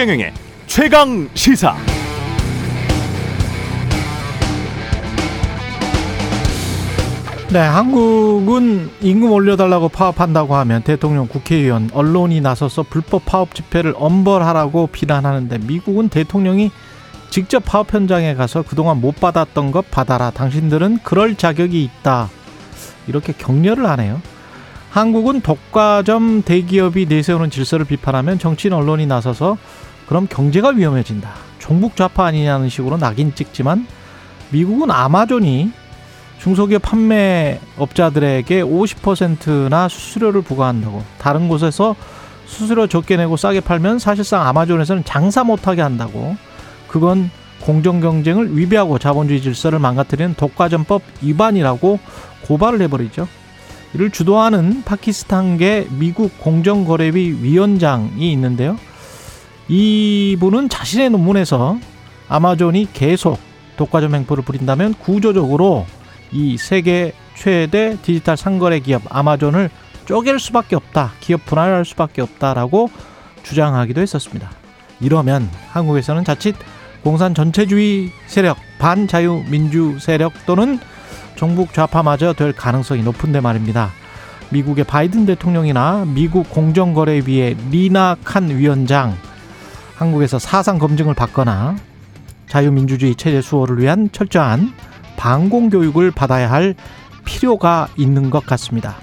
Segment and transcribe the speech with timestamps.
[0.00, 0.32] 최경영의
[0.66, 1.76] 최강 시사.
[7.52, 15.58] 네, 한국은 임금 올려달라고 파업한다고 하면 대통령, 국회의원, 언론이 나서서 불법 파업 집회를 엄벌하라고 비난하는데
[15.66, 16.70] 미국은 대통령이
[17.28, 20.30] 직접 파업 현장에 가서 그동안 못 받았던 것 받아라.
[20.30, 22.30] 당신들은 그럴 자격이 있다.
[23.06, 24.22] 이렇게 격려를 하네요.
[24.90, 29.56] 한국은 독과점 대기업이 내세우는 질서를 비판하면 정치인 언론이 나서서
[30.10, 31.30] 그럼 경제가 위험해진다.
[31.60, 33.86] 종북 좌파 아니냐는 식으로 낙인 찍지만
[34.50, 35.70] 미국은 아마존이
[36.40, 41.94] 중소기업 판매업자들에게 50%나 수수료를 부과한다고 다른 곳에서
[42.44, 46.34] 수수료 적게 내고 싸게 팔면 사실상 아마존에서는 장사 못하게 한다고
[46.88, 47.30] 그건
[47.60, 52.00] 공정 경쟁을 위배하고 자본주의 질서를 망가뜨리는 독과점법 위반이라고
[52.46, 53.28] 고발을 해버리죠.
[53.94, 58.76] 이를 주도하는 파키스탄계 미국 공정거래위 위원장이 있는데요.
[59.70, 61.78] 이분은 자신의 논문에서
[62.28, 63.38] 아마존이 계속
[63.76, 65.86] 독과점 행포를 부린다면 구조적으로
[66.32, 69.70] 이 세계 최대 디지털 상거래 기업 아마존을
[70.06, 71.12] 쪼갤 수밖에 없다.
[71.20, 72.90] 기업 분할할 수밖에 없다라고
[73.44, 74.50] 주장하기도 했었습니다.
[75.00, 76.56] 이러면 한국에서는 자칫
[77.04, 80.80] 공산 전체주의 세력, 반자유민주 세력 또는
[81.36, 83.90] 종북 좌파마저 될 가능성이 높은데 말입니다.
[84.50, 89.16] 미국의 바이든 대통령이나 미국 공정거래위의 리나 칸 위원장
[90.00, 91.76] 한국에서 사상 검증을 받거나
[92.48, 94.72] 자유민주주의 체제 수호를 위한 철저한
[95.18, 96.74] 방공 교육을 받아야 할
[97.26, 98.96] 필요가 있는 것 같습니다.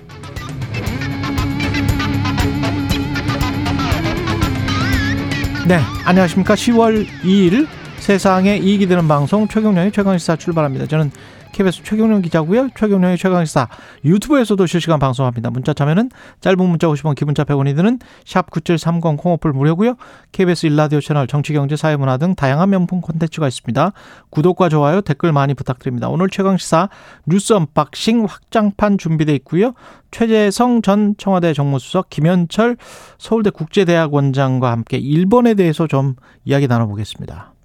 [5.67, 6.56] 네, 안녕하십니까.
[6.56, 7.67] 10월 2일
[8.00, 10.88] 세상에 이익이 되는 방송 최경련의 최강시사 출발합니다.
[10.88, 11.11] 저는
[11.58, 12.69] KBS 최경련 기자고요.
[12.77, 13.67] 최경련의 최강시사
[14.05, 15.50] 유튜브에서도 실시간 방송합니다.
[15.50, 19.95] 문자 참여는 짧은 문자 50원, 긴 문자 100원이 드는 샵 9730 콩 어플 무료고요.
[20.33, 23.92] KBS 1라디오 채널 정치 경제 사회문화 등 다양한 명품 콘텐츠가 있습니다.
[24.30, 26.09] 구독과 좋아요, 댓글 많이 부탁드립니다.
[26.09, 26.89] 오늘 최강시사
[27.26, 29.73] 뉴스 unboxing 확장판 준비돼 있고요.
[30.11, 32.77] 최재성 전 청와대 정무수석, 김현철
[33.17, 37.57] 서울대 국제대학원장과 함께 일본에 대해서 좀 이야기 나눠보겠습니다.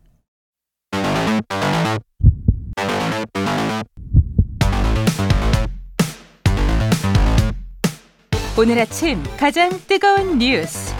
[8.59, 10.95] 오늘 아침 가장 뜨거운 뉴스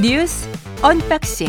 [0.00, 0.48] 뉴스
[0.82, 1.48] unboxing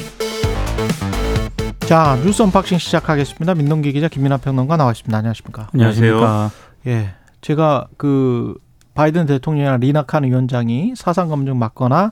[1.79, 3.55] 자 뉴스 unboxing 시작하겠습니다.
[3.55, 5.17] 민동기 기자 김민아 평론가 나와있습니다.
[5.17, 5.69] 안녕하십니까?
[5.73, 6.51] 안녕하십니까?
[6.85, 8.53] 예, 제가 그
[8.93, 12.11] 바이든 대통령이나 리나 칸 위원장이 사상 검증 맞거나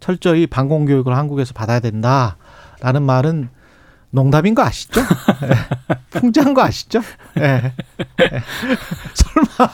[0.00, 3.50] 철저히 반공 교육을 한국에서 받아야 된다라는 말은
[4.10, 5.00] 농담인 거 아시죠?
[5.00, 5.96] 예.
[6.10, 7.00] 풍자한 거 아시죠?
[7.38, 7.72] 예.
[8.20, 8.42] 예.
[9.14, 9.72] 설마,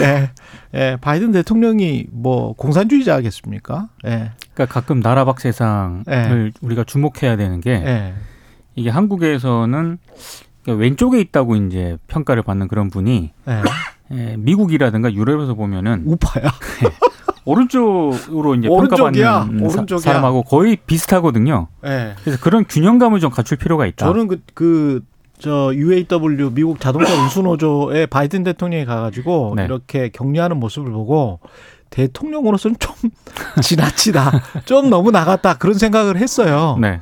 [0.00, 0.30] 예.
[0.74, 0.96] 예.
[1.00, 3.88] 바이든 대통령이 뭐 공산주의자겠습니까?
[4.06, 4.32] 예.
[4.54, 6.52] 그러니까 가끔 나라박 세상을 예.
[6.60, 8.14] 우리가 주목해야 되는 게 예.
[8.74, 9.98] 이게 한국에서는
[10.62, 13.62] 그러니까 왼쪽에 있다고 이제 평가를 받는 그런 분이 예.
[14.12, 16.44] 예, 미국이라든가 유럽에서 보면은 우파야.
[17.46, 19.40] 오른쪽으로 이제 오른쪽이야.
[19.44, 19.98] 평가받는 오른쪽이야.
[19.98, 21.68] 사, 람하고 거의 비슷하거든요.
[21.84, 22.14] 예.
[22.22, 24.06] 그래서 그런 균형감을 좀 갖출 필요가 있다.
[24.06, 25.02] 저는 그, 그,
[25.38, 29.64] 저, UAW, 미국 자동차 운수노조에 바이든 대통령이 가가지고 네.
[29.64, 31.40] 이렇게 격려하는 모습을 보고
[31.90, 32.94] 대통령으로서는 좀
[33.62, 34.42] 지나치다.
[34.64, 35.54] 좀 너무 나갔다.
[35.54, 36.76] 그런 생각을 했어요.
[36.80, 37.00] 네.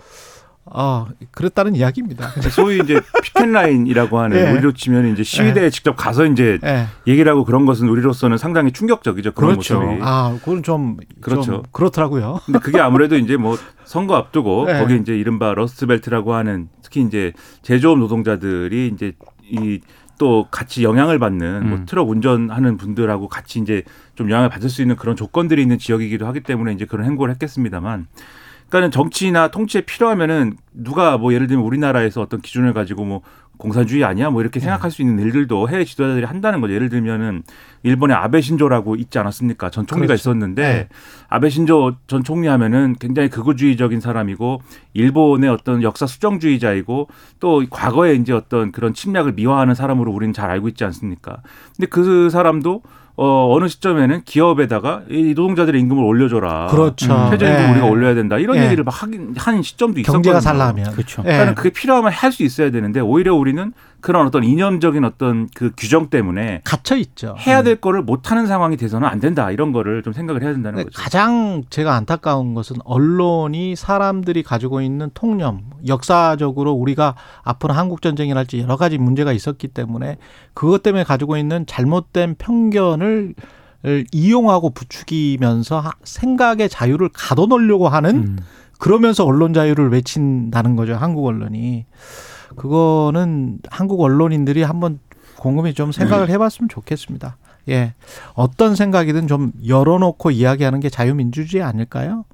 [0.64, 2.28] 아, 그랬다는 이야기입니다.
[2.50, 4.50] 소위 이제 피켓라인이라고 하는 예.
[4.52, 6.86] 우리로 치면 이제 시위대에 직접 가서 이제 예.
[7.06, 9.32] 얘기를 하고 그런 것은 우리로서는 상당히 충격적이죠.
[9.32, 9.80] 그런 그렇죠.
[9.80, 10.00] 모습이.
[10.02, 11.42] 아, 그건 좀, 그렇죠.
[11.42, 12.40] 좀 그렇더라고요.
[12.46, 14.78] 근데 그게 아무래도 이제 뭐 선거 앞두고 예.
[14.78, 19.12] 거기 이제 이른바 러스트벨트라고 하는 특히 이제 제조업 노동자들이 이제
[19.42, 19.80] 이
[20.22, 21.84] 또 같이 영향을 받는 뭐 음.
[21.84, 23.82] 트럭 운전하는 분들하고 같이 이제
[24.14, 28.06] 좀 영향을 받을 수 있는 그런 조건들이 있는 지역이기도 하기 때문에 이제 그런 행보를 했겠습니다만
[28.72, 33.20] 그러니까는 정치나 통치에 필요하면은 누가 뭐 예를 들면 우리나라에서 어떤 기준을 가지고 뭐
[33.58, 36.72] 공산주의 아니야 뭐 이렇게 생각할 수 있는 일들도 해외 지도자들이 한다는 거죠.
[36.72, 37.42] 예를 들면은
[37.82, 39.68] 일본의 아베 신조라고 있지 않았습니까?
[39.68, 40.30] 전 총리가 그렇죠.
[40.30, 40.88] 있었는데 네.
[41.28, 44.62] 아베 신조 전 총리 하면은 굉장히 극우주의적인 사람이고
[44.94, 47.08] 일본의 어떤 역사 수정주의자이고
[47.40, 51.42] 또 과거에 이제 어떤 그런 침략을 미화하는 사람으로 우리는 잘 알고 있지 않습니까?
[51.76, 52.82] 근데 그 사람도
[53.16, 56.68] 어, 어느 시점에는 기업에다가 이 노동자들의 임금을 올려줘라.
[56.68, 57.12] 그렇죠.
[57.14, 57.70] 음, 최저임금 예.
[57.72, 58.38] 우리가 올려야 된다.
[58.38, 58.64] 이런 예.
[58.64, 60.22] 얘기를 막 하긴 한 시점도 있었거든요.
[60.22, 60.92] 경제가 살라면.
[60.92, 61.22] 그렇죠.
[61.26, 61.32] 예.
[61.32, 66.08] 그러니까 그게 필요하면 할 수 있어야 되는데 오히려 우리는 그런 어떤 이념적인 어떤 그 규정
[66.10, 67.36] 때문에 갇혀 있죠.
[67.46, 69.50] 해야 될 거를 못 하는 상황이 돼서는 안 된다.
[69.50, 71.00] 이런 거를 좀 생각을 해야 된다는 근데 거죠.
[71.02, 77.14] 가장 제가 안타까운 것은 언론이 사람들이 가지고 있는 통념, 역사적으로 우리가
[77.44, 80.18] 앞으로 한국 전쟁이랄지 여러 가지 문제가 있었기 때문에
[80.52, 83.34] 그것 때문에 가지고 있는 잘못된 편견을
[84.12, 88.38] 이용하고 부추기면서 하- 생각의 자유를 가둬놓으려고 하는 음.
[88.78, 90.94] 그러면서 언론 자유를 외친다는 거죠.
[90.96, 91.86] 한국 언론이.
[92.56, 94.98] 그거는 한국 언론인들이 한번
[95.36, 97.36] 곰곰이 좀 생각을 해봤으면 좋겠습니다.
[97.68, 97.94] 예.
[98.34, 102.24] 어떤 생각이든 좀 열어놓고 이야기하는 게 자유민주주의 아닐까요?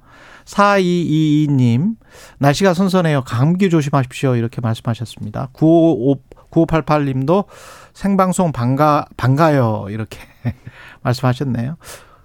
[0.45, 1.95] 4222님,
[2.39, 3.21] 날씨가 선선해요.
[3.21, 4.35] 감기 조심하십시오.
[4.35, 5.49] 이렇게 말씀하셨습니다.
[5.53, 6.17] 955,
[6.49, 7.45] 9588님도
[7.93, 9.85] 생방송 반가, 반가요.
[9.89, 10.19] 이렇게
[11.03, 11.77] 말씀하셨네요.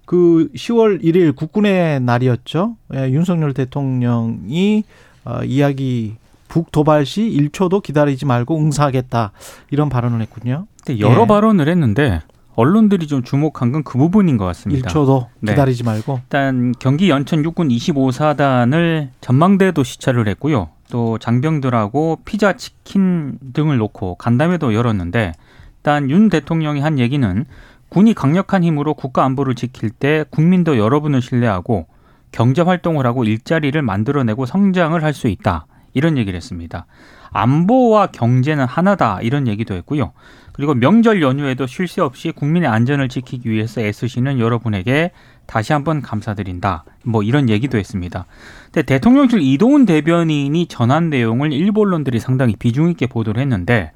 [0.06, 2.76] 그 10월 1일 국군의 날이었죠.
[2.94, 4.84] 예, 윤석열 대통령이
[5.24, 6.16] 어, 이야기
[6.54, 9.32] 북 도발 시 1초도 기다리지 말고 응사하겠다.
[9.72, 10.68] 이런 발언을 했군요.
[10.84, 11.26] 근데 여러 예.
[11.26, 12.20] 발언을 했는데
[12.54, 14.88] 언론들이 좀 주목한 건 그 부분인 것 같습니다.
[14.88, 15.50] 1초도 네.
[15.50, 16.20] 기다리지 말고.
[16.22, 20.68] 일단 경기 연천 육군 25사단을 전망대도 시찰을 했고요.
[20.92, 25.32] 또 장병들하고 피자, 치킨 등을 놓고 간담회도 열었는데
[25.78, 27.44] 일단 윤 대통령이 한 얘기는
[27.88, 31.88] 군이 강력한 힘으로 국가 안보를 지킬 때 국민도 여러분을 신뢰하고
[32.30, 35.66] 경제 활동을 하고 일자리를 만들어내고 성장을 할 수 있다.
[35.94, 36.86] 이런 얘기를 했습니다.
[37.32, 39.20] 안보와 경제는 하나다.
[39.22, 40.12] 이런 얘기도 했고요.
[40.52, 45.10] 그리고 명절 연휴에도 쉴 새 없이 국민의 안전을 지키기 위해서 애쓰시는 여러분에게
[45.46, 46.84] 다시 한번 감사드린다.
[47.04, 48.26] 뭐 이런 얘기도 했습니다.
[48.66, 53.90] 근데 대통령실 이동훈 대변인이 전한 내용을 일부 언론들이 상당히 비중 있게 보도를 했는데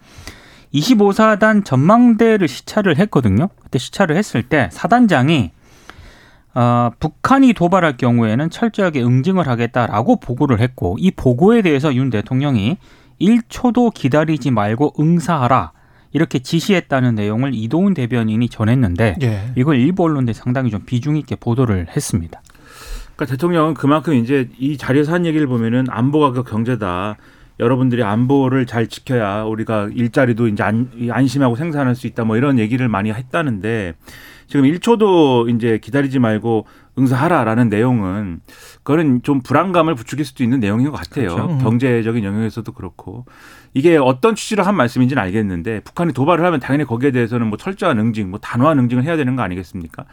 [0.74, 3.48] 25사단 전망대를 시찰을 했거든요.
[3.62, 5.52] 그때 시찰을 했을 때 사단장이
[6.58, 12.78] 어, 북한이 도발할 경우에는 철저하게 응징을 하겠다라고 보고를 했고 이 보고에 대해서 윤 대통령이
[13.20, 15.70] 1초도 기다리지 말고 응사하라
[16.12, 19.52] 이렇게 지시했다는 내용을 이동훈 대변인이 전했는데 예.
[19.54, 22.42] 이걸 일부 언론들이 상당히 좀 비중 있게 보도를 했습니다.
[23.14, 27.18] 그러니까 대통령은 그만큼 이제 이 자리에서 한 얘기를 보면은 안보가 그 경제다.
[27.60, 32.24] 여러분들이 안보를 잘 지켜야 우리가 일자리도 이제 안, 안심하고 생산할 수 있다.
[32.24, 33.94] 뭐 이런 얘기를 많이 했다는데
[34.48, 36.66] 지금 1초도 이제 기다리지 말고
[36.98, 38.40] 응사하라라는 내용은
[38.82, 41.28] 그거는 좀 불안감을 부추길 수도 있는 내용인 것 같아요.
[41.28, 41.58] 그렇죠.
[41.58, 43.24] 경제적인 영역에서도 그렇고
[43.74, 48.30] 이게 어떤 취지로 한 말씀인지는 알겠는데 북한이 도발을 하면 당연히 거기에 대해서는 뭐 철저한 응징,
[48.30, 50.06] 뭐 단호한 응징을 해야 되는 거 아니겠습니까?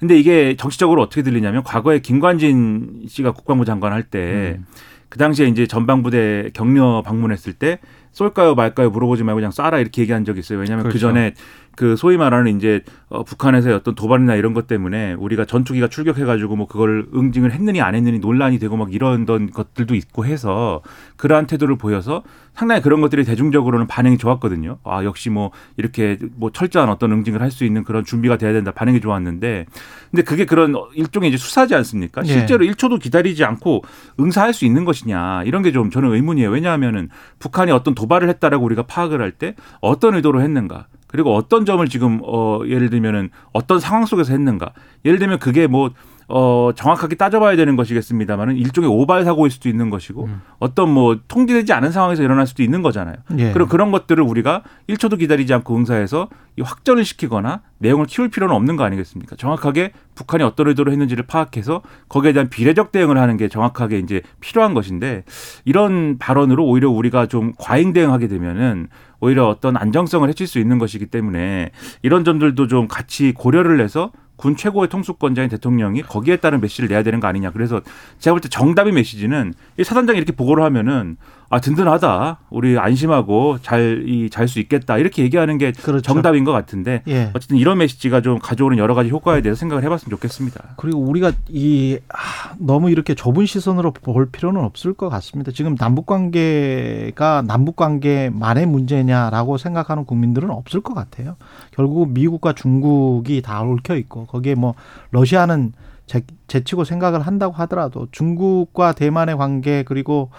[0.00, 7.02] 근데 이게 정치적으로 어떻게 들리냐면 과거에 김관진 씨가 국방부 장관 할때그 당시에 이제 전방부대 격려
[7.04, 7.78] 방문했을 때
[8.12, 10.58] 쏠까요 말까요 물어보지 말고 그냥 쏴라 이렇게 얘기한 적이 있어요.
[10.58, 11.08] 왜냐하면 그 그렇죠.
[11.08, 11.34] 전에
[11.76, 16.66] 그 소위 말하는 이제 어 북한에서의 어떤 도발이나 이런 것 때문에 우리가 전투기가 출격해가지고 뭐
[16.66, 20.82] 그걸 응징을 했느니 안 했느니 논란이 되고 막 이런 것들도 있고 해서
[21.16, 22.22] 그러한 태도를 보여서
[22.54, 24.78] 상당히 그런 것들이 대중적으로는 반응이 좋았거든요.
[24.84, 28.70] 아 역시 뭐 이렇게 뭐 철저한 어떤 응징을 할 수 있는 그런 준비가 돼야 된다
[28.72, 29.66] 반응이 좋았는데
[30.10, 32.22] 근데 그게 그런 일종의 이제 수사지 않습니까?
[32.24, 32.28] 예.
[32.28, 33.82] 실제로 1초도 기다리지 않고
[34.18, 36.50] 응사할 수 있는 것이냐 이런 게 좀 저는 의문이에요.
[36.50, 37.08] 왜냐하면은
[37.38, 42.20] 북한이 어떤 도발을 했다라고 우리가 파악을 할 때 어떤 의도로 했는가 그리고 어떤 점을 지금
[42.24, 44.72] 어 예를 들면은 어떤 상황 속에서 했는가.
[45.04, 45.90] 예를 들면 그게 뭐
[46.34, 50.30] 어, 정확하게 따져봐야 되는 것이겠습니다만은 일종의 오발 사고일 수도 있는 것이고
[50.60, 53.16] 어떤 뭐 통제되지 않은 상황에서 일어날 수도 있는 거잖아요.
[53.36, 53.52] 예.
[53.52, 58.76] 그럼 그런 것들을 우리가 1초도 기다리지 않고 응사해서 이 확전을 시키거나 내용을 키울 필요는 없는
[58.76, 59.36] 거 아니겠습니까?
[59.36, 64.72] 정확하게 북한이 어떤 의도로 했는지를 파악해서 거기에 대한 비례적 대응을 하는 게 정확하게 이제 필요한
[64.72, 65.24] 것인데
[65.66, 68.88] 이런 발언으로 오히려 우리가 좀 과잉 대응하게 되면은
[69.20, 71.70] 오히려 어떤 안정성을 해칠 수 있는 것이기 때문에
[72.02, 74.10] 이런 점들도 좀 같이 고려를 해서
[74.42, 77.52] 군 최고의 통수권자인 대통령이 거기에 따른 메시지를 내야 되는 거 아니냐.
[77.52, 77.80] 그래서
[78.18, 81.16] 제가 볼 때 정답의 메시지는 이 사단장이 이렇게 보고를 하면은
[81.54, 82.38] 아 든든하다.
[82.48, 84.96] 우리 안심하고 잘 이 잘 수 있겠다.
[84.96, 86.00] 이렇게 얘기하는 게 그렇죠.
[86.00, 87.30] 정답인 것 같은데 예.
[87.34, 90.76] 어쨌든 이런 메시지가 좀 가져오는 여러 가지 효과에 대해서 생각을 해봤으면 좋겠습니다.
[90.78, 95.52] 그리고 우리가 이 아, 너무 이렇게 좁은 시선으로 볼 필요는 없을 것 같습니다.
[95.52, 101.36] 지금 남북 관계가 남북 관계만의 문제냐라고 생각하는 국민들은 없을 것 같아요.
[101.72, 104.74] 결국 미국과 중국이 다 얽혀 있고 거기에 뭐
[105.10, 105.74] 러시아는
[106.06, 110.30] 제, 제치고 생각을 한다고 하더라도 중국과 대만의 관계 그리고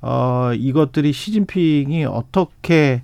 [0.00, 3.02] 어 이것들이 시진핑이 어떻게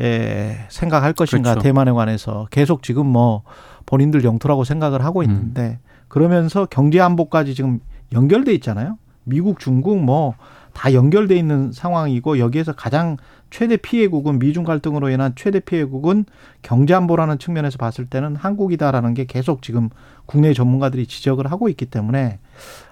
[0.00, 1.62] 예, 생각할 것인가 그렇죠.
[1.62, 3.42] 대만에 관해서 계속 지금 뭐
[3.84, 7.80] 본인들 영토라고 생각을 하고 있는데 그러면서 경제 안보까지 지금
[8.12, 8.98] 연결돼 있잖아요.
[9.24, 10.34] 미국, 중국 뭐
[10.72, 13.16] 다 연결돼 있는 상황이고 여기에서 가장
[13.50, 16.24] 최대 피해국은 미중 갈등으로 인한 최대 피해국은
[16.62, 19.90] 경제 안보라는 측면에서 봤을 때는 한국이다라는 게 계속 지금
[20.24, 22.38] 국내 전문가들이 지적을 하고 있기 때문에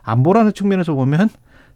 [0.03, 1.31] 안보라는 측면에서 보면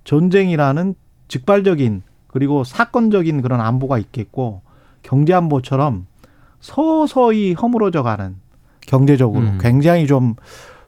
[0.04, 0.94] 전쟁이라는
[1.28, 4.62] 직발적인 그리고 사건적인 그런 안보가 있겠고
[5.02, 6.06] 경제 안보처럼
[6.60, 8.36] 서서히 허물어져 가는
[8.80, 9.58] 경제적으로 음.
[9.60, 10.34] 굉장히 좀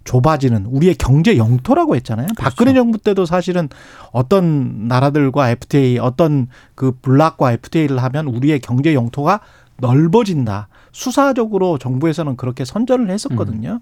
[0.05, 2.29] 좁아지는 우리의 경제 영토라고 했잖아요.
[2.39, 3.69] 박근혜 정부 때도 사실은
[4.13, 9.41] 어떤 나라들과 FTA 어떤 그 블락과 FTA를 하면 우리의 경제 영토가
[9.79, 10.69] 넓어진다.
[10.93, 13.81] 수사적으로 정부에서는 그렇게 선전을 했었거든요.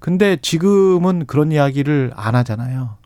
[0.00, 2.96] 근데 지금은 그런 이야기를 안 하잖아요.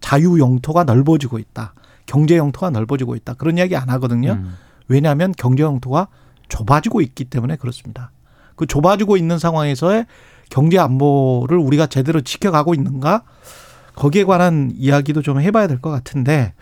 [0.00, 1.74] 자유 영토가 넓어지고 있다.
[2.06, 3.34] 경제 영토가 넓어지고 있다.
[3.34, 4.32] 그런 이야기 안 하거든요.
[4.32, 4.54] 음.
[4.88, 6.08] 왜냐하면 경제 영토가
[6.48, 8.12] 좁아지고 있기 때문에 그렇습니다.
[8.54, 10.06] 그 좁아지고 있는 상황에서의
[10.48, 13.22] 경제 안보를 우리가 제대로 지켜가고 있는가?
[13.96, 16.54] 거기에 관한 이야기도 좀 해봐야 될 것 같은데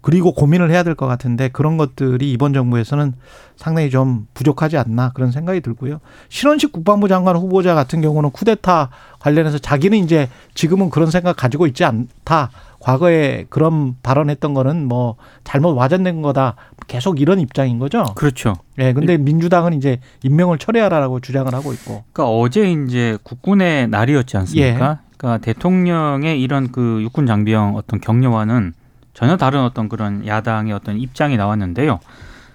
[0.00, 3.14] 그리고 고민을 해야 될 것 같은데 그런 것들이 이번 정부에서는
[3.56, 5.98] 상당히 좀 부족하지 않나 그런 생각이 들고요.
[6.28, 11.84] 신원식 국방부 장관 후보자 같은 경우는 쿠데타 관련해서 자기는 이제 지금은 그런 생각 가지고 있지
[11.84, 12.50] 않다.
[12.80, 16.56] 과거에 그런 발언했던 거는 뭐 잘못 와전된 거다.
[16.86, 18.04] 계속 이런 입장인 거죠.
[18.14, 18.54] 그렇죠.
[18.78, 22.04] 예, 근데 민주당은 이제 임명을 철회하라고 주장을 하고 있고.
[22.12, 25.00] 그러니까 어제 이제 국군의 날이었지 않습니까?
[25.16, 28.74] 그러니까 대통령의 이런 그 육군 장병 어떤 격려와는
[29.14, 32.00] 전혀 다른 어떤 그런 야당의 어떤 입장이 나왔는데요.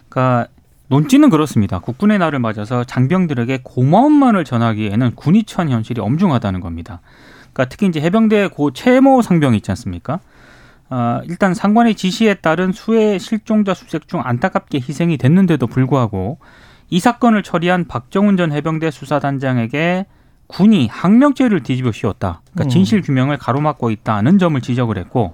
[0.09, 0.47] 그러니까
[0.87, 1.79] 논지는 그렇습니다.
[1.79, 6.99] 국군의 날을 맞아서 장병들에게 고마움만을 전하기에는 군이 처한 현실이 엄중하다는 겁니다.
[7.53, 10.19] 그러니까 특히 이제 해병대 고 최모 상병 있지 않습니까?
[10.89, 16.39] 아, 일단 상관의 지시에 따른 수해 실종자 수색 중 안타깝게 희생이 됐는데도 불구하고
[16.89, 20.05] 이 사건을 처리한 박정훈 전 해병대 수사단장에게
[20.47, 22.41] 군이 항명죄를 뒤집어 씌웠다.
[22.51, 22.69] 그러니까 음.
[22.69, 25.33] 진실 규명을 가로막고 있다는 점을 지적을 했고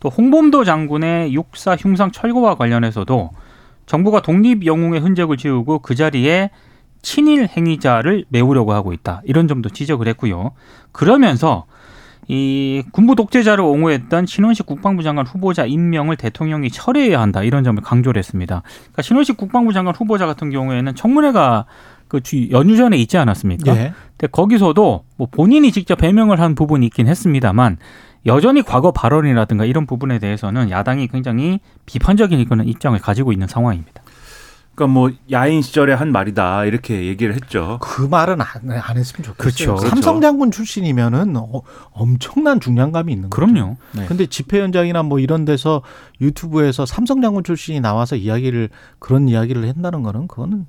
[0.00, 3.30] 또 홍범도 장군의 육사 흉상 철거와 관련해서도
[3.86, 6.50] 정부가 독립 영웅의 흔적을 지우고 그 자리에
[7.02, 9.22] 친일 행위자를 메우려고 하고 있다.
[9.24, 10.52] 이런 점도 지적을 했고요.
[10.92, 11.64] 그러면서
[12.30, 17.42] 이 군부 독재자를 옹호했던 신원식 국방부 장관 후보자 임명을 대통령이 철회해야 한다.
[17.42, 18.62] 이런 점을 강조를 했습니다.
[18.82, 21.64] 그러니까 신원식 국방부 장관 후보자 같은 경우에는 청문회가
[22.06, 23.74] 그 주- 연휴 전에 있지 않았습니까?
[23.76, 23.92] 예.
[24.16, 27.78] 근데 거기서도 뭐 본인이 직접 해명을 한 부분이 있긴 했습니다만
[28.26, 34.02] 여전히 과거 발언이라든가 이런 부분에 대해서는 야당이 굉장히 비판적인 입장을 가지고 있는 상황입니다.
[34.78, 37.78] 그러니까 뭐 야인 시절에 한 말이다 이렇게 얘기를 했죠.
[37.82, 39.74] 그 말은 안, 안 했으면 좋겠어요.
[39.74, 39.76] 그렇죠.
[39.76, 43.52] 삼성 장군 출신이면은 어, 엄청난 중량감이 있는 거죠.
[43.52, 43.76] 그럼요.
[43.92, 44.06] 네.
[44.06, 45.82] 근데 집회 현장이나 뭐 이런 데서
[46.20, 48.68] 유튜브에서 삼성 장군 출신이 나와서 이야기를
[49.00, 50.66] 그런 이야기를 한다는 거는 그거는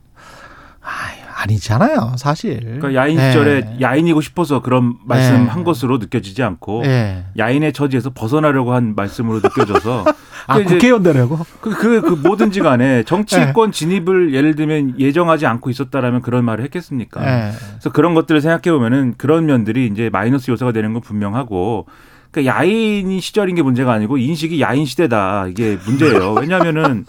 [0.81, 2.59] 아, 아니잖아요, 사실.
[2.59, 3.31] 그러니까 야인 네.
[3.31, 4.97] 시절에 야인이고 싶어서 그런 네.
[5.05, 7.25] 말씀한 것으로 느껴지지 않고 예.
[7.37, 10.05] 야인의 처지에서 벗어나려고 한 말씀으로 느껴져서
[10.47, 11.39] 아, 국회의원 되려고?
[11.61, 13.03] 그, 그, 그 뭐든지 간에 네.
[13.03, 17.21] 정치권 진입을 예를 들면 예정하지 않고 있었다라면 그런 말을 했겠습니까?
[17.23, 17.51] 예.
[17.51, 21.85] 그래서 그런 것들을 생각해 보면은 그런 면들이 이제 마이너스 요소가 되는 건 분명하고
[22.31, 26.33] 그러니까 야인 시절인 게 문제가 아니고 인식이 야인 시대다 이게 문제예요.
[26.33, 27.05] 왜냐하면은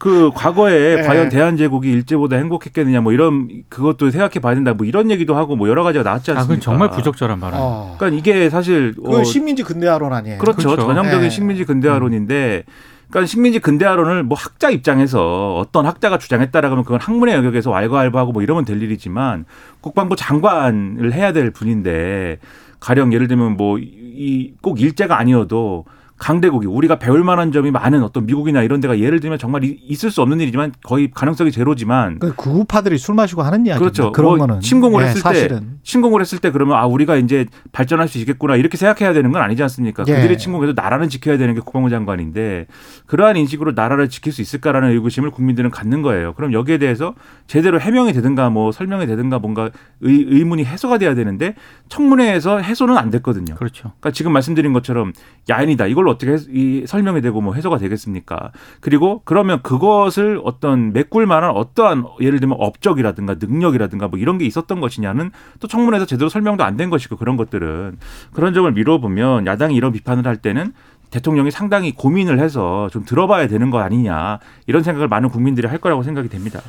[0.00, 1.02] 그 과거에 네.
[1.02, 5.68] 과연 대한제국이 일제보다 행복했겠느냐 뭐 이런 그것도 생각해 봐야 된다 뭐 이런 얘기도 하고 뭐
[5.68, 6.58] 여러 가지가 나왔지 아, 않습니까?
[6.58, 7.60] 그건 정말 부적절한 발언.
[7.60, 7.96] 어.
[7.98, 10.38] 그러니까 이게 사실 그 어, 식민지 근대화론 아니에요?
[10.38, 10.68] 그렇죠.
[10.70, 10.82] 그렇죠.
[10.86, 11.28] 전형적인 네.
[11.28, 12.64] 식민지 근대화론인데
[13.10, 18.42] 그러니까 식민지 근대화론을 뭐 학자 입장에서 어떤 학자가 주장했다라 그러면 그건 학문의 영역에서 왈가왈부하고 뭐
[18.42, 19.44] 이러면 될 일이지만
[19.82, 22.38] 국방부 장관을 해야 될 분인데
[22.80, 25.84] 가령 예를 들면 뭐 이 꼭 일제가 아니어도
[26.20, 30.10] 강대국이 우리가 배울 만한 점이 많은 어떤 미국이나 이런 데가 예를 들면 정말 이- 있을
[30.10, 34.12] 수 없는 일이지만 거의 가능성이 제로지만 그 구구파들이 술 마시고 하는 이야기 그렇죠.
[34.12, 37.46] 그런 뭐 거는 침공을 예, 했을 때 사실은 침공을 했을 때 그러면 아 우리가 이제
[37.72, 40.04] 발전할 수 있겠구나 이렇게 생각해야 되는 건 아니지 않습니까?
[40.08, 40.14] 예.
[40.14, 42.66] 그들이 침공해도 나라는 지켜야 되는 게 국방부 장관인데
[43.06, 46.34] 그러한 인식으로 나라를 지킬 수 있을까라는 의구심을 국민들은 갖는 거예요.
[46.34, 47.14] 그럼 여기에 대해서
[47.46, 49.70] 제대로 해명이 되든가 뭐 설명이 되든가 뭔가
[50.02, 51.54] 의, 의문이 해소가 돼야 되는데
[51.88, 53.54] 청문회에서 해소는 안 됐거든요.
[53.54, 53.84] 그렇죠.
[54.00, 55.14] 그러니까 지금 말씀드린 것처럼
[55.48, 55.86] 야인이다.
[55.86, 58.50] 이걸 어떻게 해- 이 설명이 되고 뭐 해소가 되겠습니까?
[58.80, 64.80] 그리고 그러면 그것을 어떤 메꿀 만한 어떠한 예를 들면 업적이라든가 능력이라든가 뭐 이런 게 있었던
[64.80, 67.98] 것이냐는 또 청문회에서 제대로 설명도 안 된 것이고 그런 것들은
[68.32, 70.72] 그런 점을 미뤄보면 야당이 이런 비판을 할 때는
[71.10, 76.02] 대통령이 상당히 고민을 해서 좀 들어봐야 되는 거 아니냐 이런 생각을 많은 국민들이 할 거라고
[76.02, 76.60] 생각이 됩니다.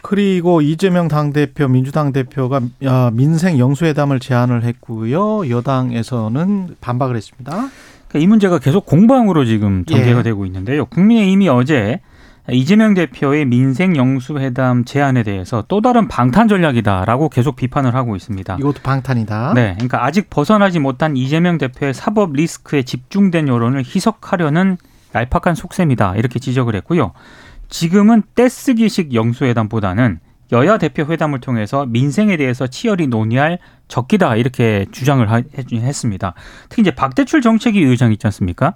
[0.00, 5.50] 그리고 이재명 당대표 민주당 대표가 아, 민생 영수회담을 제안을 했고요.
[5.50, 7.68] 여당에서는 반박을 했습니다.
[8.08, 10.22] 그러니까 이 문제가 계속 공방으로 지금 전개가 예.
[10.22, 10.86] 되고 있는데요.
[10.86, 12.00] 국민의힘이 어제
[12.50, 18.56] 이재명 대표의 민생 영수회담 제안에 대해서 또 다른 방탄 전략이다라고 계속 비판을 하고 있습니다.
[18.58, 19.52] 이것도 방탄이다.
[19.54, 24.78] 네, 그러니까 아직 벗어나지 못한 이재명 대표의 사법 리스크에 집중된 여론을 희석하려는
[25.14, 27.12] 얄팍한 속셈이다 이렇게 지적을 했고요.
[27.68, 30.20] 지금은 떼쓰기식 영수회담보다는
[30.52, 36.34] 여야 대표 회담을 통해서 민생에 대해서 치열히 논의할 적기다 이렇게 주장을 하- 해- 했습니다.
[36.68, 38.74] 특히 이제 박대출 정책위 의장 있지 않습니까?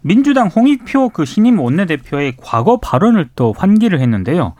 [0.00, 4.54] 민주당 홍익표 그 신임 원내대표의 과거 발언을 또 환기를 했는데요.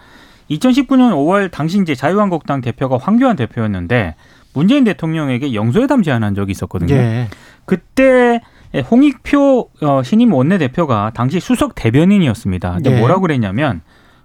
[0.50, 4.14] 2019년 5월 당시 이제 자유한국당 대표가 황교안 대표였는데
[4.54, 6.94] 문재인 대통령에게 영수회담 제안한 적이 있었거든요.
[6.94, 7.28] 예.
[7.64, 8.40] 그때
[8.90, 12.72] 홍익표 어, 신임 원내대표가 당시 수석 대변인이었습니다.
[12.74, 12.98] 근데 예.
[12.98, 13.80] 뭐라고 그랬냐면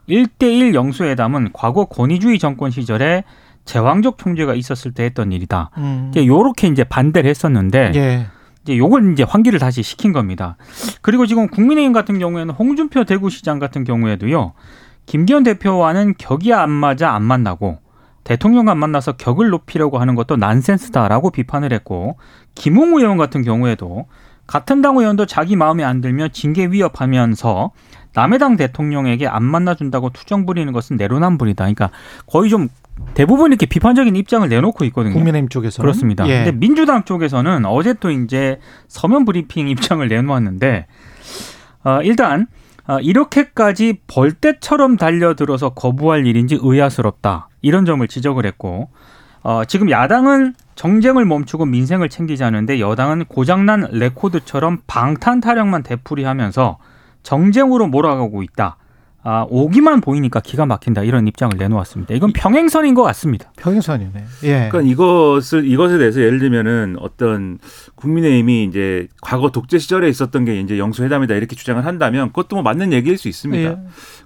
[0.09, 3.23] 1대1 영수회담은 과거 권위주의 정권 시절에
[3.65, 5.71] 제왕적 총재가 있었을 때 했던 일이다.
[5.77, 6.07] 음.
[6.11, 8.27] 이제 요렇게 이제 반대를 했었는데 예.
[8.63, 10.57] 이제 요걸 이제 환기를 다시 시킨 겁니다.
[11.01, 14.53] 그리고 지금 국민의힘 같은 경우에는 홍준표 대구시장 같은 경우에도요.
[15.05, 17.79] 김기현 대표와는 격이 안 맞아 안 만나고
[18.25, 22.17] 대통령과 만나서 격을 높이려고 하는 것도 난센스다라고 비판을 했고
[22.55, 24.07] 김웅 의원 같은 경우에도
[24.47, 27.71] 같은 당 의원도 자기 마음에 안 들면 징계 위협하면서
[28.17, 31.65] 남의 당 대통령에게 안 만나준다고 투정 부리는 것은 내로남불이다.
[31.65, 31.91] 그러니까
[32.25, 32.67] 거의 좀
[33.13, 35.13] 대부분 이렇게 비판적인 입장을 내놓고 있거든요.
[35.13, 36.27] 국민의힘 쪽에서는 그렇습니다.
[36.27, 36.43] 예.
[36.43, 40.87] 근데 민주당 쪽에서는 어제 또 이제 서면 브리핑 입장을 내놓았는데
[41.83, 42.47] 어, 일단
[42.87, 48.89] 어, 이렇게까지 벌떼처럼 달려들어서 거부할 일인지 의아스럽다 이런 점을 지적을 했고
[49.43, 56.79] 어, 지금 야당은 정쟁을 멈추고 민생을 챙기자는데 여당은 고장난 레코드처럼 방탄 타령만 되풀이하면서
[57.27, 58.77] 정쟁으로 몰아가고 있다.
[59.29, 62.13] 아, 오기만 보이니까 기가 막힌다 이런 입장을 내놓았습니다.
[62.13, 63.51] 이건 평행선인 것 같습니다.
[63.57, 64.23] 평행선이네.
[64.43, 64.69] 예.
[64.71, 67.59] 그러니까 이것을 이것에 대해서 예를 들면은 어떤
[67.95, 72.93] 국민의힘이 이제 과거 독재 시절에 있었던 게 이제 영수회담이다 이렇게 주장을 한다면 그것도 뭐 맞는
[72.93, 73.69] 얘기일 수 있습니다.
[73.69, 73.77] 예.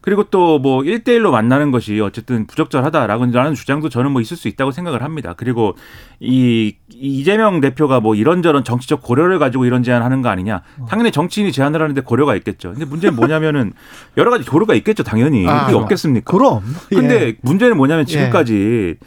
[0.02, 5.34] 그리고 또뭐 1대1로 만나는 것이 어쨌든 부적절하다라는 주장도 저는 뭐 있을 수 있다고 생각을 합니다.
[5.36, 5.76] 그리고
[6.20, 10.62] 이 이재명 대표가 뭐 이런저런 정치적 고려를 가지고 이런 제안을 하는 거 아니냐.
[10.88, 12.72] 당연히 정치인이 제안을 하는데 고려가 있겠죠.
[12.74, 13.74] 근데 문제는 뭐냐면은
[14.18, 15.48] 여러 가지 고려가 있겠죠, 당연히.
[15.48, 16.32] 아, 그게 없겠습니까?
[16.32, 16.62] 그럼.
[16.90, 17.36] 근데 예.
[17.42, 18.98] 문제는 뭐냐면 지금까지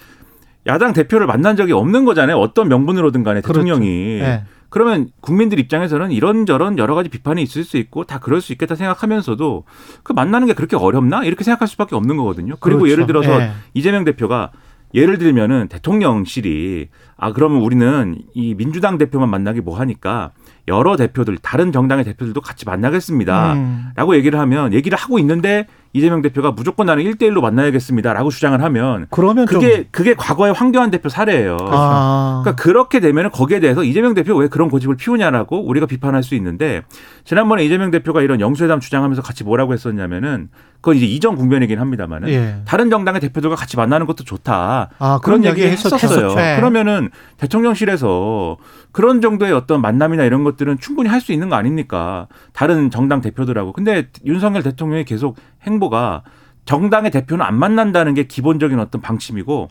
[0.67, 2.37] 야당 대표를 만난 적이 없는 거잖아요.
[2.37, 3.61] 어떤 명분으로든 간에 그렇죠.
[3.61, 4.21] 대통령이.
[4.21, 4.45] 예.
[4.71, 9.65] 그러면 국민들 입장에서는 이런저런 여러 가지 비판이 있을 수 있고 다 그럴 수 있겠다 생각하면서도
[10.03, 12.57] 그 만나는 게 그렇게 어렵나 이렇게 생각할 수밖에 없는 거거든요.
[12.59, 12.93] 그리고 그렇죠.
[12.93, 13.53] 예를 들어서 예.
[13.75, 14.51] 이재명 대표가
[14.95, 20.33] 예를 들면은 대통령실이 아 그러면 우리는 이 민주당 대표만 만나기 뭐 하니까
[20.69, 23.53] 여러 대표들 다른 정당의 대표들도 같이 만나겠습니다.
[23.55, 23.87] 음.
[23.97, 29.47] 라고 얘기를 하면 얘기를 하고 있는데 이재명 대표가 무조건 나는 1대1로 만나야겠습니다라고 주장을 하면 그러면
[29.47, 31.57] 좀 그게 그게 과거의 황교안 대표 사례예요.
[31.71, 32.43] 아.
[32.43, 36.83] 그러니까 그렇게 되면 거기에 대해서 이재명 대표 왜 그런 고집을 피우냐라고 우리가 비판할 수 있는데
[37.23, 40.49] 지난번에 이재명 대표가 이런 영수회담 주장하면서 같이 뭐라고 했었냐면은
[40.81, 42.57] 그건 이제 이전 국면이긴 합니다만은 예.
[42.67, 44.91] 다른 정당의 대표들과 같이 만나는 것도 좋다.
[44.99, 45.97] 아, 그런 그런 얘기 얘기 했었어요.
[45.97, 46.41] 했었죠.
[46.41, 46.57] 예.
[46.57, 48.59] 그러면은 대통령실에서
[48.93, 52.29] 그런 정도의 어떤 만남이나 이런 것 들은 충분히 할 수 있는 거 아닙니까?
[52.53, 53.73] 다른 정당 대표들하고.
[53.73, 56.23] 근데 윤석열 대통령이 계속 행보가
[56.67, 59.69] 정당의 대표는 안 만난다는 게 기본적인 어떤 방침이고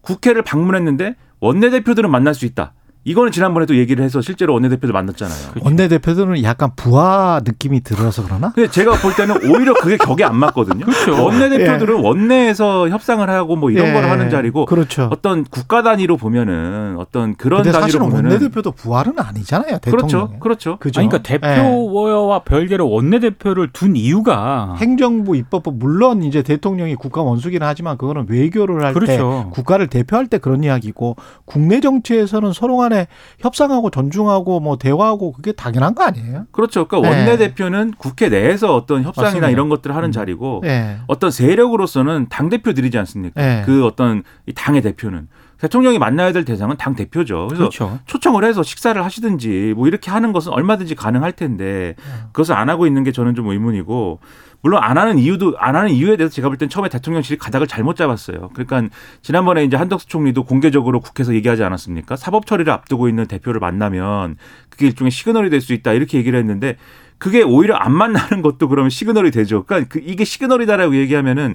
[0.00, 2.72] 국회를 방문했는데 원내대표들은 만날 수 있다.
[3.04, 5.54] 이거는 지난번에도 얘기를 해서 실제로 원내대표들 만났잖아요.
[5.60, 8.52] 원내대표들은 약간 부하 느낌이 들어서 그러나?
[8.54, 10.84] 근데 제가 볼 때는 오히려 그게 격에 안 맞거든요.
[10.84, 11.24] 그렇죠.
[11.24, 13.92] 원내대표들은 원내에서 협상을 하고 뭐 이런 예.
[13.92, 15.08] 걸 하는 자리고 그렇죠.
[15.10, 19.78] 어떤 국가 단위로 보면은 어떤 그런 단위로 사실은 보면은 원내대표도 부활은 아니잖아요.
[19.78, 19.98] 대통령.
[20.08, 20.38] 그렇죠.
[20.38, 20.76] 그렇죠.
[20.78, 21.00] 그죠?
[21.00, 21.38] 아니, 그러니까 예.
[21.38, 28.84] 대표와 별개로 원내대표를 둔 이유가 행정부 입법부 물론 이제 대통령이 국가 원수기는 하지만 그거는 외교를
[28.84, 29.50] 할때 그렇죠.
[29.52, 33.06] 국가를 대표할 때 그런 이야기고 국내 정치에서는 서로 간에
[33.38, 36.46] 협상하고 존중하고 뭐 대화하고 그게 당연한 거 아니에요?
[36.52, 36.86] 그렇죠.
[36.86, 37.18] 그러니까 예.
[37.18, 39.50] 원내 대표는 국회 내에서 어떤 협상이나 맞습니다.
[39.50, 40.12] 이런 것들을 하는 음.
[40.12, 40.98] 자리고 예.
[41.06, 43.42] 어떤 세력으로서는 당 대표들이지 않습니까?
[43.42, 43.62] 예.
[43.64, 45.28] 그 어떤 이 당의 대표는
[45.62, 47.46] 대통령이 만나야 될 대상은 당 대표죠.
[47.46, 48.00] 그래서 그렇죠.
[48.06, 51.94] 초청을 해서 식사를 하시든지 뭐 이렇게 하는 것은 얼마든지 가능할 텐데
[52.32, 54.18] 그것을 안 하고 있는 게 저는 좀 의문이고
[54.62, 57.96] 물론 안 하는 이유도 안 하는 이유에 대해서 제가 볼 땐 처음에 대통령실이 가닥을 잘못
[57.96, 58.50] 잡았어요.
[58.54, 62.16] 그러니까 지난번에 이제 한덕수 총리도 공개적으로 국회에서 얘기하지 않았습니까?
[62.16, 64.36] 사법 처리를 앞두고 있는 대표를 만나면
[64.70, 66.76] 그게 일종의 시그널이 될 수 있다 이렇게 얘기를 했는데
[67.18, 69.62] 그게 오히려 안 만나는 것도 그러면 시그널이 되죠.
[69.64, 71.54] 그러니까 그 이게 시그널이다라고 얘기하면은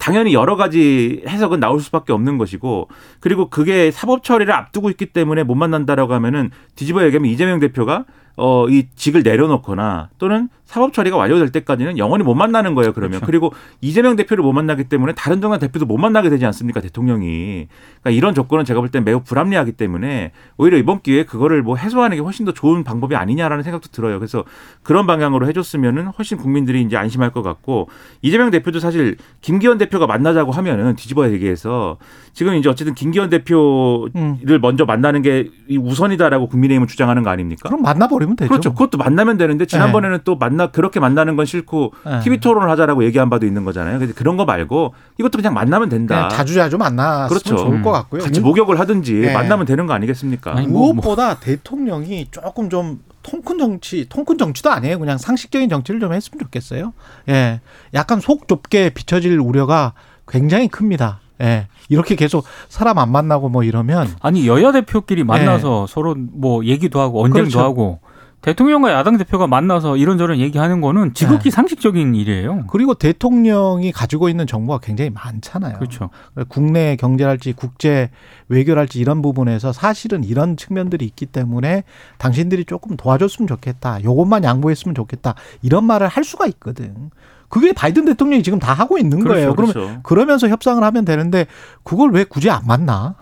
[0.00, 2.88] 당연히 여러 가지 해석은 나올 수밖에 없는 것이고
[3.20, 8.04] 그리고 그게 사법 처리를 앞두고 있기 때문에 못 만난다라고 하면은 뒤집어 얘기하면 이재명 대표가
[8.36, 13.20] 어, 이 직을 내려놓거나 또는 사법 처리가 완료될 때까지는 영원히 못 만나는 거예요, 그러면.
[13.20, 13.26] 그렇죠.
[13.26, 17.68] 그리고 이재명 대표를 못 만나기 때문에 다른 정당 대표도 못 만나게 되지 않습니까, 대통령이.
[18.00, 22.16] 그러니까 이런 조건은 제가 볼 땐 매우 불합리하기 때문에 오히려 이번 기회에 그거를 뭐 해소하는
[22.16, 24.18] 게 훨씬 더 좋은 방법이 아니냐라는 생각도 들어요.
[24.18, 24.44] 그래서
[24.82, 27.88] 그런 방향으로 해줬으면은 훨씬 국민들이 이제 안심할 것 같고
[28.22, 31.98] 이재명 대표도 사실 김기현 대표가 만나자고 하면은 뒤집어 얘기해서
[32.32, 34.38] 지금 이제 어쨌든 김기현 대표를 음.
[34.60, 37.68] 먼저 만나는 게이 우선이다라고 국민의힘은 주장하는 거 아닙니까?
[37.68, 38.48] 그럼 만나버 리면 되죠.
[38.48, 38.72] 그렇죠.
[38.72, 42.20] 그것도 만나면 되는데 지난번에는 또 만나 그렇게 만나는 건 싫고 네.
[42.20, 43.98] TV 토론을 하자라고 얘기한 바도 있는 거잖아요.
[43.98, 46.14] 근데 그런 거 말고 이것도 그냥 만나면 된다.
[46.14, 47.56] 그냥 자주 자주 만났으면 그렇죠.
[47.56, 47.92] 좋을 것 음.
[47.92, 48.22] 같고요.
[48.22, 49.32] 같이 목욕을 하든지 네.
[49.32, 50.56] 만나면 되는 거 아니겠습니까?
[50.56, 54.98] 아니, 뭐, 무엇보다 대통령이 조금 좀 통큰 정치, 통큰 정치도 아니에요.
[54.98, 56.92] 그냥 상식적인 정치를 좀 했으면 좋겠어요.
[57.28, 57.60] 예.
[57.94, 59.94] 약간 속 좁게 비춰질 우려가
[60.28, 61.20] 굉장히 큽니다.
[61.40, 61.66] 예.
[61.88, 67.22] 이렇게 계속 사람 안 만나고 뭐 이러면 아니 여야 대표끼리 만나서 서로 뭐 얘기도 하고
[67.24, 67.60] 언쟁도 그렇죠.
[67.60, 68.00] 하고
[68.44, 71.50] 대통령과 야당 대표가 만나서 이런저런 얘기하는 거는 지극히 네.
[71.50, 72.66] 상식적인 일이에요.
[72.66, 75.78] 그리고 대통령이 가지고 있는 정보가 굉장히 많잖아요.
[75.78, 76.10] 그렇죠.
[76.48, 78.10] 국내 경제랄지 국제
[78.48, 81.84] 외교랄지 이런 부분에서 사실은 이런 측면들이 있기 때문에
[82.18, 84.04] 당신들이 조금 도와줬으면 좋겠다.
[84.04, 85.34] 요것만 양보했으면 좋겠다.
[85.62, 87.10] 이런 말을 할 수가 있거든.
[87.48, 89.54] 그게 바이든 대통령이 지금 다 하고 있는 거예요.
[89.54, 90.00] 그러면 그렇죠.
[90.02, 91.46] 그러면서 협상을 하면 되는데
[91.82, 93.14] 그걸 왜 굳이 안 만나?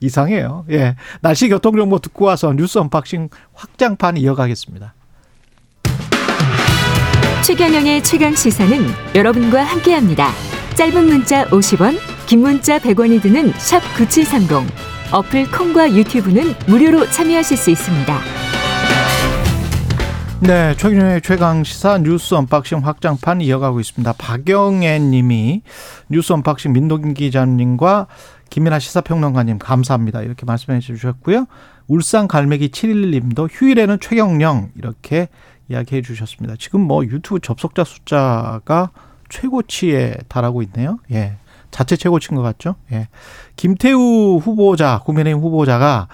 [0.00, 0.64] 이상해요.
[0.70, 0.96] 예.
[1.20, 4.94] 날씨 교통 정보 듣고 와서 뉴스 unboxing 확장판 이어가겠습니다.
[7.44, 8.76] 최경영의 최강 시사는
[9.14, 10.30] 여러분과 함께합니다.
[10.74, 14.66] 짧은 문자 50원, 긴 문자 100원이 드는 샵 9730.
[15.12, 18.18] 어플 콩과 유튜브는 무료로 참여하실 수 있습니다.
[20.40, 24.12] 네, 최경영의 최강 시사 뉴스 unboxing 확장판 이어가고 있습니다.
[24.18, 25.62] 박영애 님이
[26.10, 28.06] 뉴스 unboxing 민동기 기자님과
[28.50, 30.22] 김민아 시사평론가님 감사합니다.
[30.22, 31.46] 이렇게 말씀해 주셨고요.
[31.88, 35.28] 울산 갈매기 711님도 휴일에는 최경영 이렇게
[35.68, 36.56] 이야기해 주셨습니다.
[36.58, 38.90] 지금 뭐 유튜브 접속자 숫자가
[39.28, 40.98] 최고치에 달하고 있네요.
[41.12, 41.36] 예.
[41.70, 42.76] 자체 최고치인 것 같죠?
[42.92, 43.08] 예.
[43.56, 46.08] 김태우 후보자, 국민의힘 후보자가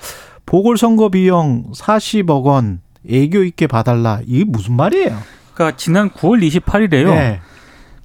[0.46, 4.20] 보궐선거 비용 40억 원 애교 있게 봐달라.
[4.26, 5.16] 이게 무슨 말이에요?
[5.54, 7.10] 그러니까 지난 9월 28일에요.
[7.10, 7.40] 예.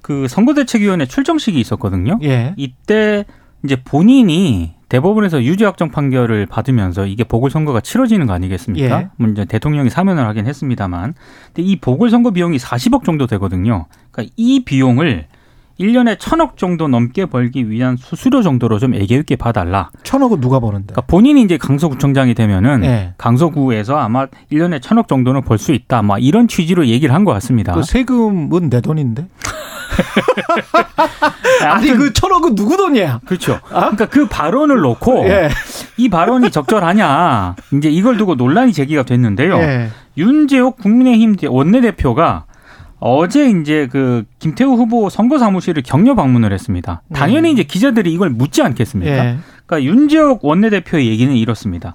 [0.02, 2.18] 그 선거대책위원회 출정식이 있었거든요.
[2.22, 2.54] 예.
[2.56, 3.24] 이때
[3.64, 9.00] 이제 본인이 대법원에서 유죄 확정 판결을 받으면서 이게 보궐선거가 치러지는 거 아니겠습니까?
[9.00, 9.08] 예.
[9.16, 11.14] 물론 이제 대통령이 사면을 하긴 했습니다만.
[11.52, 13.86] 근데 이 보궐선거 비용이 40억 정도 되거든요.
[14.10, 15.26] 그러니까 이 비용을
[15.78, 19.90] 1년에 천억 정도 넘게 벌기 위한 수수료 정도로 좀 애교 있게 봐달라.
[20.02, 20.86] 천억은 누가 버는데?
[20.92, 23.12] 그러니까 본인이 이제 강서구청장이 되면은 예.
[23.18, 26.02] 강서구에서 아마 1년에 천억 정도는 벌 수 있다.
[26.02, 27.74] 막 이런 취지로 얘기를 한 것 같습니다.
[27.74, 29.26] 그 세금은 내 돈인데?
[31.62, 33.20] 아니 아무튼 그 천억은 누구 돈이야?
[33.24, 33.60] 그렇죠.
[33.68, 35.48] 그러니까 그 발언을 놓고 예.
[35.96, 39.58] 이 발언이 적절하냐 이제 이걸 두고 논란이 제기가 됐는데요.
[39.58, 39.88] 예.
[40.16, 42.44] 윤재옥 국민의힘 원내대표가
[43.00, 47.02] 어제 이제 그 김태우 후보 선거 사무실을 격려 방문을 했습니다.
[47.14, 47.52] 당연히 음.
[47.52, 49.12] 이제 기자들이 이걸 묻지 않겠습니까?
[49.12, 49.38] 예.
[49.66, 51.94] 그러니까 윤재옥 원내대표의 얘기는 이렇습니다.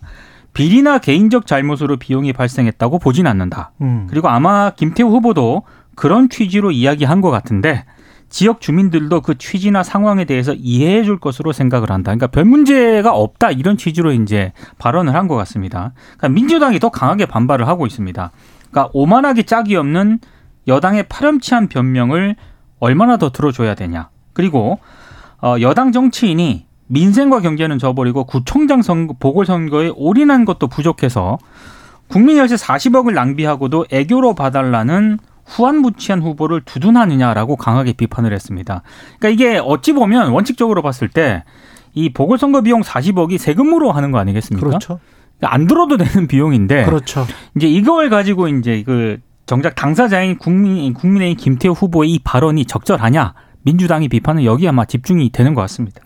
[0.53, 3.71] 비리나 개인적 잘못으로 비용이 발생했다고 보진 않는다.
[3.81, 4.07] 음.
[4.09, 5.63] 그리고 아마 김태우 후보도
[5.95, 7.85] 그런 취지로 이야기한 것 같은데
[8.29, 12.09] 지역 주민들도 그 취지나 상황에 대해서 이해해 줄 것으로 생각을 한다.
[12.09, 15.93] 그러니까 별 문제가 없다 이런 취지로 이제 발언을 한 것 같습니다.
[16.17, 18.31] 그러니까 민주당이 더 강하게 반발을 하고 있습니다.
[18.71, 20.19] 그러니까 오만하게 짝이 없는
[20.67, 22.35] 여당의 파렴치한 변명을
[22.79, 24.09] 얼마나 더 들어줘야 되냐.
[24.33, 24.79] 그리고
[25.41, 31.37] 어, 여당 정치인이 민생과 경제는 저버리고 구청장 선거, 보궐선거에 올인한 것도 부족해서
[32.07, 38.83] 국민 열세 40억을 낭비하고도 애교로 봐달라는 후한무치한 후보를 두둔하느냐라고 강하게 비판을 했습니다.
[39.19, 41.43] 그러니까 이게 어찌 보면 원칙적으로 봤을 때
[41.93, 44.67] 이 보궐선거 비용 40억이 세금으로 하는 거 아니겠습니까?
[44.67, 44.99] 그렇죠.
[45.37, 47.25] 그러니까 안 들어도 되는 비용인데 그렇죠.
[47.55, 54.07] 이제 이걸 가지고 이제 그 정작 당사자인 국민 국민의힘 김태우 후보의 이 발언이 적절하냐 민주당이
[54.09, 56.01] 비판은 여기 아마 집중이 되는 것 같습니다.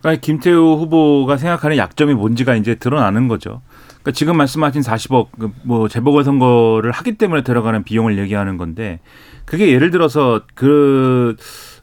[0.00, 3.62] 그러니까 김태우 후보가 생각하는 약점이 뭔지가 이제 드러나는 거죠.
[4.04, 5.28] 그러니까 지금 말씀하신 40억
[5.64, 9.00] 그뭐 재보궐 선거를 하기 때문에 들어가는 비용을 얘기하는 건데
[9.46, 11.36] 그게 예를 들어서 그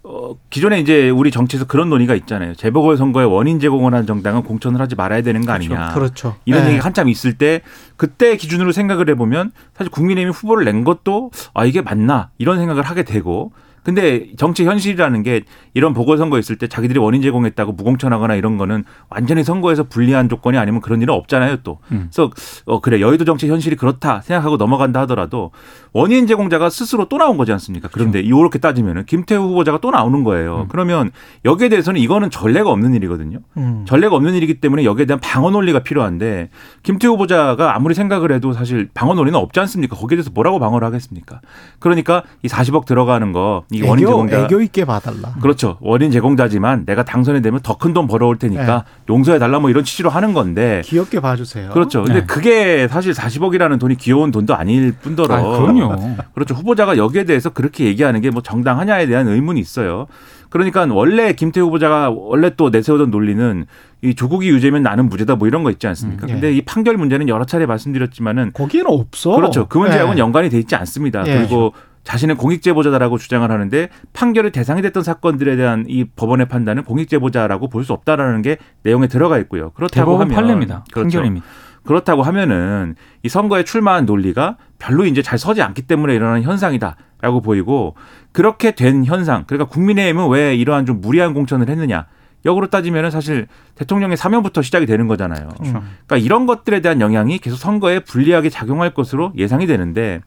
[0.03, 2.55] 어, 기존에 이제 우리 정치에서 그런 논의가 있잖아요.
[2.55, 5.93] 재보궐 선거에 원인 제공을 한 정당은 공천을 하지 말아야 되는 거 아니냐.
[5.93, 6.37] 그렇죠.
[6.45, 6.69] 이런 예.
[6.69, 7.61] 얘기가 한참 있을 때
[7.97, 13.03] 그때 기준으로 생각을 해보면 사실 국민의힘이 후보를 낸 것도 아 이게 맞나 이런 생각을 하게
[13.03, 13.51] 되고
[13.83, 15.41] 근데 정치 현실이라는 게
[15.73, 20.81] 이런 보궐선거 있을 때 자기들이 원인 제공했다고 무공천하거나 이런 거는 완전히 선거에서 불리한 조건이 아니면
[20.81, 21.79] 그런 일은 없잖아요 또.
[21.91, 22.09] 음.
[22.11, 22.29] 그래서
[22.65, 25.51] 어 그래 여의도 정치 현실이 그렇다 생각하고 넘어간다 하더라도
[25.93, 27.89] 원인 제공자가 스스로 또 나온 거지 않습니까?
[27.91, 30.67] 그런데 이렇게 따지면은 김태우 후보자가 또 나오는 거예요.
[30.69, 31.11] 그러면
[31.43, 33.39] 여기에 대해서는 이거는 전례가 없는 일이거든요.
[33.57, 33.85] 음.
[33.87, 36.49] 전례가 없는 일이기 때문에 여기에 대한 방어 논리가 필요한데
[36.83, 39.95] 김태우 후보자가 아무리 생각을 해도 사실 방어 논리는 없지 않습니까?
[39.95, 41.41] 거기에 대해서 뭐라고 방어를 하겠습니까?
[41.79, 45.33] 그러니까 이 40억 들어가는 거이 원인 제공자 애교 있게 봐달라.
[45.41, 45.77] 그렇죠.
[45.79, 50.09] 원인 제공자지만 내가 당선이 되면 더 큰 돈 벌어올 테니까 용서해 달라 뭐 이런 취지로
[50.09, 51.69] 하는 건데 귀엽게 봐주세요.
[51.71, 52.03] 그렇죠.
[52.03, 52.25] 근데 네.
[52.25, 56.15] 그게 사실 40억이라는 돈이 귀여운 돈도 아닐 뿐더러 아, 그럼요.
[56.33, 56.53] 그렇죠.
[56.53, 60.07] 후보자가 여기에 대해서 그렇게 얘기하는 게 뭐 정당하냐에 대한 의문이 있어요.
[60.49, 63.65] 그러니까 원래 김태우 후보자가 원래 또 내세우던 논리는
[64.01, 66.25] 이 조국이 유죄면 나는 무죄다 뭐 이런 거 있지 않습니까?
[66.25, 66.33] 음, 예.
[66.33, 69.35] 근데 이 판결 문제는 여러 차례 말씀드렸지만은 거기에는 없어.
[69.35, 69.67] 그렇죠.
[69.67, 70.21] 그 문제하고는 예.
[70.21, 71.23] 연관이 돼 있지 않습니다.
[71.27, 71.37] 예.
[71.37, 77.81] 그리고 자신은 공익제보자다라고 주장을 하는데 판결의 대상이 됐던 사건들에 대한 이 법원의 판단은 공익제보자라고 볼
[77.81, 79.71] 수 없다라는 게 내용에 들어가 있고요.
[79.71, 80.85] 그렇다고 하면 판례입니다.
[80.91, 81.17] 그렇죠.
[81.17, 81.45] 판결입니다.
[81.83, 87.95] 그렇다고 하면은 이 선거에 출마한 논리가 별로 이제 잘 서지 않기 때문에 일어나는 현상이다라고 보이고
[88.31, 92.05] 그렇게 된 현상 그러니까 국민의힘은 왜 이러한 좀 무리한 공천을 했느냐
[92.45, 95.49] 역으로 따지면은 사실 대통령의 사면부터 시작이 되는 거잖아요.
[95.63, 95.73] 음.
[96.05, 100.21] 그러니까 이런 것들에 대한 영향이 계속 선거에 불리하게 작용할 것으로 예상이 되는데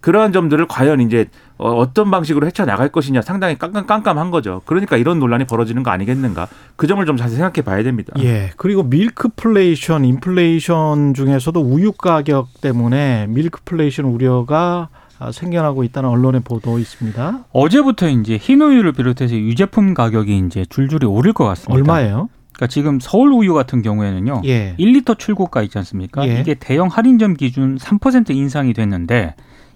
[0.00, 4.62] 그러한 점들을 과연 이제 어, 어떤 방식으로 헤쳐 나갈 것이냐 상당히 깜깜깜깜한 거죠.
[4.64, 6.48] 그러니까 이런 논란이 벌어지는 거 아니겠는가?
[6.76, 8.12] 그 점을 좀 자세히 생각해 봐야 됩니다.
[8.20, 8.50] 예.
[8.56, 14.88] 그리고 밀크플레이션, 인플레이션 중에서도 우유 가격 때문에 밀크플레이션 우려가
[15.20, 17.46] 아, 생겨나고 있다는 언론의 보도 있습니다.
[17.50, 21.74] 어제부터 이제 흰 우유를 비롯해서 유제품 가격이 이제 줄줄이 오를 것 같습니다.
[21.74, 22.28] 얼마예요?
[22.52, 24.42] 그러니까 지금 서울 우유 같은 경우에는요.
[24.44, 24.76] 예.
[24.78, 26.26] 1리터 출고가 있지 않습니까?
[26.28, 26.40] 예.
[26.40, 29.34] 이게 대형 할인점 기준 3% 인상이 됐는데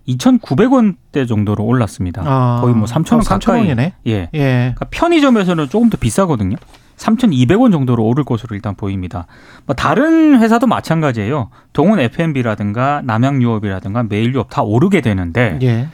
[0.08, 2.22] 2,900원대 정도로 올랐습니다.
[2.24, 3.60] 아, 거의 뭐 3,000원 어, 3,000 가까이.
[3.60, 3.92] 원이네.
[4.06, 4.28] 예.
[4.34, 4.72] 예.
[4.74, 6.56] 그러니까 편의점에서는 조금 더 비싸거든요.
[6.96, 9.26] 3,200원 정도로 오를 것으로 일단 보입니다.
[9.66, 11.50] 뭐 다른 회사도 마찬가지예요.
[11.72, 15.88] 동원 F&B라든가 남양유업이라든가 메일유업 다 오르게 되는데 예.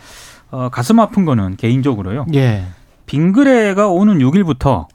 [0.51, 2.27] 어, 가슴 아픈 거는 개인적으로요.
[2.35, 2.65] 예.
[3.07, 4.87] 빙그레가 오는 6일부터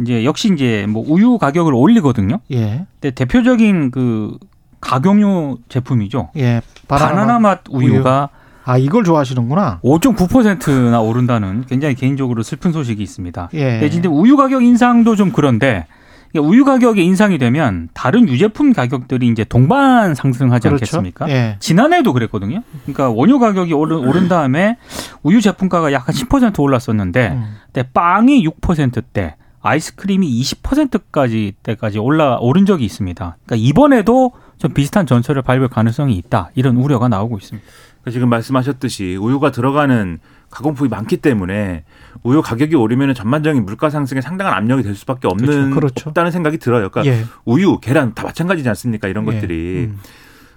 [0.00, 2.38] 이제 역시 이제 뭐 우유 가격을 올리거든요.
[2.52, 2.86] 예.
[3.00, 4.38] 근데 대표적인 그
[4.80, 6.30] 가격류 제품이죠.
[6.36, 6.62] 예.
[6.88, 8.30] 바나나 맛 우유가
[8.64, 9.80] 아, 이걸 좋아하시는구나.
[9.82, 13.50] 5.9%나 오른다는 굉장히 개인적으로 슬픈 소식이 있습니다.
[13.54, 13.88] 예.
[13.90, 15.86] 근데 우유 가격 인상도 좀 그런데
[16.30, 20.84] 이게 우유 가격이 인상이 되면 다른 유제품 가격들이 이제 동반 상승하지 그렇죠.
[20.84, 21.28] 않겠습니까?
[21.28, 21.56] 예.
[21.58, 22.62] 지난해도 그랬거든요.
[22.82, 24.76] 그러니까 원유 가격이 오른, 오른 다음에
[25.22, 27.56] 우유 제품가가 약 한 10% 올랐었는데 음.
[27.66, 33.36] 그때 빵이 6%대, 아이스크림이 20%까지 때까지 올라 오른 적이 있습니다.
[33.44, 36.50] 그러니까 이번에도 좀 비슷한 전철을 밟을 가능성이 있다.
[36.54, 37.66] 이런 우려가 나오고 있습니다.
[38.10, 40.18] 지금 말씀하셨듯이 우유가 들어가는
[40.50, 41.84] 가공품이 많기 때문에
[42.22, 45.74] 우유 가격이 오르면 전반적인 물가 상승에 상당한 압력이 될 수밖에 없는 그렇죠.
[45.74, 46.08] 그렇죠.
[46.10, 46.88] 없다는 생각이 들어요.
[46.88, 47.24] 그러니까 예.
[47.44, 49.06] 우유, 계란 다 마찬가지지 않습니까?
[49.08, 49.34] 이런 예.
[49.34, 49.88] 것들이.
[49.90, 49.98] 음.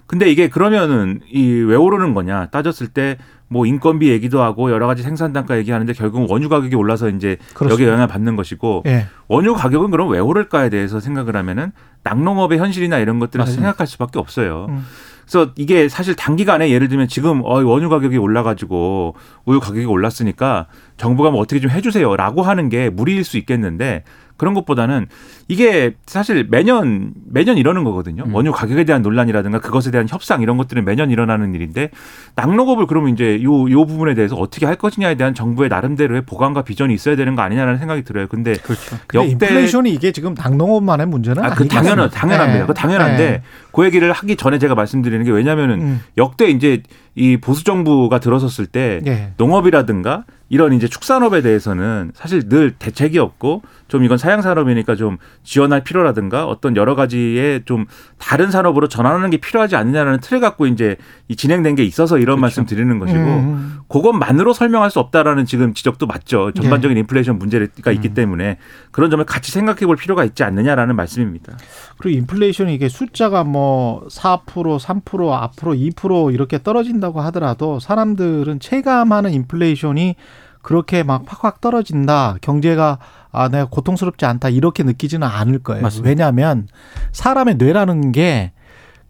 [0.08, 3.18] 근데 이게 그러면은 이 왜 오르는 거냐 따졌을 때
[3.54, 7.74] 뭐 인건비 얘기도 하고 여러 가지 생산 단가 얘기하는데 결국은 원유 가격이 올라서 이제 그렇습니다.
[7.74, 9.06] 여기에 영향을 받는 것이고 예.
[9.28, 13.62] 원유 가격은 그럼 왜 오를까에 대해서 생각을 하면은 낙농업의 현실이나 이런 것들을 맞습니다.
[13.62, 14.66] 생각할 수밖에 없어요.
[14.70, 14.84] 음.
[15.26, 21.32] 그래서 이게 사실 단기간에 예를 들면 지금 어 원유 가격이 올라가지고 우유 가격이 올랐으니까 정부가
[21.32, 24.04] 뭐 어떻게 좀 해주세요라고 하는 게 무리일 수 있겠는데
[24.38, 25.08] 그런 것보다는
[25.48, 28.24] 이게 사실 매년 매년 이러는 거거든요.
[28.26, 28.34] 음.
[28.34, 31.90] 원유 가격에 대한 논란이라든가 그것에 대한 협상 이런 것들은 매년 일어나는 일인데
[32.36, 36.94] 낙농업을 그러면 이제 요 요 부분에 대해서 어떻게 할 것이냐에 대한 정부의 나름대로의 보강과 비전이
[36.94, 38.28] 있어야 되는 거 아니냐라는 생각이 들어요.
[38.28, 38.98] 근데 그렇죠.
[39.08, 41.68] 근데 역대 인플레이션이 이게 지금 당농업만의 문제는 아, 그.
[41.68, 42.64] 당연한 당연합니다.
[42.64, 42.66] 예.
[42.68, 43.42] 그 당연한데 예.
[43.72, 46.02] 그 얘기를 하기 전에 제가 말씀드리는 게 왜냐면은 음.
[46.18, 46.84] 역대 이제
[47.16, 49.34] 이 보수 정부가 들어섰을 때 예.
[49.38, 53.64] 농업이라든가 이런 이제 축산업에 대해서는 사실 늘 대책이 없고
[53.94, 57.86] 좀 이건 사양 산업이니까 좀 지원할 필요라든가 어떤 여러 가지의 좀
[58.18, 60.96] 다른 산업으로 전환하는 게 필요하지 않느냐라는 틀을 갖고 이제
[61.28, 63.82] 이 진행된 게 있어서 이런 말씀 드리는 것이고 음.
[63.90, 66.52] 그것만으로 설명할 수 없다라는 지금 지적도 맞죠.
[66.54, 68.14] 전반적인 인플레이션 문제가 있기 음.
[68.16, 68.58] 때문에
[68.90, 71.56] 그런 점을 같이 생각해 볼 필요가 있지 않느냐라는 말씀입니다.
[72.00, 80.16] 그리고 인플레이션이 이게 숫자가 뭐 4%, 3% 앞으로 2% 이렇게 떨어진다고 하더라도 사람들은 체감하는 인플레이션이
[80.64, 82.38] 그렇게 막 팍팍 떨어진다.
[82.42, 82.98] 경제가
[83.34, 85.82] 아 내가 고통스럽지 않다 이렇게 느끼지는 않을 거예요.
[85.82, 86.10] 맞습니다.
[86.10, 86.68] 왜냐하면
[87.12, 88.54] 사람의 뇌라는 게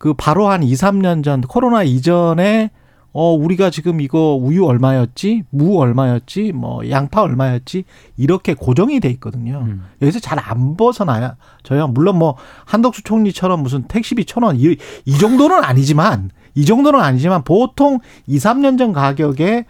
[0.04, 2.72] 그 바로 한 2, 3년 전 코로나 이전에
[3.14, 5.44] 어 우리가 지금 이거 우유 얼마였지?
[5.50, 6.52] 무 얼마였지?
[6.52, 7.86] 뭐 양파 얼마였지?
[8.18, 9.64] 이렇게 고정이 돼 있거든요.
[9.66, 9.86] 음.
[10.02, 11.38] 여기서 잘 안 벗어나요.
[11.64, 11.88] 저요.
[11.88, 17.46] 물론 뭐 한덕수 총리처럼 무슨 택시비 천 원, 이, 이 정도는 아니지만, 이 정도는 아니지만
[17.46, 19.64] 보통 2, 3년 전 가격에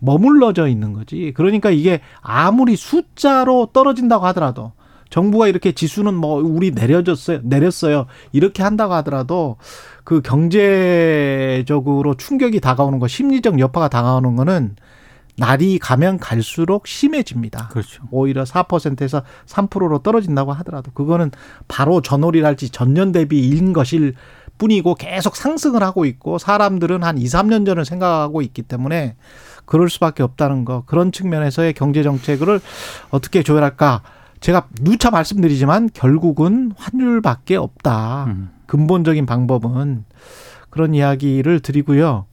[0.00, 1.32] 머물러져 있는 거지.
[1.36, 4.72] 그러니까 이게 아무리 숫자로 떨어진다고 하더라도
[5.10, 8.06] 정부가 이렇게 지수는 뭐 우리 내려졌어요, 내렸어요.
[8.32, 9.56] 이렇게 한다고 하더라도
[10.04, 14.76] 그 경제적으로 충격이 다가오는 거, 심리적 여파가 다가오는 거는
[15.36, 17.68] 날이 가면 갈수록 심해집니다.
[17.68, 18.02] 그렇죠.
[18.10, 21.30] 오히려 4%에서 3%로 떨어진다고 하더라도 그거는
[21.66, 24.14] 바로 전월이랄지 전년 대비인 것일
[24.58, 29.16] 뿐이고 계속 상승을 하고 있고 사람들은 한 2, 3년 전을 생각하고 있기 때문에
[29.70, 30.82] 그럴 수밖에 없다는 거.
[30.84, 32.60] 그런 측면에서의 경제 정책을
[33.10, 34.02] 어떻게 조율할까?
[34.40, 38.24] 제가 누차 말씀드리지만 결국은 환율밖에 없다.
[38.26, 38.50] 음.
[38.66, 40.04] 근본적인 방법은
[40.70, 42.26] 그런 이야기를 드리고요.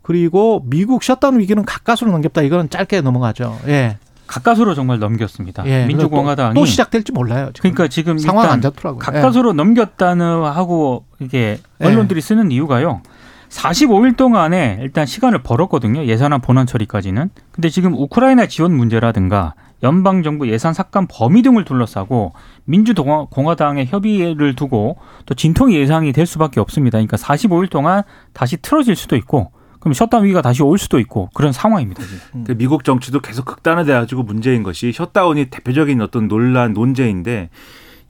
[0.00, 2.40] 그리고 미국 셧다운 위기는 가까스로 넘겼다.
[2.40, 3.58] 이거는 짧게 넘어가죠.
[3.66, 3.98] 예.
[4.26, 5.66] 가까스로 정말 넘겼습니다.
[5.66, 5.84] 예.
[5.84, 7.50] 민주공화당이 또, 또 시작될지 몰라요.
[7.52, 7.72] 지금.
[7.72, 9.00] 그러니까 지금 상황 안 좋더라고요.
[9.00, 11.86] 가까스로 넘겼다는 하고 이게 예.
[11.86, 13.02] 언론들이 쓰는 이유가요.
[13.50, 16.04] 45일 동안에 일단 시간을 벌었거든요.
[16.04, 17.30] 예산안 본안 처리까지는.
[17.50, 22.32] 근데 지금 우크라이나 지원 문제라든가 연방 정부 예산 삭감 범위 등을 둘러싸고
[22.64, 26.98] 민주공화당의 협의를 두고 또 진통 예상이 될 수밖에 없습니다.
[26.98, 31.52] 그러니까 45일 동안 다시 틀어질 수도 있고 그럼 셧다운 위기가 다시 올 수도 있고 그런
[31.52, 32.02] 상황입니다.
[32.02, 32.44] 지금.
[32.44, 37.48] 그 미국 정치도 계속 극단화돼 가지고 문제인 것이 셧다운이 대표적인 어떤 논란 논제인데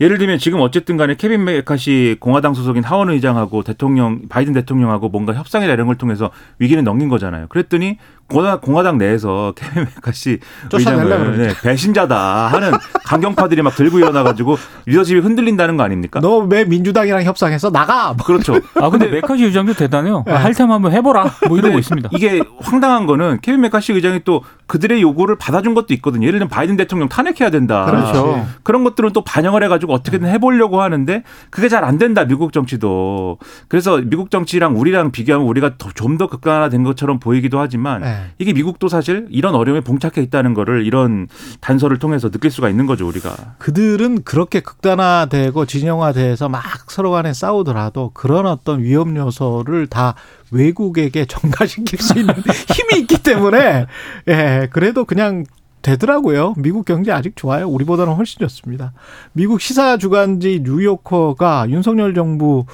[0.01, 5.35] 예를 들면 지금 어쨌든 간에 케빈 메카시 공화당 소속인 하원 의장하고 대통령 바이든 대통령하고 뭔가
[5.35, 7.49] 협상이나 이런 걸 통해서 위기를 넘긴 거잖아요.
[7.49, 7.99] 그랬더니
[8.31, 10.38] 공화당, 내에서 케빈 메카시
[10.73, 12.73] 의장을 네, 배신자다 하는
[13.05, 16.21] 강경파들이 막 들고 일어나가지고 리더십이 흔들린다는 거 아닙니까?
[16.21, 18.12] 너 왜 민주당이랑 협상해서 나가?
[18.14, 18.25] 뭐.
[18.27, 18.59] 그렇죠.
[18.81, 20.25] 아 근데 메카시 의장도 대단해요.
[20.27, 20.33] 네.
[20.33, 21.31] 아, 할 테면 한번 해보라.
[21.49, 22.09] 뭐 이러고 있습니다.
[22.12, 26.27] 이게 황당한 거는 케빈 메카시 의장이 또 그들의 요구를 받아준 것도 있거든요.
[26.27, 27.85] 예를 들면 바이든 대통령 탄핵해야 된다.
[27.87, 28.47] 그렇죠.
[28.62, 33.38] 그런 것들은 또 반영을 해가지고 어떻게든 해보려고 하는데 그게 잘 안 된다 미국 정치도.
[33.69, 38.20] 그래서 미국 정치랑 우리랑 비교하면 우리가 좀더 극단화된 것처럼 보이기도 하지만 네.
[38.39, 41.29] 이게 미국도 사실 이런 어려움에 봉착해 있다는 거를 이런
[41.61, 43.57] 단서를 통해서 느낄 수가 있는 거죠 우리가.
[43.59, 50.15] 그들은 그렇게 극단화되고 진영화돼서 막 서로 간에 싸우더라도 그런 어떤 위험 요소를 다
[50.51, 52.35] 외국에게 전가시킬 수 있는
[52.75, 53.87] 힘이 있기 때문에
[54.29, 55.45] 예 그래도 그냥
[55.83, 56.55] 되더라고요.
[56.57, 57.67] 미국 경제 아직 좋아요.
[57.69, 58.93] 우리보다는 훨씬 좋습니다.
[59.33, 62.67] 미국 시사 주간지 뉴요커가 윤석열 정부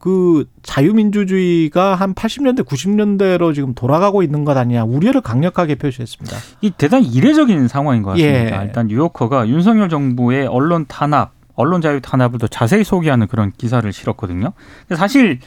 [0.00, 6.36] 그 자유민주주의가 한 80년대 90년대로 지금 돌아가고 있는 것 아니냐 우려를 강력하게 표시했습니다.
[6.62, 8.62] 이 대단히 이례적인 상황인 것 같습니다.
[8.62, 8.64] 예.
[8.64, 14.54] 일단 뉴요커가 윤석열 정부의 언론 탄압, 언론 자유 탄압을 더 자세히 소개하는 그런 기사를 실었거든요.
[14.96, 15.38] 사실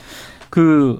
[0.51, 0.99] 그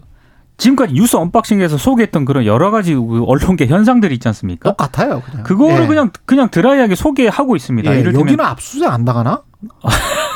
[0.58, 4.72] 지금까지 뉴스 언박싱에서 소개했던 그런 여러 가지 그 언론계 현상들이 있지 않습니까?
[4.72, 5.44] 똑같아요, 그냥.
[5.44, 5.88] 그거를 예.
[5.88, 7.96] 그냥 그냥 드라이하게 소개하고 있습니다.
[7.96, 9.44] 예, 여기는 압수수색 안 나가나?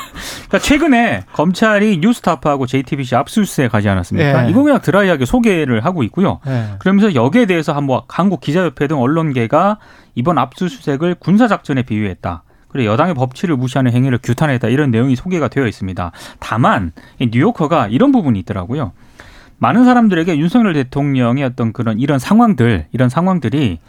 [0.48, 4.46] 그러니까 최근에 검찰이 뉴스타파하고 JTBC 압수수색 가지 않았습니까?
[4.46, 4.50] 예.
[4.50, 6.40] 이거 그냥 드라이하게 소개를 하고 있고요.
[6.48, 6.76] 예.
[6.80, 9.80] 그러면서 여기에 대해서 한번 한국 기자협회 등 언론계가
[10.16, 12.44] 이번 압수수색을 군사작전에 비유했다.
[12.70, 14.68] 그리고 여당의 법치를 무시하는 행위를 규탄했다.
[14.68, 16.12] 이런 내용이 소개가 되어 있습니다.
[16.40, 18.92] 다만 이 뉴요커가 이런 부분이 있더라고요.
[19.60, 23.80] 많은 사람들에게 윤석열 대통령의 어떤 그런 이런 상황들, 이런 상황들이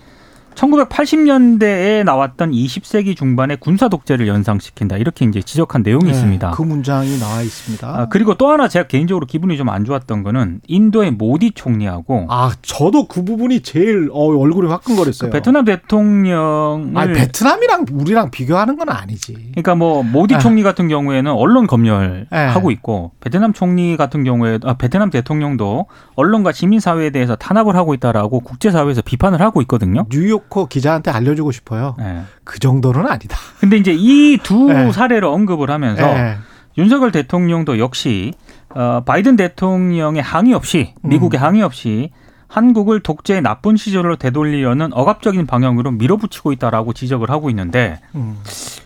[0.58, 4.96] 1980년대에 나왔던 20세기 중반의 군사 독재를 연상시킨다.
[4.96, 6.50] 이렇게 이제 지적한 내용이 네, 있습니다.
[6.50, 7.86] 그 문장이 나와 있습니다.
[7.86, 12.52] 아, 그리고 또 하나 제가 개인적으로 기분이 좀 안 좋았던 거는 인도의 모디 총리하고 아,
[12.62, 15.30] 저도 그 부분이 제일 어, 얼굴이 화끈거렸어요.
[15.30, 19.34] 그 베트남 대통령을 아니, 베트남이랑 우리랑 비교하는 건 아니지.
[19.52, 20.38] 그러니까 뭐 모디 아.
[20.38, 22.72] 총리 같은 경우에는 언론 검열하고 네.
[22.72, 28.40] 있고 베트남 총리 같은 경우에 아, 베트남 대통령도 언론과 시민 사회에 대해서 탄압을 하고 있다라고
[28.40, 30.06] 국제 사회에서 비판을 하고 있거든요.
[30.10, 31.94] 뉴 요커 기자한테 알려주고 싶어요.
[31.98, 32.22] 네.
[32.44, 33.36] 그 정도는 아니다.
[33.60, 34.90] 근데 이제 이 두 네.
[34.92, 36.36] 사례를 언급을 하면서 예.
[36.76, 38.32] 윤석열 대통령도 역시
[38.70, 41.44] 어, 바이든 대통령의 항의 없이 미국의 음.
[41.44, 42.10] 항의 없이
[42.46, 48.38] 한국을 독재의 나쁜 시절로 되돌리려는 억압적인 방향으로 밀어붙이고 있다라고 지적을 하고 있는데 음.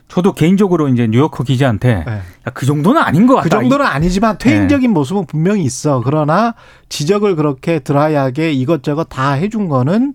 [0.09, 2.13] 저도 개인적으로 이제 뉴요커 기자한테 예.
[2.13, 2.23] 야,
[2.53, 3.45] 그 정도는 아닌 것 같다.
[3.45, 6.03] 그 정도는 아니지만 퇴행적인 모습은 분명히 있어.
[6.05, 6.55] 그러나
[6.89, 10.15] 지적을 그렇게 드라이하게 이것저것 다 해준 거는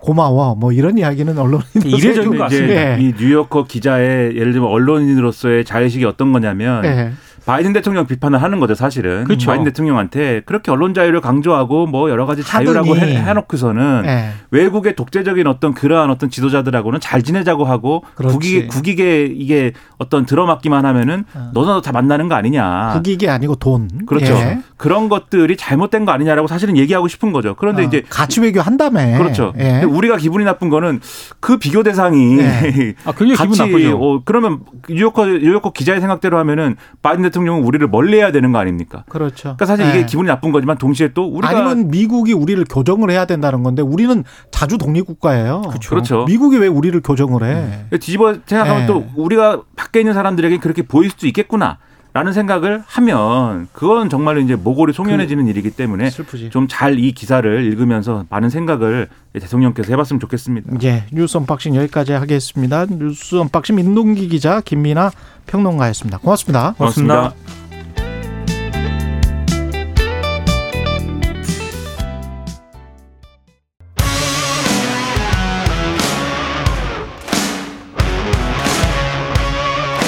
[0.00, 0.54] 고마워.
[0.54, 2.98] 뭐 이런 이야기는 언론인들 이례적인 것 이제 같습니다.
[2.98, 2.98] 예.
[3.00, 7.12] 이 뉴요커 기자의 예를 들면 언론인으로서의 자의식이 어떤 거냐면 예.
[7.46, 9.24] 바이든 대통령 비판을 하는 거죠, 사실은.
[9.24, 9.46] 그렇죠.
[9.46, 13.16] 바이든 대통령한테 그렇게 언론 자유를 강조하고 뭐 여러 가지 자유라고 하더니.
[13.16, 14.30] 해, 해놓고서는 예.
[14.50, 18.34] 외국의 독재적인 어떤 그러한 어떤 지도자들하고는 잘 지내자고 하고 그렇지.
[18.34, 21.50] 국익에, 국익에 이게 어떤 들어맞기만 하면은 어.
[21.54, 22.92] 너나 다 만나는 거 아니냐.
[22.94, 23.88] 국익이 아니고 돈.
[24.06, 24.32] 그렇죠.
[24.34, 24.60] 예.
[24.76, 27.54] 그런 것들이 잘못된 거 아니냐라고 사실은 얘기하고 싶은 거죠.
[27.54, 29.18] 그런데 어, 이제 가치 외교 한다며.
[29.18, 29.52] 그렇죠.
[29.58, 29.82] 예.
[29.82, 31.00] 우리가 기분이 나쁜 거는
[31.40, 32.94] 그 비교 대상이 네.
[33.04, 33.98] 아, 굉장히 기분 나쁘죠.
[33.98, 39.04] 어, 그러면 뉴요커 뉴요커 기자의 생각대로 하면은 바이든 대통령은 우리를 멀리해야 되는 거 아닙니까?
[39.08, 39.56] 그렇죠.
[39.56, 39.90] 그러니까 사실 예.
[39.90, 44.24] 이게 기분이 나쁜 거지만 동시에 또 우리가 아니면 미국이 우리를 교정을 해야 된다는 건데 우리는
[44.50, 45.62] 자주 독립 국가예요.
[45.88, 46.24] 그렇죠.
[46.24, 47.98] 미국이 왜 우리를 교정을 해?
[47.98, 48.86] 뒤집어 생각하면 예.
[48.86, 51.78] 또 우리가 밖에 있는 사람들에게 그렇게 보일 수도 있겠구나.
[52.12, 56.10] 라는 생각을 하면 그건 정말로 이제 모골이 송연해지는 일이기 때문에.
[56.50, 60.72] 좀 잘 이 기사를 읽으면서 많은 생각을 대통령께서 해봤으면 좋겠습니다.
[60.82, 62.86] 예, 뉴스 unboxing 여기까지 하겠습니다.
[62.86, 65.12] 뉴스 unboxing 민동기 기자 김민아
[65.46, 66.18] 평론가였습니다.
[66.18, 66.74] 고맙습니다.
[66.76, 67.32] 고맙습니다.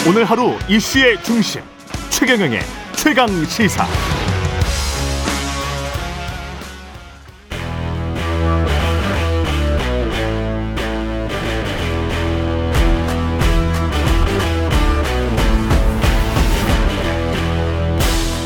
[0.08, 1.62] 오늘 하루 이슈의 중심
[2.22, 2.60] 최경영의
[2.94, 3.84] 최강 시사.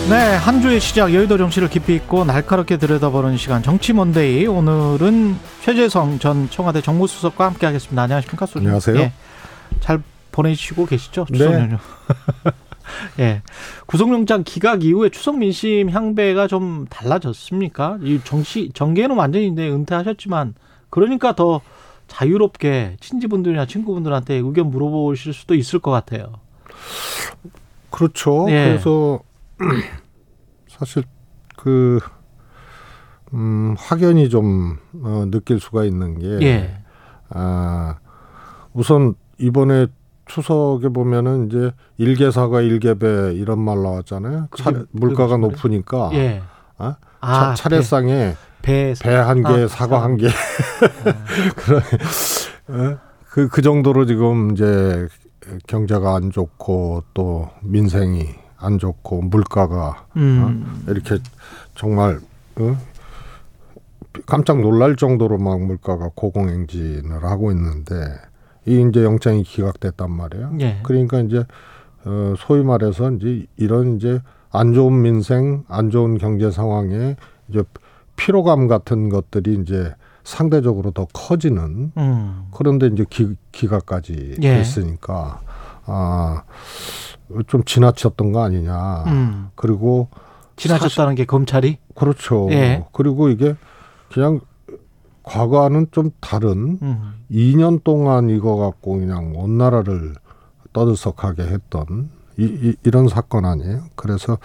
[0.09, 6.19] 네, 한 주의 시작 여의도 정치를 깊이 있고 날카롭게 들여다보는 시간 정치 먼데이 오늘은 최재성
[6.19, 8.01] 전 청와대 정무수석과 함께하겠습니다.
[8.01, 8.47] 안녕하십니까?
[8.57, 8.97] 안녕하세요.
[9.01, 9.13] 예,
[9.81, 10.03] 잘
[10.33, 11.27] 보내시고 계시죠?
[11.29, 11.37] 네.
[11.37, 11.77] 추석 연휴.
[13.19, 13.43] 예,
[13.87, 17.99] 구속영장 기각 이후에 추석 민심 향배가 좀 달라졌습니까?
[18.03, 20.55] 이 정치 정계는 완전히 이제 은퇴하셨지만
[20.91, 21.61] 그러니까 더
[22.09, 26.35] 자유롭게 친지분들이나 친구분들한테 의견 물어보실 수도 있을 것 같아요.
[27.91, 28.47] 그렇죠.
[28.51, 28.65] 예.
[28.65, 29.21] 그래서
[30.69, 31.03] 사실
[31.57, 31.99] 그
[33.33, 36.79] 음, 확연히 좀 어, 느낄 수가 있는 게 예.
[37.31, 37.99] 아,
[38.73, 39.87] 우선 이번에
[40.27, 44.49] 추석에 보면은 이제 일개사과 일개배 이런 말 나왔잖아요.
[44.57, 45.37] 차, 물가가?
[45.37, 46.43] 높으니까 예.
[46.79, 46.95] 어?
[47.21, 50.29] 아, 차, 차례상에 배, 배한 개, 아, 사과 한 개.
[51.57, 51.83] 그런
[52.69, 52.99] 어?
[53.31, 55.09] 그, 그 정도로 지금 이제
[55.69, 60.85] 경제가 안 좋고 또 민생이 안 좋고 물가가 음.
[60.89, 61.19] 이렇게
[61.75, 62.19] 정말
[62.59, 62.77] 어?
[64.27, 67.95] 깜짝 놀랄 정도로 막 물가가 고공행진을 하고 있는데
[68.67, 70.53] 이 이제 영장이 기각됐단 말이에요.
[70.61, 70.81] 예.
[70.83, 71.45] 그러니까 이제
[72.05, 77.17] 어 소위 말해서 이제 이런 이제 안 좋은 민생, 안 좋은 경제 상황에
[77.49, 77.63] 이제
[78.17, 79.95] 피로감 같은 것들이 이제
[80.25, 82.47] 상대적으로 더 커지는 음.
[82.53, 84.57] 그런데 이제 기, 기각까지 예.
[84.59, 85.41] 됐으니까
[85.87, 86.43] 아
[87.49, 89.05] 좀 지나쳤던 거 아니냐.
[89.07, 89.49] 음.
[89.55, 90.09] 그리고
[90.57, 92.49] 지나쳤다는 게 검찰이 그렇죠.
[92.51, 92.85] 예.
[92.93, 93.57] 그리고 이게
[94.13, 94.41] 그냥
[95.27, 97.13] 과거와는 좀 다른 음.
[97.31, 100.15] 2년 동안 이거 갖고 그냥 온 나라를
[100.73, 103.85] 떠들썩하게 했던 이, 이, 런 사건 아니에요.
[103.97, 104.39] 그래서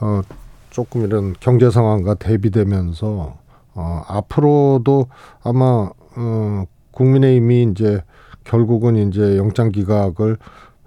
[0.00, 0.22] 어
[0.70, 3.36] 조금 이런 경제 상황과 대비되면서
[3.74, 5.06] 어 앞으로도
[5.44, 8.02] 아마 어 국민의힘이 이제
[8.44, 10.36] 결국은 이제 영장 기각을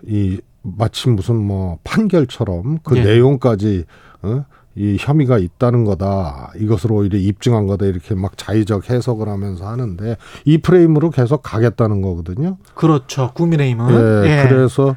[0.03, 3.03] 이 마치 무슨 뭐 판결처럼 그 예.
[3.03, 3.85] 내용까지
[4.23, 4.45] 어?
[4.75, 6.51] 이 혐의가 있다는 거다.
[6.57, 7.85] 이것을 오히려 입증한 거다.
[7.85, 10.15] 이렇게 막 자의적 해석을 하면서 하는데
[10.45, 12.57] 이 프레임으로 계속 가겠다는 거거든요.
[12.73, 13.31] 그렇죠.
[13.33, 14.95] 국민의힘은 예, 그래서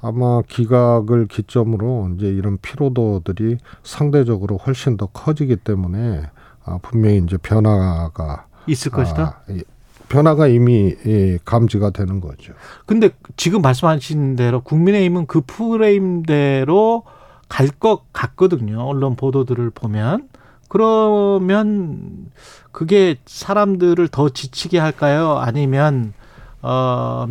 [0.00, 6.22] 아마 기각을 기점으로 이제 이런 피로도들이 상대적으로 훨씬 더 커지기 때문에
[6.64, 9.40] 아, 분명히 이제 변화가 있을 것이다.
[9.48, 9.64] 아, 이-
[10.08, 12.54] 변화가 이미 예, 감지가 되는 거죠.
[12.86, 17.02] 근데 지금 말씀하신 대로 국민의힘은 그 프레임대로
[17.48, 18.82] 갈 것 같거든요.
[18.82, 20.28] 언론 보도들을 보면.
[20.68, 22.26] 그러면
[22.72, 25.38] 그게 사람들을 더 지치게 할까요?
[25.38, 26.12] 아니면
[26.60, 27.24] 어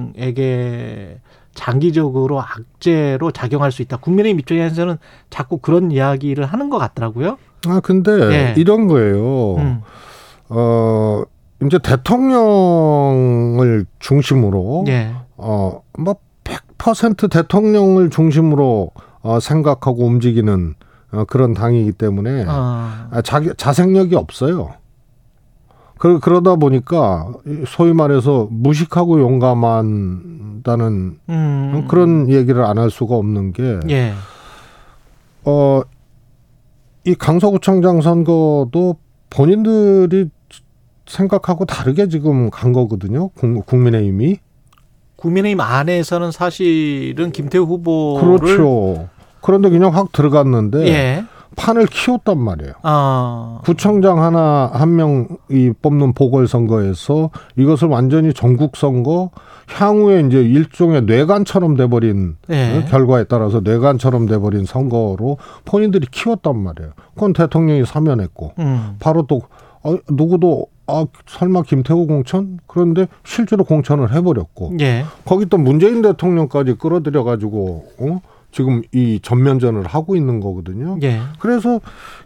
[0.00, 1.18] 민주당에게
[1.54, 3.98] 장기적으로 악재로 작용할 수 있다.
[3.98, 4.96] 국민의힘 입장에서는
[5.28, 7.36] 자꾸 그런 이야기를 하는 것 같더라고요.
[7.66, 8.54] 아 근데 예.
[8.56, 9.56] 이런 거예요.
[9.56, 9.82] 음.
[10.48, 11.22] 어
[11.62, 15.12] 이제 대통령을 중심으로 예.
[15.36, 18.90] 어뭐 100% 대통령을 중심으로
[19.22, 20.74] 어, 생각하고 움직이는
[21.12, 22.46] 어, 그런 당이기 때문에 어.
[23.10, 24.74] 아, 자, 자생력이 없어요.
[25.98, 31.86] 그, 그러다 보니까 이 소위 말해서 무식하고 용감한다는 음.
[31.88, 34.14] 그런 얘기를 안 할 수가 없는 게 예.
[35.44, 35.82] 어,
[37.04, 38.96] 이 강서구청장 선거도
[39.30, 40.30] 본인들이
[41.06, 43.28] 생각하고 다르게 지금 간 거거든요.
[43.30, 44.38] 국- 국민의힘이.
[45.20, 49.08] 국민의힘 안에서는 사실은 김태우 후보를 그렇죠.
[49.40, 51.24] 그런데 그냥 확 들어갔는데 예.
[51.56, 52.72] 판을 키웠단 말이에요.
[52.82, 53.60] 어.
[53.64, 59.30] 구청장 하나 한 명이 뽑는 보궐선거에서 이것을 완전히 전국 선거
[59.68, 62.78] 향후에 이제 일종의 뇌관처럼 돼버린 예.
[62.78, 66.92] 어, 결과에 따라서 뇌관처럼 돼버린 선거로 본인들이 키웠단 말이에요.
[67.14, 68.96] 그건 대통령이 사면했고 음.
[68.98, 69.42] 바로 또
[69.82, 75.04] 어, 누구도 아 설마 김태우 공천 그런데 실제로 공천을 해버렸고 예.
[75.24, 78.20] 거기 또 문재인 대통령까지 끌어들여 가지고 어?
[78.52, 80.98] 지금 이 전면전을 하고 있는 거거든요.
[81.02, 81.20] 예.
[81.38, 81.80] 그래서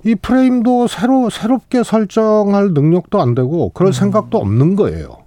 [0.05, 5.19] 이 프레임도 새로 새롭게 설정할 능력도 안 되고 그럴 생각도 없는 거예요.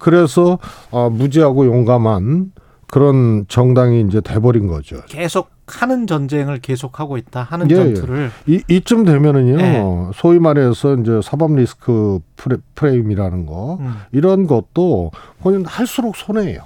[0.00, 0.58] 그래서
[0.90, 2.52] 아, 무지하고 용감한
[2.88, 5.00] 그런 정당이 이제 돼버린 거죠.
[5.06, 5.48] 계속
[5.80, 7.42] 하는 전쟁을 계속하고 있다.
[7.42, 9.82] 하는 예, 전투를 이, 이쯤 되면은요, 네.
[10.14, 13.94] 소위 말해서 이제 사법 리스크 프레, 프레임이라는 거, 음.
[14.12, 16.60] 이런 것도 본인 할수록 손해예요.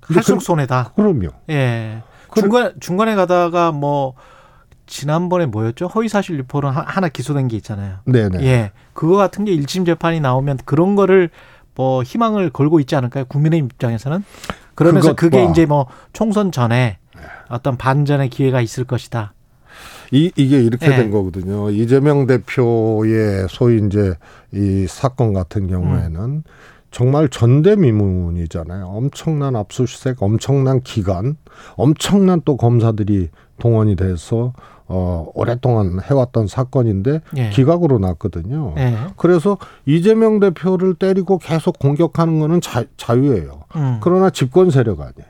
[0.00, 0.92] 근데 할수록 그- 손해다.
[0.94, 1.28] 그럼요.
[1.50, 2.02] 예.
[2.34, 4.14] 중간 중간에 가다가 뭐
[4.86, 5.86] 지난번에 뭐였죠?
[5.86, 7.96] 허위사실 유포는 하- 하나 기소된 게 있잖아요.
[8.04, 8.44] 네네.
[8.44, 8.72] 예.
[8.92, 11.30] 그거 같은 게 1심 재판이 나오면 그런 거를
[11.74, 13.24] 뭐 희망을 걸고 있지 않을까요?
[13.26, 14.24] 국민의 입장에서는.
[14.76, 16.98] 그러면서 그게 이제 뭐 총선 전에
[17.48, 19.34] 어떤 반전의 기회가 있을 것이다.
[20.12, 20.96] 이, 이게 이렇게 네.
[20.96, 21.70] 된 거거든요.
[21.70, 24.14] 이재명 대표의 소위 이제
[24.52, 26.42] 이 사건 같은 경우에는 음.
[26.90, 28.86] 정말 전대미문이잖아요.
[28.86, 31.36] 엄청난 압수수색, 엄청난 기간,
[31.76, 33.28] 엄청난 또 검사들이
[33.60, 34.52] 동원이 돼서
[34.92, 37.50] 어, 오랫동안 해왔던 사건인데 예.
[37.50, 38.74] 기각으로 났거든요.
[38.76, 38.96] 예.
[39.16, 39.56] 그래서
[39.86, 43.60] 이재명 대표를 때리고 계속 공격하는 거는 자, 자유예요.
[43.76, 43.98] 음.
[44.02, 45.29] 그러나 집권 세력 아니에요.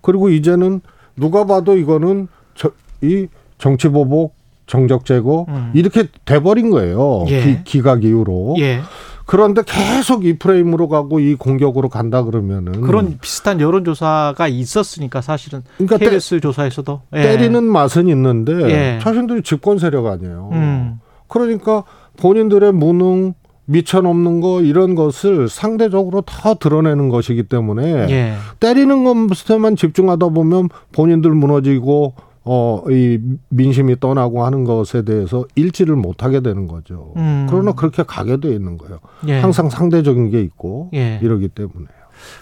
[0.00, 0.80] 그리고 이제는
[1.16, 2.70] 누가 봐도 이거는 저,
[3.02, 3.26] 이
[3.58, 4.34] 정치 보복
[4.66, 5.70] 정적 제거 음.
[5.74, 7.24] 이렇게 돼버린 거예요.
[7.28, 7.42] 예.
[7.42, 8.56] 기, 기각 이후로.
[8.60, 8.80] 예.
[9.26, 15.98] 그런데 계속 이 프레임으로 가고 이 공격으로 간다 그러면은 그런 비슷한 여론조사가 있었으니까 사실은 그러니까
[15.98, 17.22] 때- KBS 조사에서도 예.
[17.22, 18.98] 때리는 맛은 있는데 예.
[19.00, 20.50] 자신들이 집권 세력 아니에요.
[20.52, 21.00] 음.
[21.28, 21.84] 그러니까
[22.16, 23.34] 본인들의 무능
[23.70, 28.34] 미쳐넘는 거 이런 것을 상대적으로 다 드러내는 것이기 때문에 예.
[28.58, 33.18] 때리는 것에만 집중하다 보면 본인들 무너지고 어 이
[33.50, 37.12] 민심이 떠나고 하는 것에 대해서 일지를 못 하게 되는 거죠.
[37.16, 37.46] 음.
[37.48, 38.98] 그러나 그렇게 가게 돼 있는 거예요.
[39.28, 39.38] 예.
[39.40, 41.20] 항상 상대적인 게 있고 예.
[41.22, 41.86] 이러기 때문에.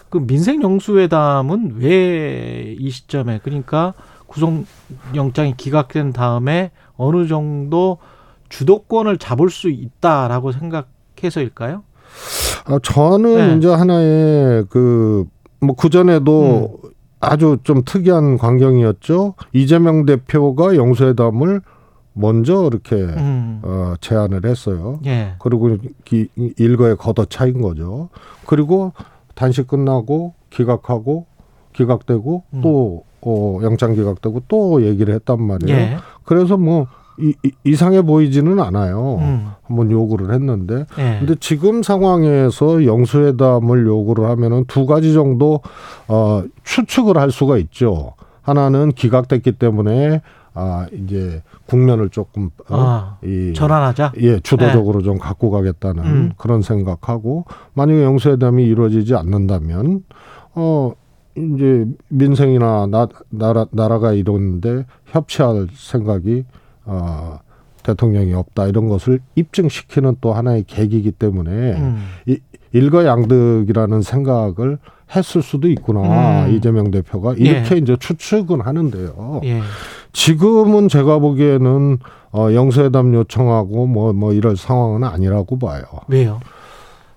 [0.08, 3.92] 그 민생 영수회담은 왜 이 시점에 그러니까
[4.26, 4.64] 구속
[5.14, 7.98] 영장이 기각된 다음에 어느 정도
[8.48, 10.88] 주도권을 잡을 수 있다라고 생각
[11.24, 11.82] 해서일까요?
[12.66, 13.56] 아, 저는 네.
[13.56, 15.26] 이제 하나의 그,
[15.60, 16.90] 뭐, 그전에도 음.
[17.20, 19.34] 아주 좀 특이한 광경이었죠.
[19.52, 21.62] 이재명 대표가 영수회담을
[22.12, 23.60] 먼저 이렇게, 음.
[23.62, 25.00] 어, 제안을 했어요.
[25.06, 25.34] 예.
[25.38, 28.08] 그리고 기, 일거에 걷어차인 거죠.
[28.46, 28.92] 그리고
[29.34, 31.26] 단식 끝나고 기각하고
[31.72, 32.60] 기각되고 음.
[32.60, 35.76] 또, 어, 영장 기각되고 또 얘기를 했단 말이에요.
[35.76, 35.96] 예.
[36.24, 36.86] 그래서 뭐,
[37.20, 39.16] 이, 이, 이 상해 보이지는 않아요.
[39.20, 39.50] 음.
[39.62, 41.16] 한번 요구를 했는데 예.
[41.18, 45.60] 근데 지금 상황에서 영수회담을 요구를 하면은 두 가지 정도
[46.06, 48.14] 어 추측을 할 수가 있죠.
[48.42, 50.22] 하나는 기각됐기 때문에
[50.54, 54.12] 아 이제 국면을 조금 어, 아, 이 전환하자.
[54.20, 56.32] 예 주도적으로 좀 갖고 가겠다는 음.
[56.36, 57.44] 그런 생각하고
[57.74, 60.04] 만약에 영수회담이 이루어지지 않는다면
[60.54, 60.92] 어
[61.36, 66.44] 이제 민생이나 나, 나라 나라가 이러는데 협치할 생각이
[66.88, 67.38] 어
[67.82, 72.04] 대통령이 없다 이런 것을 입증시키는 또 하나의 계기이기 때문에 음.
[72.26, 72.38] 이,
[72.72, 74.78] 일거양득이라는 생각을
[75.14, 76.54] 했을 수도 있구나 음.
[76.54, 77.78] 이재명 대표가 이렇게 예.
[77.78, 79.40] 이제 추측은 하는데요.
[79.44, 79.60] 예.
[80.12, 81.98] 지금은 제가 보기에는
[82.32, 85.82] 어, 영수회담 요청하고 뭐뭐 이럴 상황은 아니라고 봐요.
[86.08, 86.40] 왜요?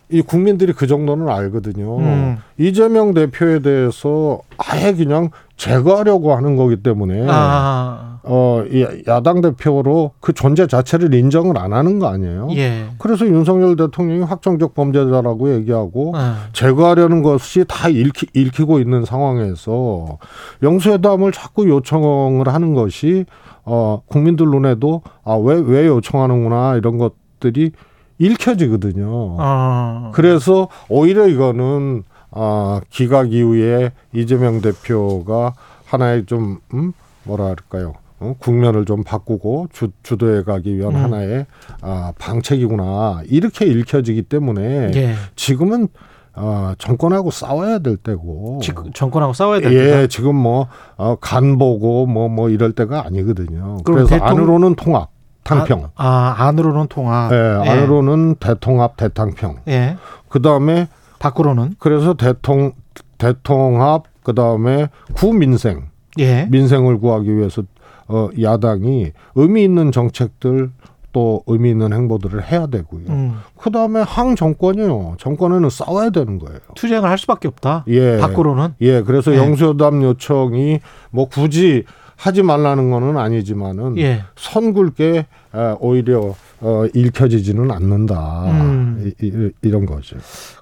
[0.09, 1.97] 이 국민들이 그 정도는 알거든요.
[1.97, 2.37] 음.
[2.57, 8.10] 이재명 대표에 대해서 아예 그냥 제거하려고 하는 거기 때문에 아.
[8.23, 12.49] 어, 이 야당 대표로 그 존재 자체를 인정을 안 하는 거 아니에요?
[12.51, 12.85] 예.
[12.97, 16.47] 그래서 윤석열 대통령이 확정적 범죄자라고 얘기하고 아.
[16.53, 20.19] 제거하려는 것이 다 읽히, 읽히고 있는 상황에서
[20.61, 23.25] 영수회담을 자꾸 요청을 하는 것이
[23.63, 27.71] 어, 국민들 눈에도 아, 왜, 왜 요청하는구나 이런 것들이
[28.19, 29.37] 읽혀지거든요.
[29.39, 30.11] 아.
[30.13, 35.53] 그래서 오히려 이거는 아, 기각 이후에 이재명 대표가
[35.85, 36.93] 하나의 좀 음?
[37.23, 37.93] 뭐라 할까요?
[38.21, 38.35] 어?
[38.39, 41.03] 국면을 좀 바꾸고 주, 주도해 가기 위한 음.
[41.03, 41.47] 하나의
[41.81, 45.15] 아, 방책이구나 이렇게 읽혀지기 때문에 예.
[45.35, 45.87] 지금은
[46.33, 50.07] 어, 정권하고 싸워야 될 때고 지금 정권하고 싸워야 될 예, 때다.
[50.07, 53.79] 지금 뭐, 어, 간 보고 뭐, 뭐 이럴 때가 아니거든요.
[53.83, 55.09] 그래서 대통령- 안으로는 통합,
[55.43, 55.89] 탕평.
[55.95, 57.33] 아, 아, 안으로는 통합.
[57.33, 59.57] 예, 안으로는 대통합, 대탕평.
[59.67, 59.97] 예.
[60.29, 60.87] 그 다음에
[61.19, 62.71] 밖으로는 그래서 대통,
[63.17, 66.45] 대통합, 그 다음에 구민생, 예.
[66.49, 67.63] 민생을 구하기 위해서
[68.11, 70.71] 어, 야당이 의미 있는 정책들
[71.13, 73.03] 또 의미 있는 행보들을 해야 되고요.
[73.09, 73.39] 음.
[73.57, 75.15] 그 다음에 항 정권이요.
[75.17, 76.59] 정권에는 싸워야 되는 거예요.
[76.75, 77.85] 투쟁을 할 수밖에 없다.
[77.87, 78.17] 예.
[78.17, 79.37] 밖으로는 예, 그래서 예.
[79.37, 80.79] 영수회담 요청이
[81.11, 81.83] 뭐 굳이
[82.15, 84.23] 하지 말라는 거는 아니지만은 예.
[84.35, 88.51] 선 굵게 에, 오히려 어, 읽혀지지는 않는다.
[88.51, 89.13] 음.
[89.21, 90.17] 이, 이, 이런 거죠.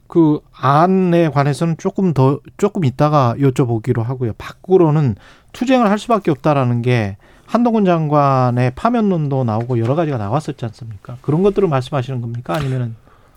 [0.07, 4.31] 그 안에 관해서는 조금 더 조금 이따가 여쭤보기로 하고요.
[4.37, 5.15] 밖으로는
[5.53, 7.17] 투쟁을 할 수밖에 없다라는 게
[7.49, 11.17] 한동훈 장관의 파면론도 나오고 여러 가지가 나왔었지 않습니까?
[11.23, 12.53] 그런 것들을 말씀하시는 겁니까?
[12.53, 12.95] 아니면은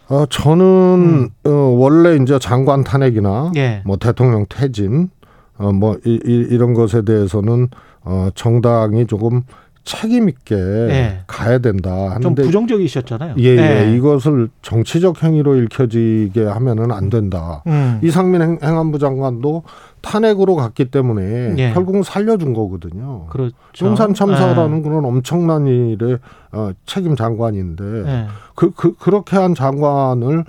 [0.08, 3.56] 어, 저는 어, 원래 이제 장관 탄핵이나 음.
[3.56, 3.80] 예.
[3.86, 5.08] 뭐 대통령 퇴진
[5.56, 7.68] 어, 뭐 이, 이, 이런 것에 대해서는
[8.02, 9.44] 어, 정당이 조금
[9.84, 11.18] 책임 있게 예.
[11.26, 13.34] 가야 된다 좀 하는데 부정적이셨잖아요.
[13.38, 17.62] 예, 예, 이것을 정치적 행위로 읽혀지게 하면은 안 된다.
[17.66, 17.98] 음.
[18.02, 19.64] 이상민 행, 행안부 장관도
[20.00, 21.72] 탄핵으로 갔기 때문에 예.
[21.72, 23.26] 결국은 살려준 거거든요.
[23.26, 23.54] 그렇죠.
[23.82, 26.18] 용산 참사라는 그런 엄청난 일의
[26.52, 28.08] 어, 책임 장관인데 예.
[28.08, 28.26] 예.
[28.54, 30.44] 그, 그 그렇게 한 장관을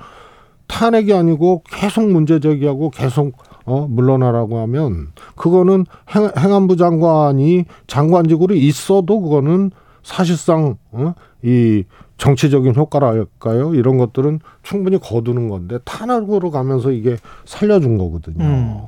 [0.67, 9.21] 탄핵이 아니고 계속 문제 제기하고 계속 어 물러나라고 하면 그거는 행, 행안부 장관이 장관직으로 있어도
[9.21, 9.71] 그거는
[10.03, 11.13] 사실상 어?
[11.41, 11.83] 이
[12.17, 13.73] 정치적인 효과랄까요?
[13.75, 18.43] 이런 것들은 충분히 거두는 건데 탄핵으로 가면서 이게 살려준 거거든요.
[18.43, 18.81] 음.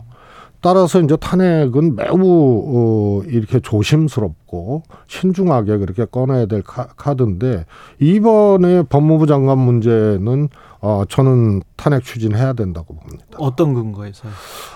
[0.62, 7.66] 따라서 이제 탄핵은 매우 어, 이렇게 조심스럽고 신중하게 그렇게 꺼내야 될 카, 카드인데
[8.00, 10.50] 이번에 법무부 장관 문제는
[10.82, 13.26] 어, 저는 탄핵 추진해야 된다고 봅니다.
[13.38, 14.32] 어떤 근거에서요?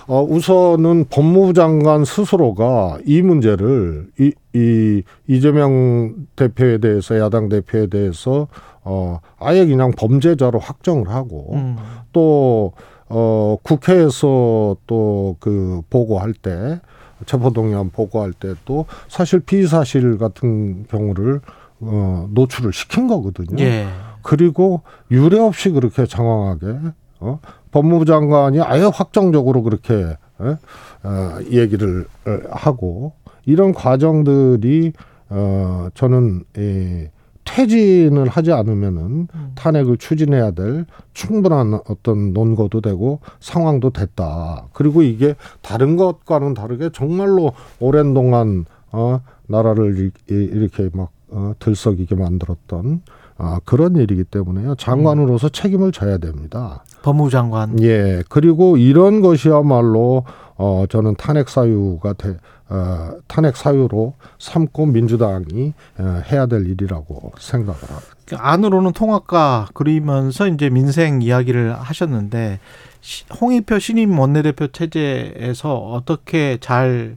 [0.06, 8.48] 어, 우선은 법무부 장관 스스로가 이 문제를 이, 이 이재명 대표에 대해서 야당 대표에 대해서
[8.82, 11.76] 어, 아예 그냥 범죄자로 확정을 하고 음.
[12.12, 12.72] 또
[13.08, 16.80] 어, 국회에서 또 그 보고할 때
[17.26, 21.40] 체포동의안 보고할 때또 사실 비사실 같은 경우를
[21.80, 23.62] 어, 노출을 시킨 거거든요.
[23.62, 23.86] 예.
[24.22, 26.78] 그리고 유례 없이 그렇게 장황하게
[27.20, 27.40] 어?
[27.70, 30.56] 법무부 장관이 아예 확정적으로 그렇게 어?
[31.02, 33.12] 어, 얘기를 어, 하고
[33.44, 34.92] 이런 과정들이
[35.28, 37.08] 어, 저는 이
[37.44, 39.52] 퇴진을 하지 않으면은 음.
[39.56, 44.68] 탄핵을 추진해야 될 충분한 어떤 논거도 되고 상황도 됐다.
[44.72, 53.02] 그리고 이게 다른 것과는 다르게 정말로 오랜 동안 어 나라를 이렇게 막 어, 들썩이게 만들었던
[53.42, 54.74] 아, 그런 일이기 때문에요.
[54.74, 56.84] 장관으로서 책임을 져야 됩니다.
[57.02, 57.82] 법무부 장관.
[57.82, 58.22] 예.
[58.28, 60.24] 그리고 이런 것이야말로
[60.56, 62.36] 어 저는 탄핵 사유가 돼,
[62.68, 68.06] 어, 탄핵 사유로 삼고 민주당이 어, 해야 될 일이라고 생각을 합니다.
[68.26, 72.60] 그 안으로는 통합과 그리면서 이제 민생 이야기를 하셨는데
[73.00, 77.16] 시- 홍익표 신임 원내대표 체제에서 어떻게 잘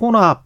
[0.00, 0.42] 혼합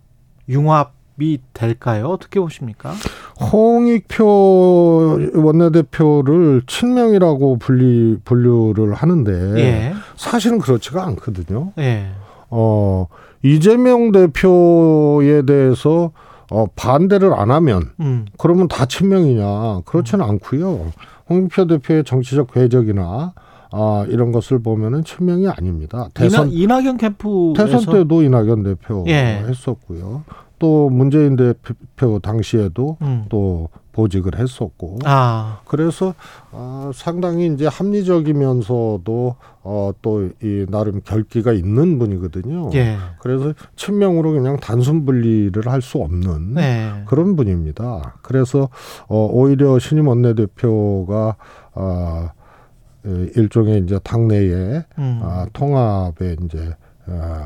[0.51, 2.09] 융합이 될까요?
[2.09, 2.93] 어떻게 보십니까?
[3.41, 9.95] 홍익표 원내대표를 친명이라고 분리 분류를 하는데 예.
[10.17, 11.73] 사실은 그렇지가 않거든요.
[11.79, 12.07] 예.
[12.51, 13.07] 어
[13.43, 16.13] 이재명 대표에 대해서
[16.51, 18.27] 어 반대를 안 하면 음.
[18.39, 19.81] 그러면 다 친명이냐?
[19.85, 20.93] 그렇지는 않고요.
[21.29, 23.33] 홍익표 대표의 정치적 궤적이나
[23.73, 26.09] 아 이런 것을 보면은 친명이 아닙니다.
[26.15, 29.43] 대선 이낙, 이낙연 캠프에서 대선 때도 이낙연 대표 예.
[29.49, 30.23] 했었고요.
[30.65, 33.27] 또 문재인 대표 당시에도 음.
[33.29, 35.61] 또 보직을 했었고 아.
[35.67, 36.15] 그래서
[36.53, 42.71] 아, 상당히 이제 합리적이면서도 어, 또 이 나름 결기가 있는 분이거든요.
[42.75, 42.97] 예.
[43.21, 47.03] 그래서 친명으로 그냥 단순 분리를 할 수 없는 네.
[47.05, 48.15] 그런 분입니다.
[48.23, 48.71] 그래서
[49.07, 51.37] 어, 오히려 신임 원내대표가
[51.75, 52.31] 아,
[53.05, 55.21] 에, 일종의 이제 당내에 음.
[55.23, 56.84] 아, 통합에 이제 아,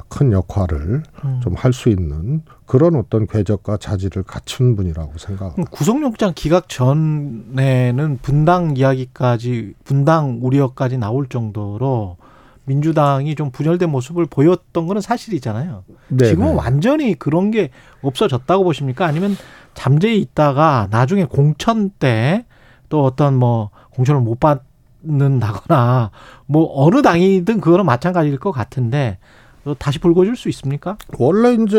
[0.09, 1.41] 큰 역할을 음.
[1.43, 5.71] 좀할 수 있는 그런 어떤 궤적과 자질을 갖춘 분이라고 생각합니다.
[5.71, 12.17] 구속영장 기각 전에는 분당 이야기까지 분당 우려까지 나올 정도로
[12.65, 15.85] 민주당이 좀 분열된 모습을 보였던 거는 사실이잖아요.
[16.09, 16.55] 네, 지금은 네.
[16.55, 17.71] 완전히 그런 게
[18.03, 19.07] 없어졌다고 보십니까?
[19.07, 19.37] 아니면
[19.75, 22.45] 잠재해 있다가 나중에 공천 때
[22.89, 26.11] 또 어떤 뭐 공천을 못 받는다거나
[26.47, 29.38] 뭐 어느 당이든 그거는 마찬가지일 것 같은데 또
[29.75, 30.97] 다시 불거질 수 있습니까?
[31.19, 31.79] 원래 이제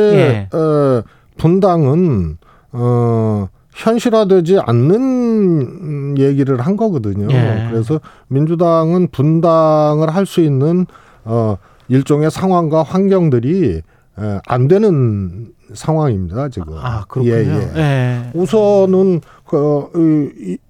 [0.52, 0.58] 예.
[0.58, 1.02] 에,
[1.38, 2.38] 분당은
[2.72, 7.28] 어 현실화되지 않는 얘기를 한 거거든요.
[7.32, 7.68] 예.
[7.72, 10.86] 그래서 민주당은 분당을 할 수 있는
[11.24, 13.82] 어 일종의 상황과 환경들이
[14.20, 16.74] 에, 안 되는 상황입니다 지금.
[16.78, 17.34] 아 그렇군요.
[17.34, 17.72] 예, 예.
[17.76, 18.32] 예.
[18.34, 19.90] 우선은 그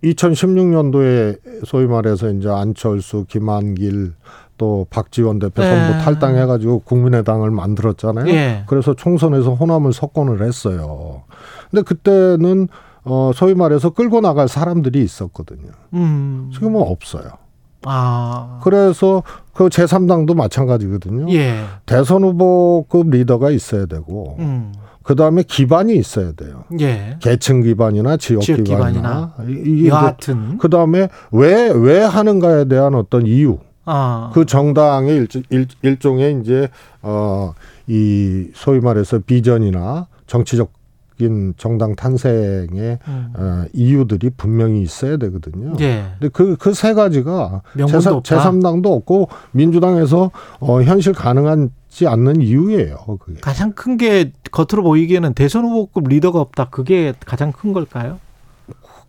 [0.03, 4.13] 2016년도에 소위 말해서 이제 안철수, 김한길
[4.59, 5.69] 또 박지원 대표 네.
[5.87, 8.27] 전부 탈당해가지고 국민의당을 만들었잖아요.
[8.27, 8.63] 예.
[8.67, 11.23] 그래서 총선에서 호남을 석권을 했어요.
[11.71, 12.67] 근데 그때는
[13.05, 15.71] 어 소위 말해서 끌고 나갈 사람들이 있었거든요.
[15.93, 16.51] 음.
[16.53, 17.23] 지금은 없어요.
[17.85, 18.59] 아.
[18.61, 21.31] 그래서 그 제3당도 마찬가지거든요.
[21.33, 21.61] 예.
[21.85, 24.73] 대선 후보급 리더가 있어야 되고 음.
[25.03, 26.65] 그 다음에 기반이 있어야 돼요.
[26.81, 27.15] 예.
[27.21, 33.25] 계층 기반이나 지역, 지역 기반이나, 이- 이게 여하튼 그 다음에 왜, 왜 하는가에 대한 어떤
[33.25, 33.57] 이유.
[33.91, 34.31] 아.
[34.33, 36.69] 그 정당의 일, 일, 일 종의 이제,
[37.01, 37.53] 어,
[37.87, 43.33] 이, 소위 말해서 비전이나 정치적인 정당 탄생의 음.
[43.35, 45.73] 어, 이유들이 분명히 있어야 되거든요.
[45.79, 46.05] 예.
[46.19, 47.61] 근데 그, 그 세 가지가.
[48.21, 53.17] 제3당도 없고 민주당에서 어, 현실 가능하지 않는 이유예요.
[53.19, 53.39] 그게.
[53.41, 56.69] 가장 큰 게 겉으로 보이기에는 대선 후보급 리더가 없다.
[56.69, 58.19] 그게 가장 큰 걸까요?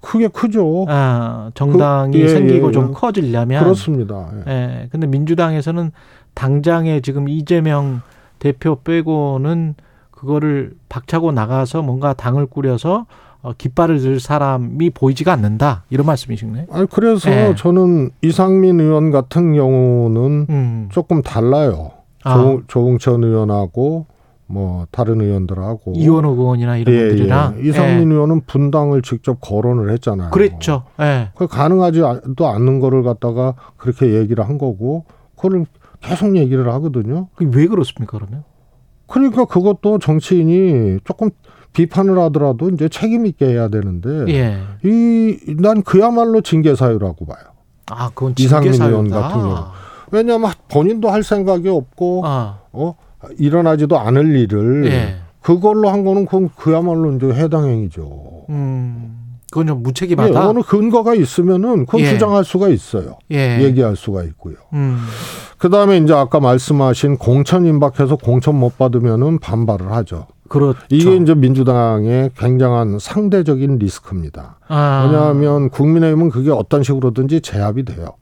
[0.00, 0.86] 크게 크죠.
[0.88, 2.92] 아, 정당이 그- 예, 생기고 예, 좀 예.
[2.92, 4.30] 커지려면 그렇습니다.
[4.46, 4.52] 예.
[4.52, 4.88] 예.
[4.90, 5.90] 근데 민주당에서는
[6.34, 8.00] 당장에 지금 이재명
[8.38, 9.74] 대표 빼고는
[10.10, 13.06] 그거를 박차고 나가서 뭔가 당을 꾸려서
[13.42, 15.84] 어, 깃발을 들 사람이 보이지가 않는다.
[15.88, 16.66] 이런 말씀이시네.
[16.70, 17.54] 아니 그래서 예.
[17.56, 20.88] 저는 이상민 의원 같은 경우는 음.
[20.90, 21.90] 조금 달라요.
[22.22, 22.34] 아.
[22.34, 24.04] 조, 조홍천 의원하고
[24.50, 27.68] 뭐 다른 의원들하고 이원호 의원이나 이런 예, 분들이랑 예.
[27.68, 30.30] 이상민 의원은 분당을 직접 거론을 했잖아요.
[30.30, 30.84] 그랬죠.
[31.00, 31.28] 예.
[31.36, 35.04] 그 가능하지도 않는 거를 갖다가 그렇게 얘기를 한 거고
[35.36, 35.66] 그걸
[36.00, 37.28] 계속 얘기를 하거든요.
[37.38, 38.42] 왜 그렇습니까, 그러면?
[39.06, 41.30] 그러니까 그것도 정치인이 조금
[41.72, 44.58] 비판을 하더라도 이제 책임 있게 해야 되는데 예.
[44.82, 47.44] 이난 그야말로 징계 사유라고 봐요.
[47.88, 49.28] 아, 그건 이상민 징계 의원 사유다.
[49.28, 49.56] 같은 경우.
[50.10, 52.96] 왜냐하면 본인도 할 생각이 없고 아, 어
[53.38, 55.16] 일어나지도 않을 일을 예.
[55.40, 58.44] 그걸로 한 거는 그 그야말로 이제 해당 행위죠.
[58.50, 60.30] 음, 그건 좀 예, 무책임하다.
[60.30, 62.10] 이거는 근거가 있으면은 그건 예.
[62.10, 63.18] 주장할 수가 있어요.
[63.30, 63.62] 예.
[63.62, 64.56] 얘기할 수가 있고요.
[64.74, 64.98] 음,
[65.58, 70.26] 그다음에 이제 아까 말씀하신 공천 임박해서 공천 못 받으면은 반발을 하죠.
[70.48, 70.78] 그렇죠.
[70.90, 74.58] 이게 이제 민주당의 굉장한 상대적인 리스크입니다.
[74.66, 78.16] 아, 왜냐하면 국민의힘은 그게 어떤 식으로든지 제압이 돼요.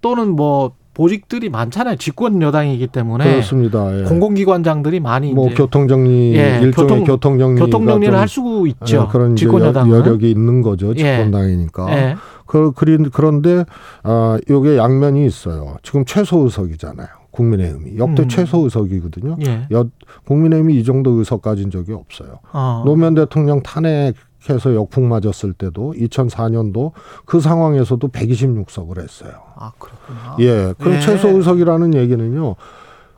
[0.00, 0.72] 또는 뭐
[1.02, 1.94] 보직들이 많잖아요.
[1.94, 4.00] 집권 여당이기 때문에 그렇습니다.
[4.00, 4.02] 예.
[4.02, 9.04] 공공기관장들이 많이 뭐 교통정리 예, 일종의 교통- 교통정리 교통 정리를 할 수 있죠.
[9.08, 9.96] 예, 그런 집권 여- 여당은.
[9.96, 10.90] 여력이 있는 거죠.
[10.96, 11.16] 예.
[11.18, 11.92] 집권당이니까.
[11.96, 12.16] 예.
[12.46, 12.72] 그,
[13.12, 13.64] 그런데
[14.02, 15.76] 아, 요게 양면이 있어요.
[15.84, 17.06] 지금 최소 의석이잖아요.
[17.30, 18.28] 국민의힘이 역대 음.
[18.28, 19.36] 최소 의석이거든요.
[19.46, 19.68] 예.
[19.70, 19.86] 여,
[20.26, 22.40] 국민의힘이 이 정도 의석 가진 적이 없어요.
[22.52, 22.82] 어.
[22.84, 24.14] 노무현 대통령 탄핵
[24.48, 26.92] 해서 역풍 맞았을 때도 2004년도
[27.24, 29.32] 그 상황에서도 126석을 했어요.
[29.56, 30.36] 아, 그렇구나.
[30.40, 30.74] 예.
[30.78, 31.00] 그럼 예.
[31.00, 32.54] 최소 의석이라는 얘기는요.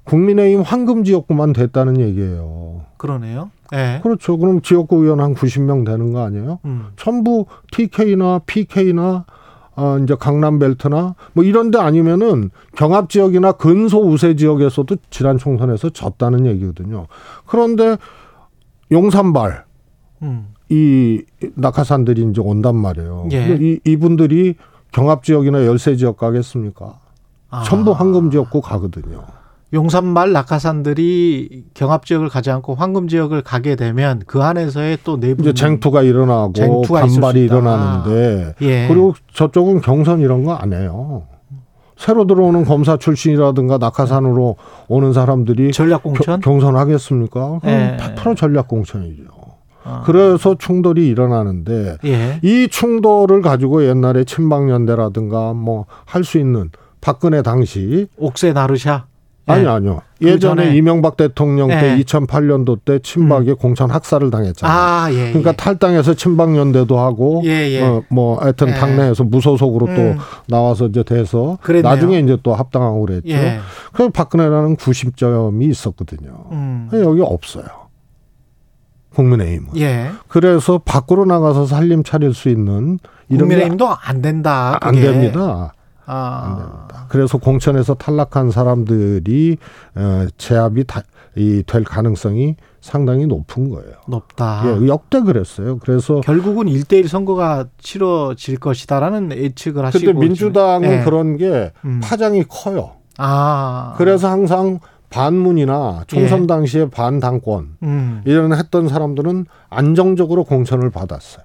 [0.04, 2.82] 국민의힘 황금 지역구만 됐다는 얘기예요.
[2.96, 3.50] 그러네요.
[3.74, 4.00] 예.
[4.02, 4.38] 그렇죠.
[4.38, 6.58] 그럼 지역구 의원 한 90명 되는 거 아니에요?
[6.64, 6.88] 음.
[6.96, 9.26] 전부 TK나 PK나
[9.76, 15.90] 어, 이제 강남 벨트나 뭐 이런 데 아니면은 경합 지역이나 근소 우세 지역에서도 지난 총선에서
[15.90, 17.06] 졌다는 얘기거든요.
[17.46, 17.96] 그런데
[18.90, 19.64] 용산발
[20.22, 20.48] 음.
[20.70, 21.22] 이
[21.56, 23.28] 낙하산들이 이제 온단 말이에요.
[23.32, 23.58] 예.
[23.60, 24.54] 이, 이분들이
[24.92, 26.94] 경합 지역이나 열세 지역 가겠습니까?
[27.50, 27.62] 아.
[27.64, 29.24] 전부 황금 지역구 가거든요.
[29.72, 35.52] 용산말 낙하산들이 경합 지역을 가지 않고 황금 지역을 가게 되면 그 안에서의 또 내부 이제
[35.54, 36.52] 쟁투가 일어나고 음.
[36.54, 37.44] 쟁투가 반발이.
[37.44, 38.86] 일어나는데 예.
[38.88, 41.22] 그리고 저쪽은 경선 이런 거 안 해요.
[41.96, 44.56] 새로 들어오는 검사 출신이라든가 낙하산으로
[44.88, 46.40] 오는 사람들이 전략 공천.
[46.40, 47.60] 겨- 경선하겠습니까?
[47.66, 47.96] 예.
[48.00, 49.22] 100% 전략 공천이죠.
[49.84, 50.02] 아.
[50.04, 52.38] 그래서 충돌이 일어나는데 예.
[52.42, 56.70] 이 충돌을 가지고 옛날에 친박연대라든가 뭐 할 수 있는
[57.00, 59.04] 박근혜 당시 옥새 나르샤.
[59.46, 59.68] 아니 예.
[59.68, 60.76] 아니요 그 예전에 전에.
[60.76, 62.02] 이명박 대통령 때 예.
[62.02, 64.76] 2008년도 때 친박이 공천 학살을 당했잖아요.
[64.78, 65.28] 아, 예.
[65.30, 65.56] 그러니까 예.
[65.56, 67.82] 탈당해서 친박연대도 하고 예, 예.
[67.82, 68.74] 어, 뭐 하여튼 예.
[68.74, 69.96] 당내에서 무소속으로 음.
[69.96, 70.22] 또
[70.54, 71.90] 나와서 이제 돼서 그랬네요.
[71.92, 73.30] 나중에 이제 또 합당하고 그랬죠.
[73.30, 73.58] 예.
[73.92, 76.44] 그래서 박근혜라는 90점이 있었거든요.
[76.52, 76.88] 음.
[76.92, 77.64] 여기 없어요.
[79.20, 79.76] 국민의힘은.
[79.76, 80.10] 예.
[80.28, 82.98] 그래서 밖으로 나가서 살림 차릴 수 있는
[83.28, 84.78] 이런 게 국민의힘도 안 된다.
[84.80, 85.06] 안 그게.
[85.12, 85.72] 됩니다.
[86.06, 86.56] 안 아.
[86.58, 87.06] 됩니다.
[87.08, 89.58] 그래서 공천에서 탈락한 사람들이
[89.94, 91.02] 어, 제압이 다,
[91.36, 93.92] 이, 될 가능성이 상당히 높은 거예요.
[94.08, 94.62] 높다.
[94.64, 95.78] 예, 역대 그랬어요.
[95.78, 101.04] 그래서 결국은 1대1 선거가 치러질 것이다라는 예측을 하시고 근데 민주당은 예.
[101.04, 102.00] 그런 게 음.
[102.02, 102.92] 파장이 커요.
[103.18, 103.94] 아.
[103.98, 104.80] 그래서 항상
[105.10, 106.46] 반문이나 총선 예.
[106.46, 108.22] 당시에 반당권 음.
[108.24, 111.44] 이런 했던 사람들은 안정적으로 공천을 받았어요.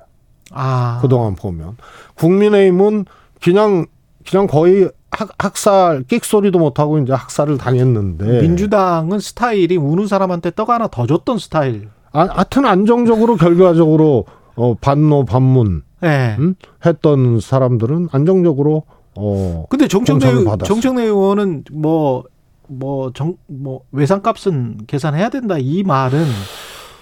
[0.52, 1.00] 아.
[1.02, 1.76] 그동안 보면
[2.16, 3.06] 국민의힘은
[3.42, 3.88] 그냥
[4.28, 10.88] 그냥 거의 학, 학살 끽소리도 못하고 이제 학살을 당했는데 민주당은 스타일이 우는 사람한테 떡 하나
[10.88, 11.90] 더 줬던 스타일.
[12.12, 16.36] 아, 하여튼 안정적으로 결과적으로 어, 반노 반문 예.
[16.40, 16.56] 음?
[16.86, 18.84] 했던 사람들은 안정적으로
[19.18, 20.44] 어, 근데 정청래.
[20.66, 22.24] 정청래 의원은 뭐
[22.68, 26.26] 뭐정뭐 외상값은 계산해야 된다 이 말은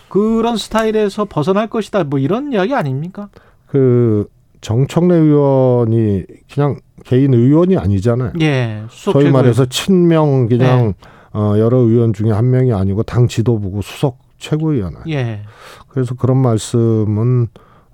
[0.10, 3.30] 그런 스타일에서 벗어날 것이다 뭐 이런 이야기 아닙니까?
[3.68, 4.28] 그
[4.62, 8.34] 정청래 의원이 그냥 개인 의원이 아니잖아요.
[8.42, 8.84] 예.
[8.90, 11.40] 수석 소위 말해서 친명 그냥 네.
[11.40, 15.04] 어, 여러 의원 중에 한 명이 아니고 당 지도부고 수석 최고위원이에요.
[15.10, 15.42] 예.
[15.90, 17.48] 그래서 그런 말씀은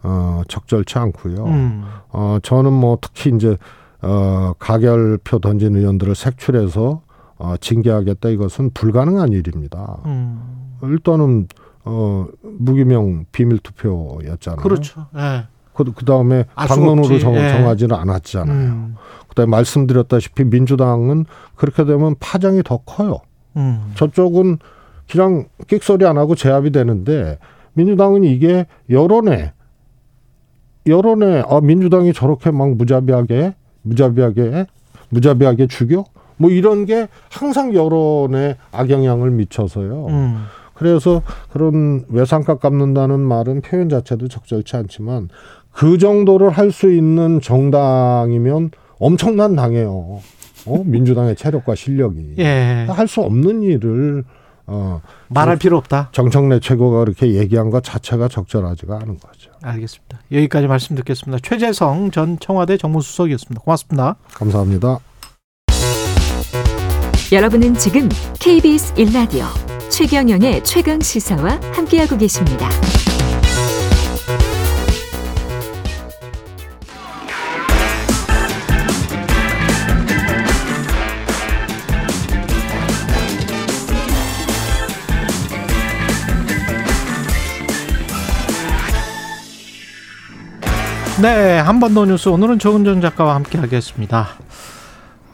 [0.04, 1.46] 어, 적절치 않고요.
[1.46, 1.84] 음.
[2.10, 3.58] 어, 저는 뭐 특히 이제
[4.02, 7.02] 어, 가결표 던진 의원들을 색출해서
[7.40, 9.98] 어, 징계하겠다 이것은 불가능한 일입니다.
[10.06, 10.78] 음.
[10.84, 11.48] 일단은
[11.86, 14.62] 어, 무기명 비밀 투표였잖아요.
[14.62, 15.08] 그렇죠.
[15.16, 15.46] 예.
[15.74, 17.18] 그, 그 다음에 당론으로.
[17.20, 17.50] 정, 예.
[17.50, 18.58] 정하지는 않았잖아요.
[18.58, 18.96] 음.
[19.30, 21.26] 그다음에 말씀드렸다시피 민주당은
[21.56, 23.22] 그렇게 되면 파장이 더 커요.
[23.56, 23.92] 음.
[23.96, 24.58] 저쪽은
[25.10, 27.40] 그냥 끽소리 안 하고 제압이 되는데
[27.74, 29.54] 민주당은 이게 여론에
[30.86, 34.68] 여론에 아 민주당이 저렇게 막 무자비하게 무자비하게
[35.10, 36.04] 무자비하게 죽여
[36.40, 40.08] 뭐 이런 게 항상 여론에 악영향을 미쳐서요.
[40.08, 40.46] 음.
[40.74, 41.22] 그래서
[41.52, 45.28] 그런 외상값 갚는다는 말은 표현 자체도 적절치 않지만
[45.74, 50.22] 그 정도를 할 수 있는 정당이면 엄청난 당이에요.
[50.66, 50.84] 어?
[50.86, 52.36] 민주당의 체력과 실력이.
[52.40, 52.86] 예.
[52.90, 54.24] 할수 없는 일을
[54.68, 56.10] 어, 말할 필요 없다.
[56.12, 59.52] 정청래 최고가 그렇게 얘기한 것 자체가 적절하지가 않은 거죠.
[59.64, 60.20] 알겠습니다.
[60.32, 61.40] 여기까지 말씀 듣겠습니다.
[61.44, 63.62] 최재성 전 청와대 정무수석이었습니다.
[63.64, 64.16] 고맙습니다.
[64.34, 65.00] 감사합니다.
[67.32, 68.10] 여러분은 지금
[68.40, 69.46] KBS 1라디오
[69.90, 72.70] 최경영의 최강 시사와 함께하고 계십니다.
[91.22, 94.30] 네, 한 번 더 뉴스 오늘은 조은전 작가와 함께 하겠습니다.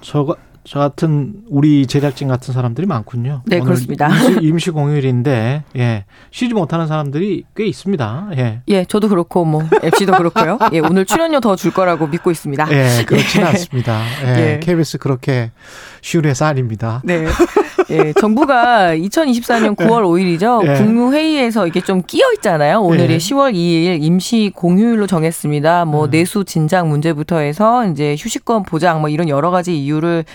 [0.02, 0.36] 저가
[0.68, 3.44] 저 같은 우리 제작진 같은 사람들이 많군요.
[3.46, 4.08] 네, 그렇습니다.
[4.08, 8.30] 임시, 임시 공휴일인데 예, 쉬지 못하는 사람들이 꽤 있습니다.
[8.38, 8.62] 예.
[8.70, 10.58] 예, 저도 그렇고 뭐 MC도 그렇고요.
[10.74, 12.68] 예, 오늘 출연료 더 줄 거라고 믿고 있습니다.
[12.72, 13.50] 예, 그렇지는 예.
[13.52, 14.02] 않습니다.
[14.26, 14.60] 예, 예.
[14.60, 15.52] KBS 그렇게
[16.02, 17.02] 쉬운 회사 아닙니다.
[17.06, 17.26] 네.
[17.92, 20.68] 예, 정부가 2024년 9월 5일이죠.
[20.68, 20.74] 예.
[20.84, 22.82] 국무회의에서 이게 좀 끼어 있잖아요.
[22.82, 23.18] 오늘이 예.
[23.18, 25.86] 10월 2일 임시 공휴일로 정했습니다.
[25.86, 26.10] 뭐 음.
[26.10, 30.26] 내수 진작 문제부터 해서 이제 휴식권 보장 뭐 이런 여러 가지 이유를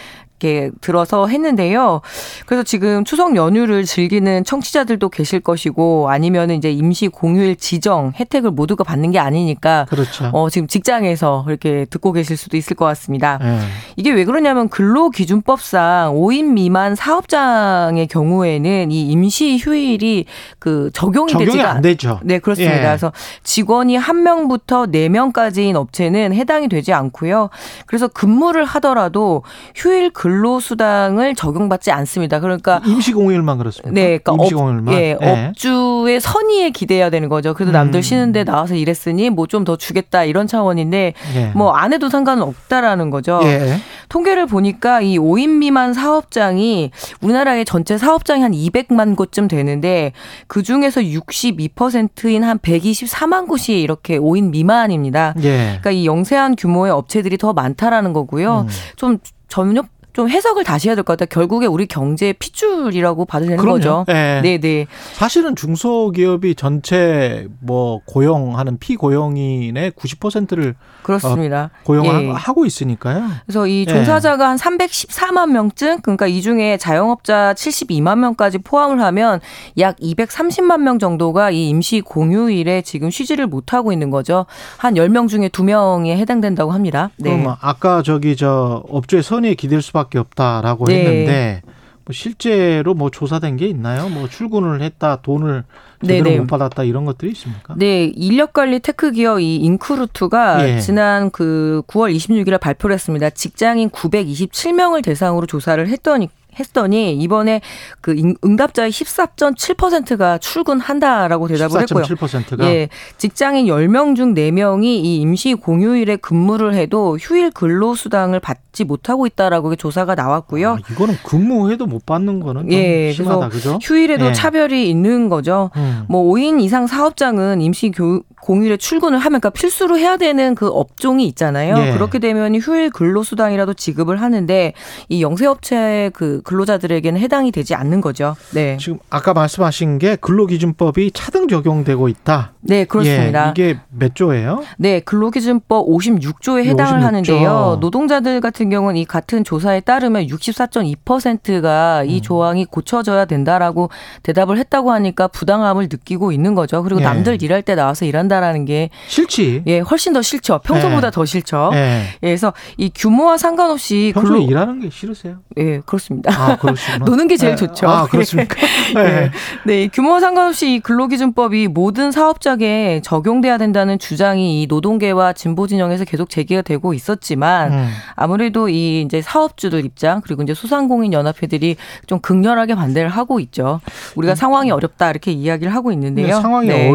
[0.41, 2.01] 이렇게 들어서 했는데요.
[2.47, 8.83] 그래서 지금 추석 연휴를 즐기는 청취자들도 계실 것이고 아니면은 이제 임시 공휴일 지정 혜택을 모두가
[8.83, 10.31] 받는 게 아니니까 그렇죠.
[10.33, 13.39] 어, 지금 직장에서 이렇게 듣고 계실 수도 있을 것 같습니다.
[13.43, 13.59] 예.
[13.97, 20.25] 이게 왜 그러냐면 근로기준법상 5인 미만 사업장의 경우에는 이 임시 휴일이
[20.59, 22.21] 그 적용이, 적용이 되지가 안 되죠.
[22.23, 22.77] 네, 그렇습니다.
[22.77, 22.83] 예.
[22.83, 23.13] 그래서
[23.43, 27.51] 직원이 한 명부터 네 명까지인 업체는 해당이 되지 않고요.
[27.87, 29.43] 그래서 근무를 하더라도
[29.75, 30.30] 휴일 근로
[30.61, 32.41] 수당을 적용받지 않습니다.
[32.41, 33.93] 그러니까 임시 공휴일만 그렇습니다.
[33.93, 34.95] 네, 그러니까 임시 업, 공휴일만.
[34.95, 37.55] 예, 업주의 선의에 기대야 되는 거죠.
[37.55, 38.03] 그래도 남들 음.
[38.03, 41.47] 쉬는데 나와서 일했으니 뭐 좀 더 주겠다 이런 차원인데 예.
[41.55, 43.41] 뭐 안 해도 상관은 없다라는 거죠.
[43.43, 43.77] 예.
[44.09, 50.13] 통계를 보니까 이 5인 미만 사업장이 우리나라의 전체 사업장이 한 200만 곳쯤 되는데
[50.47, 55.35] 그 중에서 62%인 한 124만 곳이 이렇게 5인 미만입니다.
[55.43, 55.59] 예.
[55.81, 58.67] 그러니까 이 영세한 규모의 업체들이 더 많다라는 거고요.
[58.69, 58.69] 음.
[58.97, 59.19] 좀
[59.49, 61.29] 전혀 좀 해석을 다시 해야 될 것 같아요.
[61.31, 63.79] 결국에 우리 경제의 핏줄이라고 봐도 되는 그럼요.
[63.79, 64.05] 거죠.
[64.09, 64.41] 예.
[64.43, 64.87] 네, 네.
[65.15, 71.71] 사실은 중소기업이 전체 뭐 고용하는 피고용인의 90%를 그렇습니다.
[71.85, 72.67] 고용하고 예.
[72.67, 73.29] 있으니까요.
[73.47, 73.93] 그래서 이 예.
[73.93, 79.41] 종사자가 한 314만 명쯤, 그러니까 이 중에 자영업자 72만 명까지 포함을 하면
[79.79, 84.47] 약 230만 명 정도가 이 임시 공휴일에 지금 쉬지를 못하고 있는 거죠.
[84.77, 87.11] 한 10명 중에 2명에 해당된다고 합니다.
[87.17, 87.31] 네.
[87.37, 90.95] 그럼 아까 저기 저 업주의 선의에 기댈 수밖에 없다라고 네.
[90.95, 91.63] 했는데
[92.05, 94.09] 뭐 실제로 뭐 조사된 게 있나요?
[94.09, 95.65] 뭐 출근을 했다 돈을
[96.03, 96.41] 제대로 네네.
[96.41, 97.75] 못 받았다 이런 것들이 있습니까?
[97.77, 100.81] 네, 인력관리 tech 기업 이 인크루트가 예.
[100.81, 103.31] 지난 그 9월 26일에 발표를 했습니다.
[103.31, 106.29] 직장인 927명을 대상으로 조사를 했더니
[106.59, 107.61] 했더니 이번에
[108.01, 112.05] 그 인- 응답자의 14.7%가 출근한다라고 대답을 했고요.
[112.05, 112.89] 14.7%가 예,
[113.19, 119.77] 직장인 10명 중 4명이 이 임시 공휴일에 근무를 해도 휴일 근로 수당을 받지 못하고 있다라고
[119.77, 120.73] 조사가 나왔고요.
[120.73, 123.79] 아, 이거는 근무해도 못 받는 거는 좀 예, 심하다 그죠?
[123.83, 124.33] 휴일에도 예.
[124.33, 125.71] 차별이 있는 거죠.
[125.77, 126.05] 음.
[126.09, 131.27] 뭐 5인 이상 사업장은 임시 교, 공휴일에 출근을 하면 그러니까 필수로 해야 되는 그 업종이
[131.29, 131.77] 있잖아요.
[131.79, 131.93] 예.
[131.93, 134.73] 그렇게 되면 휴일 근로 수당이라도 지급을 하는데
[135.09, 138.37] 이 영세 업체의 그 근로자들에게는 해당이 되지 않는 거죠.
[138.53, 138.77] 네.
[138.79, 142.53] 지금 아까 말씀하신 게 근로기준법이 차등 적용되고 있다.
[142.63, 143.47] 네, 그렇습니다.
[143.47, 144.63] 예, 이게 몇 조예요?
[144.79, 147.05] 네, 근로기준법 56조에 해당을 56조.
[147.05, 147.79] 하는데요.
[147.81, 152.21] 노동자들 같은 경우는 이 같은 조사에 따르면 64.2%가 이 음.
[152.23, 153.91] 조항이 고쳐져야 된다라고
[154.23, 156.83] 대답을 했다고 하니까 부당함을 느끼고 있는 거죠.
[156.83, 157.05] 그리고 예.
[157.05, 159.63] 남들 일할 때 나와서 일한다라는 게 싫지.
[159.67, 160.61] 예, 훨씬 더 싫죠.
[160.65, 161.11] 평소보다 예.
[161.11, 161.71] 더 싫죠.
[161.75, 161.81] 예.
[162.23, 165.37] 예, 그래서 이 규모와 상관없이 평소에 근로 일하는 게 싫으세요?
[165.59, 166.30] 예, 그렇습니다.
[166.31, 167.05] 아, 그러시구나.
[167.07, 167.57] 노는 게 제일 예.
[167.57, 167.89] 좋죠.
[167.89, 168.57] 아, 그렇습니까?
[168.95, 169.01] 네.
[169.01, 169.31] 예.
[169.65, 176.05] 네, 이 규모와 상관없이 이 근로기준법이 모든 사업장에 적용돼야 된다는 주장이 이 노동계와 진보 진영에서
[176.05, 177.89] 계속 제기가 되고 있었지만 음.
[178.17, 181.77] 아무래도 이 이제 사업주들 입장 그리고 이제 소상공인 연합회들이
[182.07, 183.81] 좀 극렬하게 반대를 하고 있죠.
[184.17, 186.27] 우리가 상황이 어렵다 이렇게 이야기를 하고 있는데요.
[186.27, 186.31] 음.
[186.31, 186.89] 네, 상황이 네.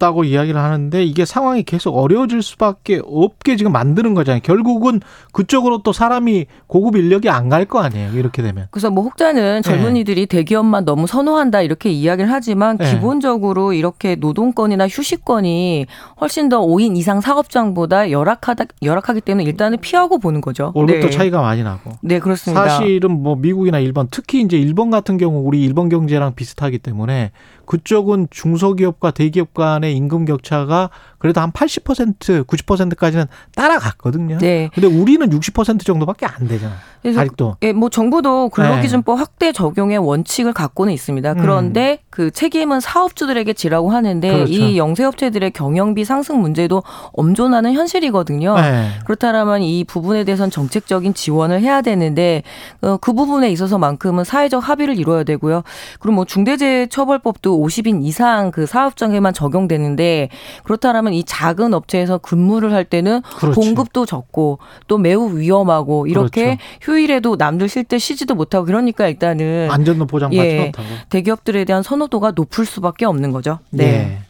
[0.00, 4.40] 어렵다고 이야기를 하는데 이게 상황이 계속 어려워질 수밖에 없게 지금 만드는 거잖아요.
[4.42, 5.00] 결국은
[5.32, 8.12] 그쪽으로 또 사람이 고급 인력이 안 갈 거 아니에요.
[8.14, 8.68] 이렇게 되면.
[8.70, 12.94] 그래서 뭐 혹자는 젊은이들이 대기업만 너무 선호한다 이렇게 이야기를 하지만 네.
[12.94, 15.86] 기본적으로 이렇게 노동권이나 휴식권이
[16.20, 20.70] 훨씬 더 5인 이상 사업장보다 열악하다 열악하기 때문에 일단은 피하고 보는 거죠.
[20.74, 21.10] 월급도 네.
[21.10, 21.90] 차이가 많이 나고.
[22.02, 22.68] 네, 그렇습니다.
[22.68, 27.32] 사실은 뭐 미국이나 일본 특히 이제 일본 같은 경우 우리 일본 경제랑 비슷하기 때문에
[27.70, 30.90] 그쪽은 중소기업과 대기업 간의 임금 격차가
[31.20, 34.38] 그래도 한 80% 90%까지는 따라갔거든요.
[34.38, 34.70] 네.
[34.74, 36.74] 근데 우리는 60% 정도밖에 안 되잖아.
[37.02, 37.56] 그래서 아직도.
[37.62, 41.32] 예, 뭐 정부도 근로기준법 확대 적용의 원칙을 갖고는 있습니다.
[41.32, 41.38] 음.
[41.38, 44.52] 그런데 그 책임은 사업주들에게 지라고 하는데 그렇죠.
[44.52, 48.54] 이 영세업체들의 경영비 상승 문제도 엄존하는 현실이거든요.
[48.56, 48.88] 네.
[49.04, 52.42] 그렇다면 이 부분에 대해서는 정책적인 지원을 해야 되는데
[52.80, 55.62] 어, 그 부분에 있어서만큼은 사회적 합의를 이루어야 되고요.
[56.00, 60.28] 그리고 뭐 중대재해처벌법도 50인 이상 그 사업장에만 적용되는데
[60.64, 63.60] 그렇다면 이 작은 업체에서 근무를 할 때는 그렇죠.
[63.60, 66.60] 봉급도 적고 또 매우 위험하고 이렇게 그렇죠.
[66.82, 70.66] 휴일에도 남들 쉴 때 쉬지도 못하고 그러니까 일단은 안전도 보장받지 예.
[70.66, 70.88] 못하고.
[71.08, 73.58] 대기업들에 대한 선호도가 높을 수밖에 없는 거죠.
[73.70, 73.84] 네.
[73.84, 74.29] 예.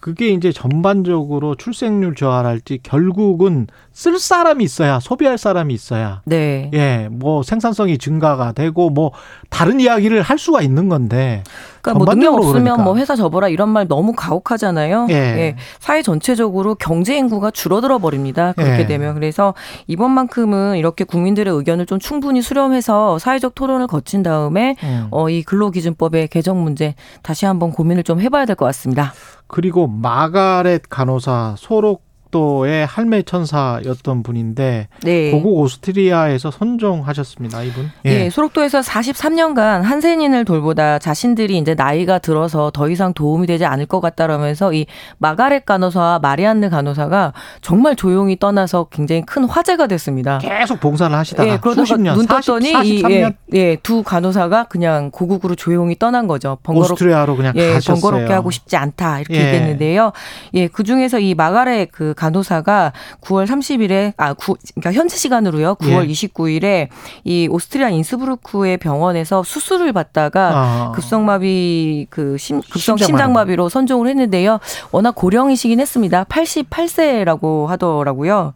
[0.00, 6.70] 그게 이제 전반적으로 출생률 저하랄지 결국은 쓸 사람이 있어야 소비할 사람이 있어야 네.
[6.72, 9.12] 예, 뭐 생산성이 증가가 되고 뭐
[9.50, 11.42] 다른 이야기를 할 수가 있는 건데
[11.82, 12.82] 그러니까 뭐 능력 없으면 그러니까.
[12.84, 15.06] 뭐 회사 접어라 이런 말 너무 가혹하잖아요.
[15.10, 15.56] 예.
[15.78, 18.52] 사회 전체적으로 경제 인구가 줄어들어 버립니다.
[18.52, 18.86] 그렇게 예.
[18.86, 19.54] 되면 그래서
[19.86, 25.08] 이번만큼은 이렇게 국민들의 의견을 좀 충분히 수렴해서 사회적 토론을 거친 다음에 음.
[25.10, 29.14] 어, 이 근로기준법의 개정 문제 다시 한번 고민을 좀 해봐야 될 것 같습니다.
[29.50, 35.30] 그리고 마가렛 간호사 소록 도의 할매 천사였던 분인데 네.
[35.30, 37.62] 고국 오스트리아에서 선종하셨습니다.
[37.62, 37.90] 이분.
[38.04, 38.30] 예.
[38.30, 44.72] 소록도에서 43년간 한센인을 돌보다 자신들이 이제 나이가 들어서 더 이상 도움이 되지 않을 것 같다라면서
[44.72, 44.86] 이
[45.18, 50.38] 마가렛 간호사와 마리안느 간호사가 정말 조용히 떠나서 굉장히 큰 화제가 됐습니다.
[50.38, 54.64] 계속 봉사를 하시다가 예, 그러다가 년, 눈 40, 떴더니 43년 이, 예, 예, 두 간호사가
[54.64, 56.58] 그냥 고국으로 조용히 떠난 거죠.
[56.62, 58.00] 번거롭 오스트리아로 그냥 예, 가셨어요.
[58.00, 59.46] 번거롭게 하고 싶지 않다 이렇게 예.
[59.46, 60.12] 얘기했는데요.
[60.54, 62.92] 예, 그 중에서 이 마가렛 그 간호사가
[63.22, 65.76] 9월 30일에 아, 구, 그러니까 현지 시간으로요.
[65.76, 66.12] 9월 예.
[66.12, 66.88] 29일에
[67.24, 70.92] 이 오스트리아 인스부르크의 병원에서 수술을 받다가 아.
[70.94, 73.06] 급성마비 그 심, 급성 심장마비.
[73.06, 74.58] 심장마비로 선종을 했는데요.
[74.92, 76.24] 워낙 고령이시긴 했습니다.
[76.24, 78.52] 88세라고 하더라고요.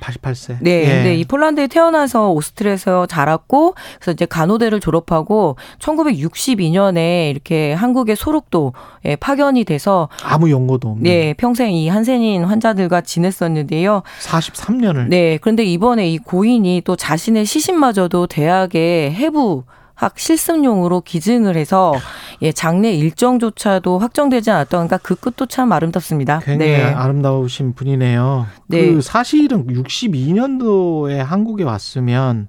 [0.00, 0.56] 88세.
[0.60, 0.86] 네, 예.
[0.86, 9.64] 근데 이 폴란드에 태어나서 오스트리아에서 자랐고 그래서 이제 간호대를 졸업하고 1962년에 이렇게 한국의 소록도에 파견이
[9.64, 14.02] 돼서 아무 연고도 없는 네, 평생 이 한센인 환자들과 지냈었는데요.
[14.22, 19.64] 43년을 네, 그런데 이번에 이 고인이 또 자신의 시신마저도 대학의 해부
[19.96, 21.94] 학 실습용으로 기증을 해서
[22.42, 26.40] 예 장례 일정조차도 확정되지 않았던 그러니까 그 끝도 참 아름답습니다.
[26.40, 26.82] 굉장히 네.
[26.84, 28.46] 아름다우신 분이네요.
[28.66, 28.92] 네.
[28.92, 32.48] 그 사실은 62년도에 한국에 왔으면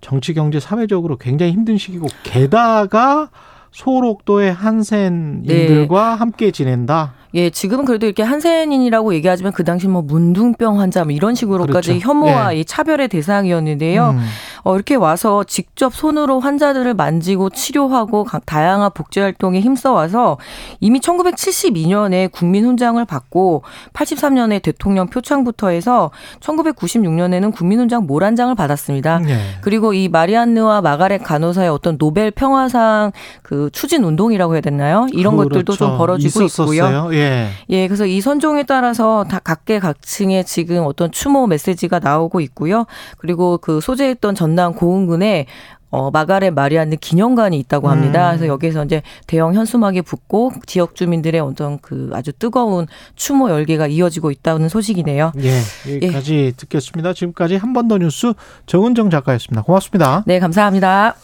[0.00, 3.28] 정치, 경제, 사회적으로 굉장히 힘든 시기고 게다가
[3.72, 7.14] 소록도의 한센인들과 함께 지낸다.
[7.34, 12.08] 예, 지금은 그래도 이렇게 한센인이라고 얘기하지만 그 당시 뭐 문둥병 환자 뭐 이런 식으로까지 그렇죠.
[12.08, 12.60] 혐오와 예.
[12.60, 14.10] 이 차별의 대상이었는데요.
[14.10, 14.20] 음.
[14.62, 20.38] 어, 이렇게 와서 직접 손으로 환자들을 만지고 치료하고 각 다양한 복지 활동에 힘써 와서
[20.80, 29.20] 이미 1972년에 국민 훈장을 받고 83년에 대통령 표창부터 해서 1996년에는 국민 훈장 모란장을 받았습니다.
[29.20, 29.38] 네.
[29.62, 35.06] 그리고 이 마리안느와 마가렛 간호사의 어떤 노벨 평화상 그 추진 운동이라고 해야 되나요?
[35.12, 35.98] 이런 것들도 좀 그렇죠.
[35.98, 36.84] 벌어지고 있고요.
[36.84, 37.14] 있었어요.
[37.14, 37.48] 예.
[37.68, 42.86] 예, 그래서 이 선종에 따라서 다 각계 각층의 지금 어떤 추모 메시지가 나오고 있고요.
[43.18, 45.46] 그리고 그 소재했던 전남 고흥군에
[45.92, 48.30] 어, 마가렛 마리안느 기념관이 있다고 합니다.
[48.30, 48.36] 음.
[48.36, 52.86] 그래서 여기서 이제 대형 현수막이 붙고 지역 주민들의 어떤 그 아주 뜨거운
[53.16, 55.32] 추모 열기가 이어지고 있다는 소식이네요.
[55.42, 55.58] 예.
[55.96, 57.12] 여기까지 듣겠습니다.
[57.12, 58.34] 지금까지 한 번 더 뉴스
[58.66, 59.62] 정은정 작가였습니다.
[59.62, 60.22] 고맙습니다.
[60.26, 61.16] 네, 감사합니다.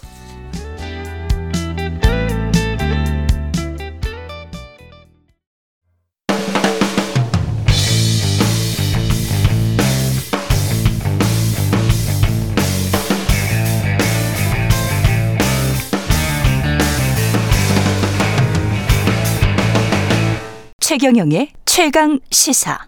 [20.99, 22.79] 최경영의 최강 시사.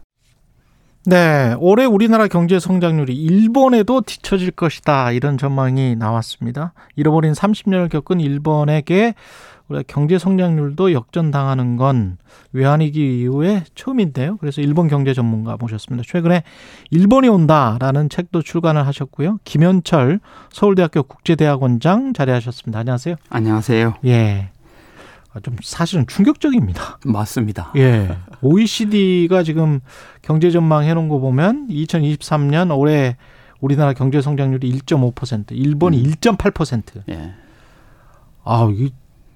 [1.04, 5.12] 네, 올해 우리나라 경제 성장률이 일본에도 뒤처질 것이다.
[5.12, 6.72] 이런 전망이 나왔습니다.
[6.96, 9.12] 잃어버린 30년을 겪은 일본에게
[9.68, 12.16] 우리가 경제 성장률도 역전당하는 건
[12.52, 14.38] 외환위기 이후에 처음인데요.
[14.38, 16.02] 그래서 일본 경제 전문가 모셨습니다.
[16.08, 16.44] 최근에
[16.90, 19.36] 일본이 온다라는 책도 출간을 하셨고요.
[19.44, 22.78] 김현철 서울대학교 국제대학원장 자리하셨습니다.
[22.78, 23.16] 안녕하세요.
[23.28, 23.94] 안녕하세요.
[24.06, 24.48] 예.
[25.32, 27.00] 아, 좀 사실은 충격적입니다.
[27.04, 27.72] 맞습니다.
[27.76, 28.16] 예.
[28.40, 29.80] OECD가 지금
[30.22, 33.16] 경제 전망 해놓은 거 보면 2023년 올해
[33.60, 36.10] 우리나라 경제 성장률이 1.5%, 일본이 음.
[36.12, 37.02] 1.8%.
[37.10, 37.34] 예.
[38.44, 38.90] 아, 이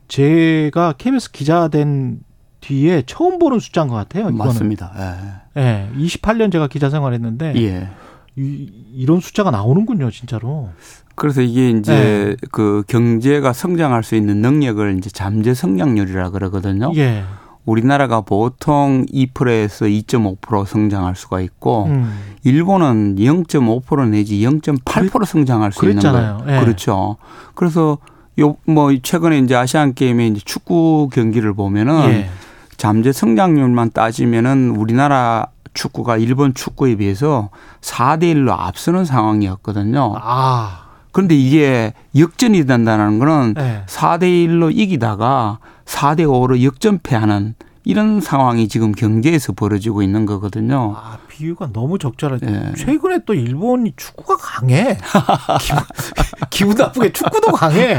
[0.09, 2.21] 제가 KBS 기자 된
[2.61, 4.25] 뒤에 처음 보는 숫자인 것 같아요.
[4.25, 4.39] 이거는.
[4.39, 5.43] 맞습니다.
[5.57, 5.91] 예.
[5.97, 7.63] 28년 제가 기자 생활했는데 예.
[7.63, 7.89] 예.
[8.37, 10.71] 이, 이런 숫자가 나오는군요, 진짜로.
[11.15, 12.47] 그래서 이게 이제 네.
[12.51, 16.93] 그 경제가 성장할 수 있는 능력을 이제 잠재 성장률이라 그러거든요.
[16.97, 17.25] 예.
[17.65, 22.13] 우리나라가 보통 2%에서 2.5% 성장할 수가 있고 음.
[22.43, 26.39] 일본은 0.5% 내지 0.8% 성장할 수 있는 그랬잖아요.
[26.39, 26.57] 거예요.
[26.61, 26.65] 예.
[26.65, 27.17] 그렇죠.
[27.55, 27.99] 그래서
[28.41, 32.31] 요 뭐 최근에 이제 아시안 게임에 이제 축구 경기를 보면은 예.
[32.79, 37.51] 잠재 성장률만 따지면은 우리나라 축구가 일본 축구에 비해서
[37.83, 40.15] 4대 1로 앞서는 상황이었거든요.
[40.19, 40.82] 아.
[41.13, 43.85] 그런데 이게 역전이 된다는 거는 예.
[43.87, 47.55] 4대 1로 이기다가 4대 5로 역전패하는
[47.85, 50.95] 이런 상황이 지금 경제에서 벌어지고 있는 거거든요.
[50.97, 52.47] 아, 비유가 너무 적절하죠.
[52.47, 52.73] 예.
[52.77, 54.97] 최근에 또 일본이 축구가 강해.
[55.61, 55.83] 기분,
[56.51, 57.99] 기분 나쁘게 축구도 강해.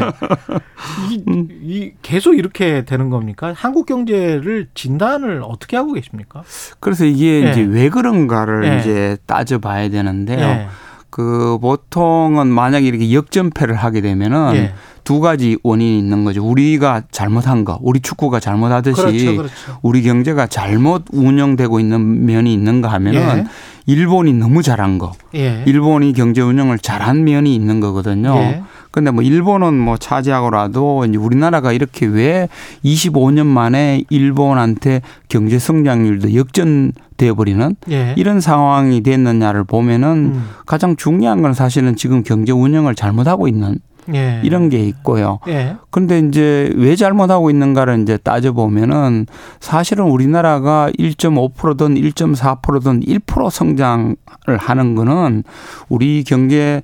[1.09, 1.23] 이,
[1.61, 3.53] 이 계속 이렇게 되는 겁니까?
[3.55, 6.43] 한국 경제를 진단을 어떻게 하고 계십니까?
[6.79, 7.51] 그래서 이게 예.
[7.51, 8.79] 이제 왜 그런가를 예.
[8.79, 10.39] 이제 따져봐야 되는데요.
[10.39, 10.67] 예.
[11.13, 14.73] 그 보통은 만약에 이렇게 역전패를 하게 되면은 예.
[15.03, 16.43] 두 가지 원인이 있는 거죠.
[16.43, 19.79] 우리가 잘못한 거, 우리 축구가 잘못하듯이 그렇죠, 그렇죠.
[19.83, 23.45] 우리 경제가 잘못 운영되고 있는 면이 있는가 하면은 예.
[23.85, 25.63] 일본이 너무 잘한 거, 예.
[25.65, 28.35] 일본이 경제 운영을 잘한 면이 있는 거거든요.
[28.35, 28.63] 예.
[28.91, 32.47] 근데 뭐 일본은 뭐 차지하고라도 이제 우리나라가 이렇게 왜
[32.85, 38.13] 25년 만에 일본한테 경제 성장률도 역전돼 버리는 예.
[38.17, 40.49] 이런 상황이 됐느냐를 보면은 음.
[40.67, 43.79] 가장 중요한 건 사실은 지금 경제 운영을 잘못하고 있는
[44.13, 44.41] 예.
[44.43, 45.39] 이런 게 있고요.
[45.47, 45.77] 예.
[45.89, 49.27] 근데 이제 왜 잘못하고 있는가를 이제 따져보면은
[49.59, 54.15] 사실은 우리나라가 1.5%든 1.4%든 1% 성장을
[54.57, 55.43] 하는 거는
[55.89, 56.81] 우리 경제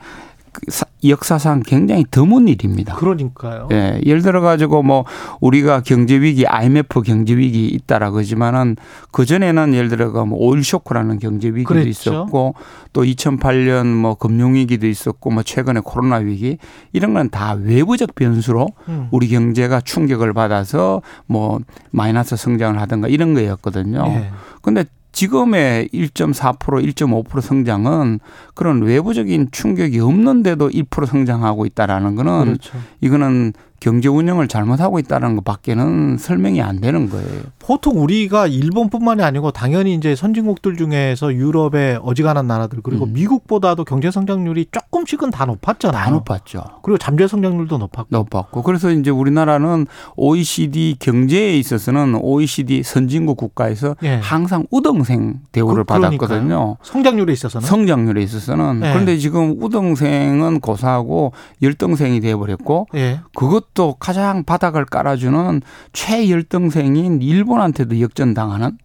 [1.04, 2.96] 역사상 굉장히 드문 일입니다.
[2.96, 3.70] 그러니까요.
[3.72, 5.06] 예, 예를 들어 가지고 뭐
[5.40, 8.76] 우리가 경제 위기, IMF 경제 위기 있다라 그러지만은
[9.12, 11.90] 그 전에는 예를 들어가 뭐 오일 쇼크라는 경제 위기도 그랬죠.
[11.90, 12.56] 있었고
[12.92, 16.58] 또 2008년 뭐 금융 위기도 있었고 뭐 최근에 코로나 위기
[16.92, 19.08] 이런 건 다 외부적 변수로 음.
[19.12, 21.60] 우리 경제가 충격을 받아서 뭐
[21.92, 24.04] 마이너스 성장을 하든가 이런 거였거든요.
[24.08, 24.32] 예.
[24.64, 28.20] 근데 지금의 1.4% 1.5% 성장은
[28.54, 32.78] 그런 외부적인 충격이 없는데도 1% 성장하고 있다라는 거는 그렇죠.
[33.02, 37.42] 이거는 경제 운영을 잘못하고 있다는 것밖에는 설명이 안 되는 거예요.
[37.60, 43.14] 보통 우리가 일본뿐만이 아니고 당연히 이제 선진국들 중에서 유럽의 어지간한 나라들 그리고 음.
[43.14, 46.04] 미국보다도 경제 성장률이 조금씩은 다 높았잖아요.
[46.04, 46.64] 다 높았죠.
[46.82, 48.08] 그리고 잠재 성장률도 높았고.
[48.10, 54.16] 높았고 그래서 이제 우리나라는 OECD 경제에 있어서는 OECD 선진국 국가에서 예.
[54.22, 55.90] 항상 우등생 대우를 그-.
[55.90, 56.78] 받았거든요.
[56.82, 58.92] 성장률에 있어서는 성장률에 있어서는 예.
[58.92, 63.20] 그런데 지금 우등생은 고사하고 열등생이 돼 버렸고 예.
[63.36, 65.62] 그것 도 가장 바닥을 깔아주는
[65.94, 68.78] 최열등생인 일본한테도 역전당하는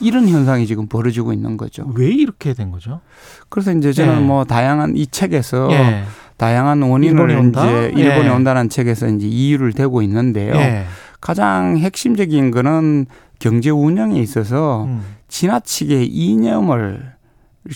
[0.00, 1.90] 이런 현상이 지금 벌어지고 있는 거죠.
[1.94, 3.00] 왜 이렇게 된 거죠?
[3.48, 4.20] 그래서 이제 저는 예.
[4.20, 6.04] 뭐 다양한 이 책에서 예.
[6.36, 7.64] 다양한 원인을 일본에 온다?
[7.64, 8.30] 이제 일본에 예.
[8.30, 10.54] 온다는 책에서 이제 이유를 대고 있는데요.
[10.54, 10.84] 예.
[11.20, 13.06] 가장 핵심적인 거는
[13.40, 15.02] 경제 운영에 있어서 음.
[15.28, 17.12] 지나치게 이념을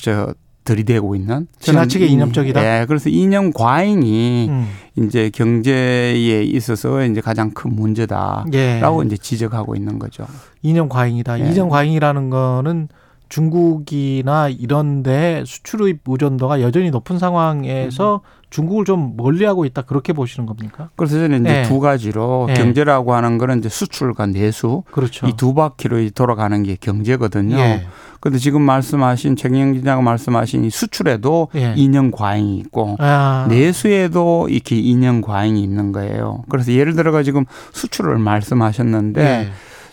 [0.01, 0.35] 저
[0.65, 2.63] 들이대고 있는 지나치게 이- 이념적이다?
[2.81, 4.69] 예, 그래서 이념 과잉이 음.
[4.97, 9.07] 이제 경제에 있어서 이제 가장 큰 문제다라고 예.
[9.07, 10.25] 이제 지적하고 있는 거죠.
[10.63, 11.41] 이념 과잉이다.
[11.41, 11.51] 예.
[11.51, 12.89] 이념 과잉이라는 거는
[13.29, 18.21] 중국이나 이런데 수출의 의존도가 여전히 높은 상황에서
[18.53, 20.91] 중국을 좀 멀리하고 있다 그렇게 보시는 겁니까?
[20.95, 21.63] 그래서 저는 이제 예.
[21.65, 22.55] 두 가지로 예.
[22.55, 25.27] 경제라고 하는 거는 이제 수출과 내수 그렇죠.
[25.27, 27.57] 이 두 바퀴로 돌아가는 게 경제거든요.
[27.57, 27.87] 예.
[28.21, 31.73] 그런데 지금 말씀하신 정영 기자가 말씀하신 이 수출에도 예.
[31.77, 33.47] 이념 과잉이 있고 아.
[33.49, 36.45] 내수에도 이렇게 이념 과잉이 있는 거예요.
[36.49, 39.49] 그래서 예를 들어가 지금 수출을 말씀하셨는데 예.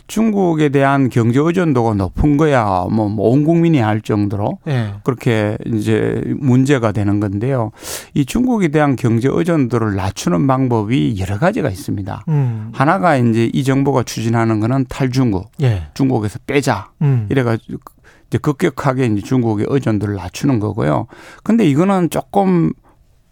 [0.10, 4.95] 중국에 대한 경제 의존도가 높은 거야 뭐 온 국민이 알 정도로 예.
[5.03, 7.72] 그렇게 이제 문제가 되는 건데요.
[8.16, 12.24] 이 중국에 대한 경제 의존도를 낮추는 방법이 여러 가지가 있습니다.
[12.28, 12.72] 음.
[12.74, 15.84] 하나가 이제 이 정부가 추진하는 거는 탈중국, 예.
[15.93, 16.89] 중국에서 빼자.
[17.03, 17.28] 음.
[17.30, 17.80] 이래가지고
[18.28, 21.05] 이제 급격하게 이제 중국의 의존도를 낮추는 거고요.
[21.43, 22.74] 근데 이거는 조금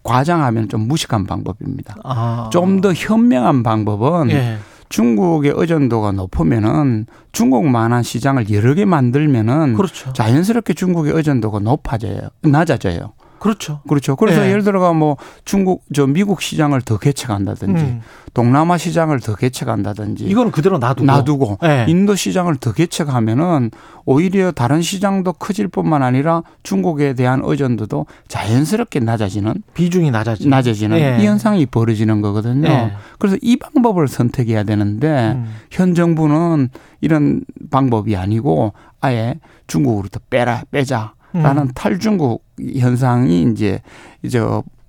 [0.04, 1.96] 과장하면 좀 무식한 방법입니다.
[2.04, 2.50] 아.
[2.54, 4.58] 좀더 현명한 방법은 예.
[4.90, 10.14] 중국의 의존도가 높으면은 중국만한 시장을 여러 개 만들면은 그렇죠.
[10.14, 12.30] 자연스럽게 중국의 의존도가 높아져요.
[12.44, 13.14] 낮아져요.
[13.40, 13.82] 그렇죠.
[13.88, 14.16] 그렇죠.
[14.16, 14.50] 그래서 예.
[14.50, 18.02] 예를 들어가 뭐 중국 저 미국 시장을 더 개척한다든지 음.
[18.34, 21.06] 동남아 시장을 더 개척한다든지 이거는 그대로 놔두고.
[21.06, 21.86] 놔두고 예.
[21.88, 23.72] 인도 시장을 더 개척하면은
[24.06, 30.48] 오히려 다른 시장도 커질 뿐만 아니라 중국에 대한 의존도도 자연스럽게 낮아지는 비중이 낮아지.
[30.48, 31.18] 낮아지는 예.
[31.22, 32.68] 이 현상이 벌어지는 거거든요.
[32.68, 32.94] 예.
[33.18, 35.54] 그래서 이 방법을 선택해야 되는데 음.
[35.72, 36.70] 현 정부는
[37.02, 37.42] 이런
[37.72, 41.72] 방법이 아니고 아예 중국으로 더 빼라 빼자 라는 음.
[41.74, 42.44] 탈중국
[42.78, 43.82] 현상이 이제
[44.24, 44.40] 이제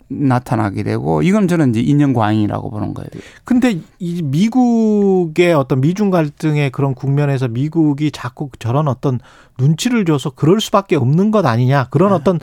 [0.08, 3.08] 나타나게 되고 이건 저는 이제 인연 과잉이라고 보는 거예요.
[3.44, 9.20] 근데 이 미국의 어떤 미중 갈등의 그런 국면에서 미국이 자꾸 저런 어떤
[9.58, 12.40] 눈치를 줘서 그럴 수밖에 없는 것 아니냐 그런 어떤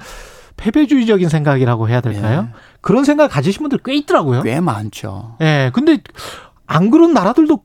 [0.57, 2.47] 패배주의적인 생각이라고 해야 될까요?
[2.49, 2.55] 예.
[2.81, 4.43] 그런 생각 가지신 분들 꽤 있더라고요.
[4.43, 5.35] 꽤 많죠.
[5.41, 5.71] 예.
[5.73, 5.97] 근데
[6.67, 7.61] 안 그런 나라들도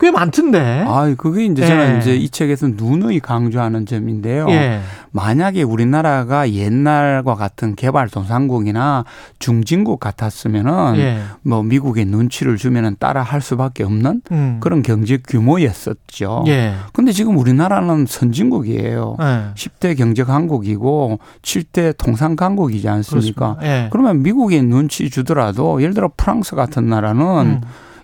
[0.00, 0.84] 꽤 많던데.
[0.88, 1.66] 아, 그게 이제 예.
[1.66, 4.46] 저는 이제 이 책에서 누누이 강조하는 점인데요.
[4.48, 4.80] 예.
[5.12, 9.04] 만약에 우리나라가 옛날과 같은 개발도상국이나
[9.38, 11.20] 중진국 같았으면은 예.
[11.42, 14.56] 뭐 미국의 눈치를 주면은 따라 할 수밖에 없는 음.
[14.60, 16.44] 그런 경제 규모였었죠.
[16.46, 16.72] 예.
[16.94, 19.16] 근데 지금 우리나라는 선진국이에요.
[19.20, 19.54] 예.
[19.54, 23.58] 10대 경제 강국이고 7대 통상 강국이지 않습니까?
[23.62, 23.88] 예.
[23.90, 27.60] 그러면 미국에 눈치 주더라도 예를 들어 프랑스 같은 나라는 음.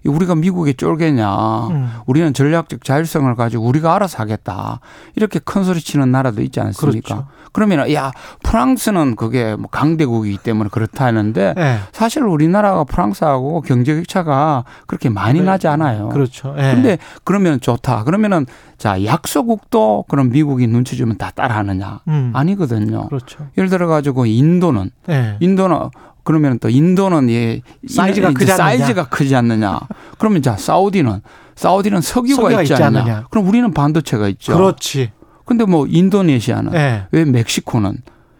[0.06, 1.68] 우리가 미국에 쫄겠냐.
[1.68, 1.92] 음.
[2.06, 4.80] 우리는 전략적 자율성을 가지고 우리가 알아서 하겠다.
[5.14, 7.08] 이렇게 큰 소리 치는 나라도 있지 않습니까?
[7.08, 7.28] 그렇죠.
[7.52, 8.12] 그러면 야
[8.42, 11.78] 프랑스는 그게 뭐 강대국이기 때문에 그렇다 하는데 예.
[11.92, 16.10] 사실 우리나라가 프랑스하고 경제 격 차가 그렇게 많이 나지 않아요.
[16.10, 16.54] 그렇죠.
[16.58, 16.74] 예.
[16.74, 18.04] 근데 그러면 좋다.
[18.04, 18.44] 그러면은
[18.76, 22.00] 자 약소국도 그럼 미국이 눈치 주면 다 따라하느냐?
[22.08, 22.32] 음.
[22.34, 23.08] 아니거든요.
[23.08, 23.46] 그렇죠.
[23.56, 25.38] 예를 들어 가지고 인도는 예.
[25.40, 25.88] 인도는
[26.26, 28.56] 그러면 또 인도는 예 사이즈가 크지 않느냐?
[28.56, 29.78] 사이즈가 크지 않느냐?
[30.18, 31.20] 그러면 자 사우디는
[31.54, 33.00] 사우디는 석유가, 석유가 있지, 있지 않느냐?
[33.02, 33.24] 않느냐?
[33.30, 34.54] 그럼 우리는 반도체가 있죠.
[34.54, 35.12] 그렇지.
[35.44, 37.06] 근데 뭐 인도네시아는 예.
[37.12, 37.98] 왜 멕시코는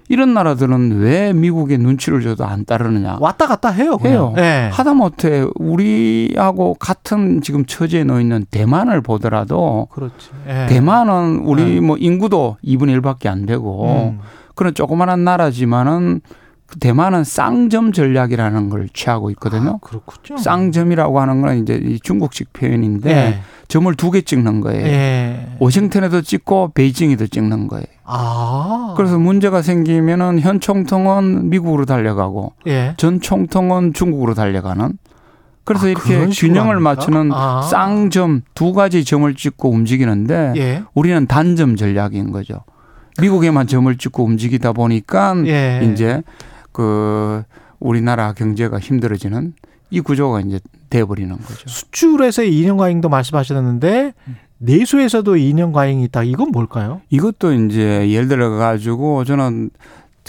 [0.08, 3.18] 이런 나라들은 왜 미국의 눈치를 줘도 안 따르느냐?
[3.20, 3.98] 왔다 갔다 해요.
[3.98, 4.14] 그냥.
[4.14, 4.34] 해요.
[4.38, 4.68] 예.
[4.72, 10.30] 하다못해 우리하고 같은 지금 처지에 놓여 있는 대만을 보더라도 그렇지.
[10.48, 10.66] 예.
[10.68, 11.80] 대만은 우리 예.
[11.80, 14.20] 뭐 인구도 2분의 1밖에 안 되고 음.
[14.56, 16.20] 그런 조그마한 나라지만은
[16.66, 19.78] 그 대만은 쌍점 전략이라는 걸 취하고 있거든요.
[19.82, 20.38] 아, 그렇군요.
[20.38, 23.40] 쌍점이라고 하는 건 이제 이 중국식 표현인데 예.
[23.68, 24.86] 점을 두 개 찍는 거예요.
[24.86, 25.48] 예.
[25.60, 27.86] 워싱턴에도 찍고 베이징에도 찍는 거예요.
[28.04, 28.94] 아.
[28.96, 32.94] 그래서 문제가 생기면은 현 총통은 미국으로 달려가고 예.
[32.96, 34.98] 전 총통은 중국으로 달려가는.
[35.64, 36.78] 그래서 아, 이렇게 균형을?
[36.78, 37.62] 맞추는 아.
[37.62, 40.82] 쌍점 두 가지 점을 찍고 움직이는데 예.
[40.94, 42.60] 우리는 단점 전략인 거죠.
[43.20, 45.80] 미국에만 점을 찍고 움직이다 보니까 예.
[45.92, 46.22] 이제
[46.76, 47.42] 그
[47.80, 49.54] 우리나라 경제가 힘들어지는
[49.88, 51.66] 이 구조가 이제 돼버리는 거죠.
[51.66, 54.12] 수출에서의 이년 과잉도 말씀하셨는데
[54.58, 56.22] 내수에서도 이년 과잉이 있다.
[56.22, 57.00] 이건 뭘까요?
[57.08, 59.70] 이것도 이제 예를 들어 가지고 저는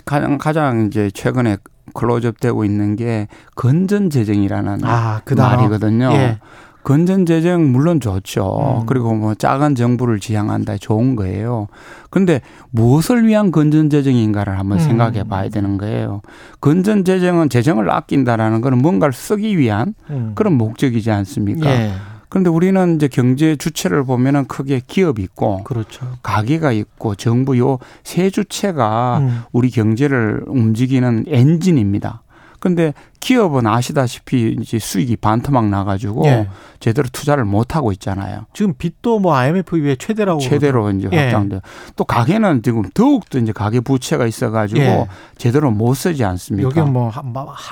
[0.06, 1.58] 가장 가장 이제 최근에
[1.94, 5.34] 클로즈업되고 있는 게 건전 재정이라는 아, 그.
[5.34, 6.12] 말이거든요.
[6.14, 6.40] 예.
[6.88, 8.80] 건전 재정 물론 좋죠.
[8.80, 8.86] 음.
[8.86, 11.68] 그리고 뭐 작은 정부를 지향한다 좋은 거예요.
[12.10, 12.40] 그런데
[12.72, 14.84] 무엇을 위한 건전 재정인가를 한번 음.
[14.84, 16.22] 생각해 봐야 되는 거예요.
[16.62, 20.32] 건전 재정은 재정을 아낀다라는 거는 뭔가를 쓰기 위한 음.
[20.36, 21.70] 그런 목적이지 않습니까?
[21.70, 21.92] 예.
[22.30, 26.06] 그런데 우리는 이제 경제 주체를 보면은 크게 기업이 있고 그렇죠.
[26.24, 29.42] 가게가 있고 정부 요 세 주체가 음.
[29.52, 32.22] 우리 경제를 움직이는 엔진입니다.
[32.62, 36.48] 근데 기업은 아시다시피 이제 수익이 반토막 나가지고 예.
[36.80, 38.46] 제대로 투자를 못 하고 있잖아요.
[38.54, 41.24] 지금 빚도 뭐 IMF 이후에 최대라고 최대로 이제 예.
[41.24, 41.62] 확장돼.
[41.96, 45.08] 또 가게는 지금 더욱 더 이제 가계 부채가 있어가지고 예.
[45.38, 46.70] 제대로 못 쓰지 않습니까?
[46.70, 47.12] 여기 뭐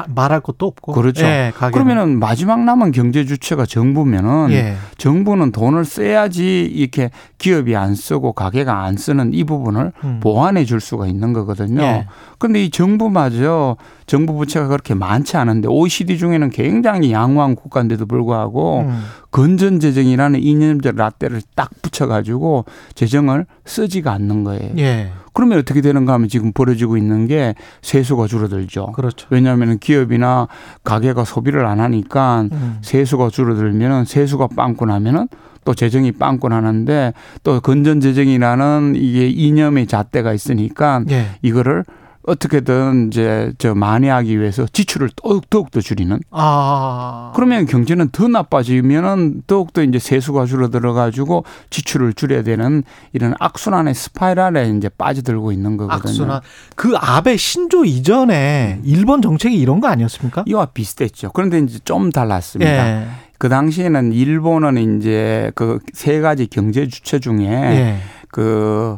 [0.07, 0.93] 말할 것도 없고.
[0.93, 1.25] 그렇죠.
[1.25, 1.53] 예.
[1.55, 4.75] 그러면은 마지막 남은 경제 주체가 정부면은 예.
[4.97, 10.19] 정부는 돈을 써야지 이렇게 기업이 안 쓰고 가게가 안 쓰는 이 부분을 음.
[10.21, 11.81] 보완해 줄 수가 있는 거거든요.
[11.81, 12.07] 예.
[12.39, 19.03] 그런데 이 정부마저 정부 부채가 그렇게 많지 않은데 OECD 중에는 굉장히 양호한 국가인데도 불구하고 음.
[19.31, 24.71] 건전 재정이라는 이념적 라떼를 딱 붙여가지고 재정을 쓰지가 않는 거예요.
[24.77, 25.11] 예.
[25.33, 28.93] 그러면 어떻게 되는가 하면 지금 벌어지고 있는 게 세수가 줄어들죠.
[28.93, 29.27] 그렇죠.
[29.29, 30.47] 왜냐하면 기업이나
[30.85, 32.77] 가게가 소비를 안 하니까 음.
[32.81, 35.27] 세수가 줄어들면은 세수가 빵꾸 나면은
[35.65, 37.13] 또 재정이 빵꾸 나는데
[37.43, 41.25] 또 건전 재정이라는 이게 이념의 잣대가 있으니까 예.
[41.41, 41.83] 이거를
[42.27, 47.31] 어떻게든 이제 저 만회하기 위해서 지출을 더욱 더욱 더 줄이는 아.
[47.35, 52.83] 그러면 경제는 더 나빠지면은 더욱 더 이제 세수가 줄어들어 가지고 지출을 줄여야 되는
[53.13, 56.09] 이런 악순환의 스파이럴에 이제 빠져들고 있는 거거든요.
[56.09, 56.41] 악순환.
[56.75, 60.43] 그 아베 신조 이전에 일본 정책이 이런 거 아니었습니까?
[60.47, 61.31] 이와 비슷했죠.
[61.33, 63.01] 그런데 이제 좀 달랐습니다.
[63.01, 63.07] 예.
[63.37, 67.97] 그 당시에는 일본은 이제 그 세 가지 경제 주체 중에 예.
[68.29, 68.97] 그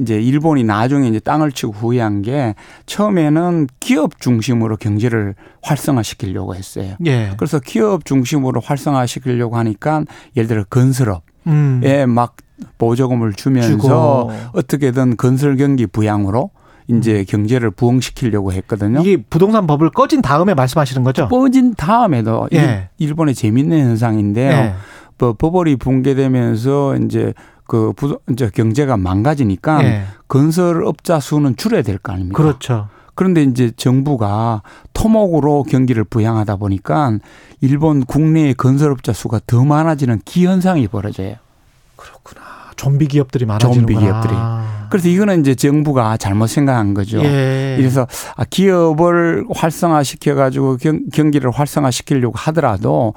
[0.00, 2.54] 이제 일본이 나중에 이제 땅을 치고 후회한 게
[2.86, 6.94] 처음에는 기업 중심으로 경제를 활성화시키려고 했어요.
[7.06, 7.32] 예.
[7.36, 10.04] 그래서 기업 중심으로 활성화시키려고 하니까
[10.36, 11.82] 예를 들어 건설업에 음.
[12.08, 12.36] 막
[12.78, 14.32] 보조금을 주면서 주고.
[14.54, 16.50] 어떻게든 건설 경기 부양으로
[16.88, 19.00] 이제 경제를 부흥시키려고 했거든요.
[19.00, 21.28] 이게 부동산 법을 꺼진 다음에 말씀하시는 거죠?
[21.28, 22.88] 꺼진 다음에도 예.
[22.98, 24.50] 일- 일본의 재밌는 현상인데요.
[24.52, 24.74] 예.
[25.18, 27.32] 뭐 버블이 붕괴되면서 이제
[27.66, 30.04] 그 부, 이제 경제가 망가지니까 예.
[30.28, 32.36] 건설업자 수는 줄여야 될 거 아닙니까?
[32.42, 32.88] 그렇죠.
[33.14, 34.62] 그런데 이제 정부가
[34.92, 37.18] 토목으로 경기를 부양하다 보니까
[37.60, 41.36] 일본 국내의 건설업자 수가 더 많아지는 기현상이 벌어져요.
[41.96, 42.40] 그렇구나.
[42.76, 43.86] 좀비 기업들이 많아지는구나.
[43.86, 44.34] 좀비 기업들이.
[44.90, 47.18] 그래서 이거는 이제 정부가 잘못 생각한 거죠.
[47.24, 47.74] 예.
[47.78, 48.06] 그래서
[48.36, 50.76] 아, 기업을 활성화시켜 가지고
[51.12, 53.14] 경기를 활성화시키려고 하더라도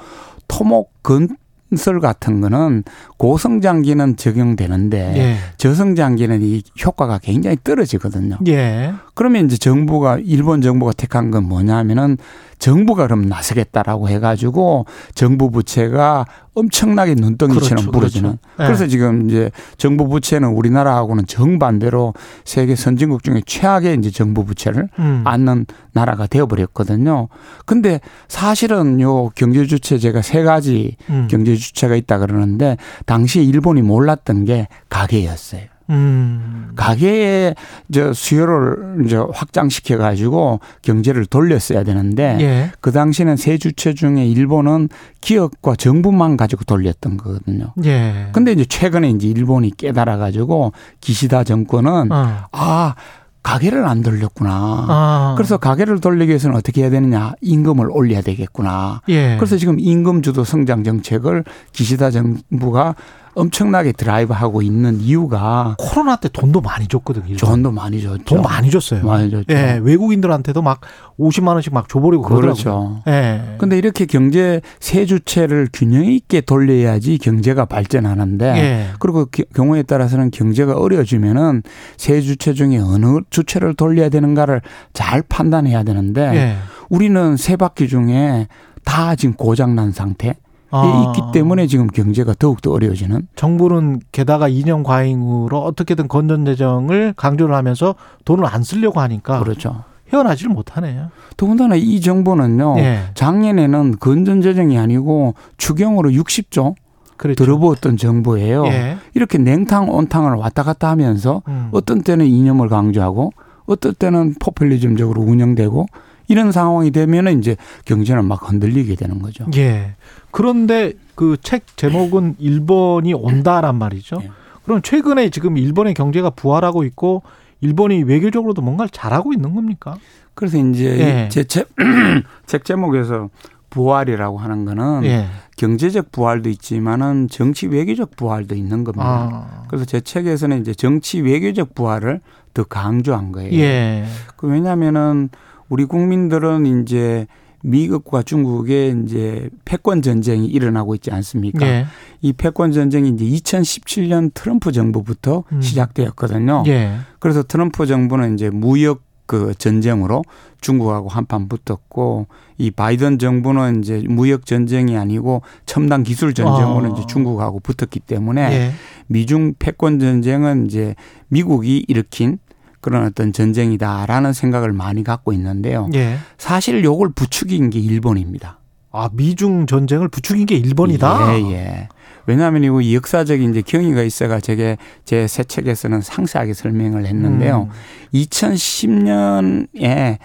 [0.48, 1.28] 토목 건
[1.70, 2.84] 건설 같은 거는
[3.18, 5.36] 고성장기는 적용되는데 예.
[5.58, 8.38] 저성장기는 이 효과가 굉장히 떨어지거든요.
[8.48, 8.94] 예.
[9.20, 12.16] 그러면 이제 정부가 일본 정부가 택한 건 뭐냐면은
[12.58, 18.38] 정부가 그럼 나서겠다라고 해가지고 정부 부채가 엄청나게 눈덩이처럼 그렇죠, 부러지는.
[18.56, 18.56] 그렇죠.
[18.56, 18.88] 그래서 예.
[18.88, 22.14] 지금 이제 정부 부채는 우리나라하고는 정반대로
[22.46, 25.24] 세계 선진국 중에 최악의 이제 정부 부채를 음.
[25.26, 27.28] 않는 나라가 되어버렸거든요.
[27.66, 31.28] 근데 사실은 요 경제 주체 제가 세 가지 음.
[31.30, 35.64] 경제 주체가 있다 그러는데 당시에 일본이 몰랐던 게 가계였어요.
[35.90, 36.72] 음.
[36.76, 37.56] 가계의
[37.92, 42.72] 저 수요를 이제 확장시켜 가지고 경제를 돌렸어야 되는데 예.
[42.80, 44.90] 그 당시는 세 주체 중에 일본은
[45.22, 47.74] 기업과 정부만 가지고 돌렸던 거거든요.
[47.86, 48.30] 예.
[48.32, 50.72] 근데 이제 최근에 이제 일본이 깨달아 가지고
[51.02, 52.46] 기시다 정권은 어.
[52.52, 52.96] 아
[53.42, 54.52] 가계를 안 돌렸구나.
[54.52, 55.34] 아.
[55.38, 57.34] 그래서 가계를 돌리기 위해서는 어떻게 해야 되느냐?
[57.42, 59.02] 임금을 올려야 되겠구나.
[59.10, 59.38] 예.
[59.38, 62.96] 그래서 지금 임금 주도 성장 정책을 기시다 정부가
[63.40, 67.26] 엄청나게 드라이브하고 있는 이유가 코로나 때 돈도 많이 줬거든요.
[67.28, 67.38] 일본.
[67.38, 68.24] 돈도 많이 줬죠.
[68.26, 69.06] 돈 많이 줬어요.
[69.06, 69.46] 많이 줬죠.
[69.52, 70.82] 예, 외국인들한테도 막
[71.20, 72.54] 50만 원씩 막 줘버리고 그러더라고요.
[72.54, 73.02] 그렇죠.
[73.08, 73.56] 예.
[73.58, 78.88] 근데 이렇게 경제 세 주체를 균형 있게 돌려야지 경제가 발전하는데 예.
[79.00, 81.64] 그리고 기- 경우에 따라서는 경제가 어려워지면은
[81.98, 84.62] 세 주체 중에 어느 주체를 돌려야 되는가를
[84.94, 86.56] 잘 판단해야 되는데 예.
[86.90, 88.48] 우리는 세 바퀴 중에
[88.86, 90.34] 다 지금 고장난 상태에
[90.72, 91.14] 아.
[91.16, 97.96] 있기 때문에 지금 경제가 더욱더 어려워지는 정부는 게다가 2년 과잉으로 어떻게든 건전 재정을 강조를 하면서
[98.26, 99.84] 돈을 안 쓰려고 하니까 그렇죠.
[100.14, 101.10] 헤어나지를 못하네요.
[101.38, 102.76] 더군다나 이 정부는요.
[102.80, 103.00] 예.
[103.14, 106.76] 작년에는 건전 재정이 아니고 추경으로 60조
[107.18, 107.44] 그렇죠.
[107.44, 108.66] 들어부었던 정부예요.
[108.68, 108.98] 예.
[109.14, 111.70] 이렇게 냉탕 온탕을 왔다 갔다 하면서 음.
[111.72, 113.32] 어떤 때는 이념을 강조하고
[113.66, 115.86] 어떤 때는 포퓰리즘적으로 운영되고
[116.30, 119.46] 이런 상황이 되면은 이제 경제는 막 흔들리게 되는 거죠.
[119.58, 119.96] 예.
[120.32, 124.20] 그런데 그 책 제목은 일본이 온다란 말이죠.
[124.24, 124.30] 예.
[124.64, 127.24] 그럼 최근에 지금 일본의 경제가 부활하고 있고
[127.62, 129.98] 일본이 외교적으로도 뭔가를 잘하고 있는 겁니까?
[130.36, 130.86] 그래서 이제
[131.26, 131.30] 예.
[131.30, 131.68] 제책
[132.46, 133.30] 책 제목에서
[133.72, 135.26] 부활이라고 하는 거는 예.
[135.58, 139.30] 경제적 부활도 있지만은 정치 외교적 부활도 있는 겁니다.
[139.32, 139.64] 아.
[139.68, 142.22] 그래서 제 책에서는 이제 정치 외교적 부활을
[142.54, 143.52] 더 강조한 거예요.
[143.60, 144.06] 예.
[144.38, 145.30] 그 왜냐하면은
[145.70, 147.28] 우리 국민들은 이제
[147.62, 151.66] 미국과 중국의 이제 패권 전쟁이 일어나고 있지 않습니까?
[151.66, 151.86] 예.
[152.22, 155.62] 이 패권 전쟁이 이제 2017년 트럼프 정부부터 음.
[155.62, 156.64] 시작되었거든요.
[156.68, 156.98] 예.
[157.20, 160.24] 그래서 트럼프 정부는 이제 무역 그 전쟁으로
[160.60, 162.26] 중국하고 한판 붙었고
[162.58, 166.90] 이 바이든 정부는 이제 무역 전쟁이 아니고 첨단 기술 전쟁으로 아.
[166.90, 168.72] 이제 중국하고 붙었기 때문에 예.
[169.06, 170.96] 미중 패권 전쟁은 이제
[171.28, 172.40] 미국이 일으킨
[172.82, 175.90] 그런 어떤 전쟁이다라는 생각을 많이 갖고 있는데요.
[175.94, 176.18] 예.
[176.38, 178.60] 사실 요걸 부추긴 게 일본입니다.
[178.92, 181.40] 아, 미중 전쟁을 부추긴 게 일본이다.
[181.40, 181.90] 예, 예.
[182.26, 187.70] 왜냐하면 이거 역사적인 이제 경위가 있어가 제게 제 새 책에서는 상세하게 설명을 했는데요.
[187.70, 188.14] 음.
[188.14, 190.18] 2010년에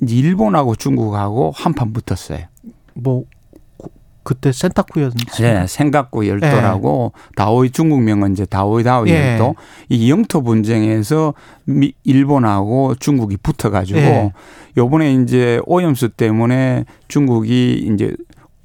[0.00, 2.46] 일본하고 중국하고 한판 붙었어요.
[2.94, 3.24] 뭐
[4.24, 5.36] 그- 그때 센타쿠였습니까?
[5.38, 9.32] 네, 생각구 열도라고 다오이 중국명은 이제 다오이 다오이 예.
[9.32, 9.54] 열도
[9.88, 11.34] 이 영토 분쟁에서
[11.64, 14.32] 미, 일본하고 중국이 붙어가지고 예.
[14.76, 18.14] 요번에 이제 오염수 때문에 중국이 이제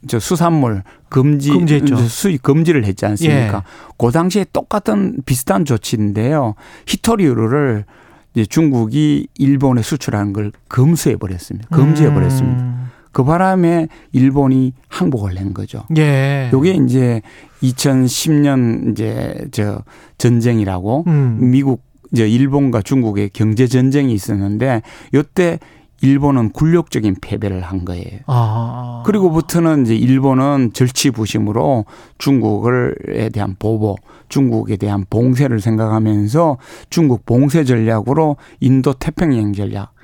[0.08, 1.98] 저 수산물 금지 금지했죠.
[1.98, 3.58] 수입 금지를 했지 않습니까?
[3.58, 3.62] 예.
[3.98, 6.54] 그 당시에 똑같은 비슷한 조치인데요.
[6.86, 7.86] 히토리우를
[8.34, 11.68] 이제 중국이 일본에 수출하는 걸 금수해 버렸습니다.
[11.76, 12.64] 금지해 버렸습니다.
[12.64, 12.88] 음.
[13.18, 15.82] 그 바람에 일본이 항복을 낸 거죠.
[15.98, 16.52] 예.
[16.54, 17.24] 요게 이제
[17.64, 19.82] 2010년 이제 저
[20.20, 21.50] 전쟁이라고 음.
[21.50, 21.82] 미국
[22.12, 24.84] 이제 일본과 중국의 경제 전쟁이 있었는데
[25.16, 25.58] 요때
[26.02, 28.20] 일본은 굴욕적인 패배를 한 거예요.
[28.28, 29.02] 아.
[29.08, 31.86] 그리고부터는 이제 일본은 절치부심으로
[32.20, 36.60] 중국을에 대한 보복, 중국에 대한 봉쇄를 생각하면서
[36.92, 39.97] 중국 봉쇄 전략으로 인도 태평양 전략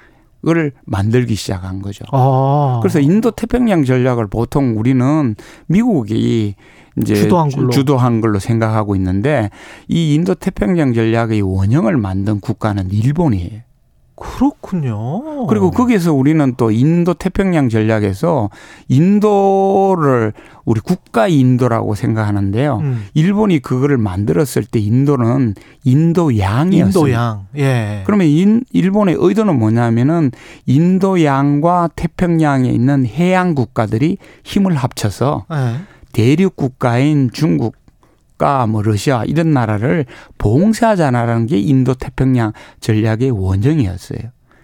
[0.46, 2.04] 을 만들기 시작한 거죠.
[2.12, 2.80] 아.
[2.82, 5.36] 그래서 인도 태평양 전략을 보통 우리는
[5.68, 6.56] 미국이
[7.02, 7.70] 이제 주도한 걸로.
[7.70, 9.50] 주도한 걸로 생각하고 있는데
[9.88, 13.62] 이 인도 태평양 전략의 원형을 만든 국가는 일본이에요.
[14.16, 15.48] 그렇군요.
[15.48, 18.50] 그리고 거기에서 우리는 또 인도 태평양 전략에서
[18.88, 20.34] 인도를
[20.66, 22.78] 우리 국가 인도라고 생각하는데요.
[22.78, 23.06] 음.
[23.14, 26.88] 일본이 그거를 만들었을 때 인도는 인도양이었어요.
[26.88, 27.48] 인도양.
[27.58, 28.04] 예.
[28.06, 30.32] 그러면 인, 일본의 의도는 뭐냐면은
[30.68, 35.82] 인도양과 태평양에 있는 해양 국가들이 힘을 합쳐서 예.
[36.14, 37.76] 대륙 국가인 중국
[38.44, 40.06] 과 뭐 러시아 이런 나라를
[40.38, 42.52] 봉쇄하자라는 게 인도 태평양
[42.82, 44.20] 전략의 원정이었어요.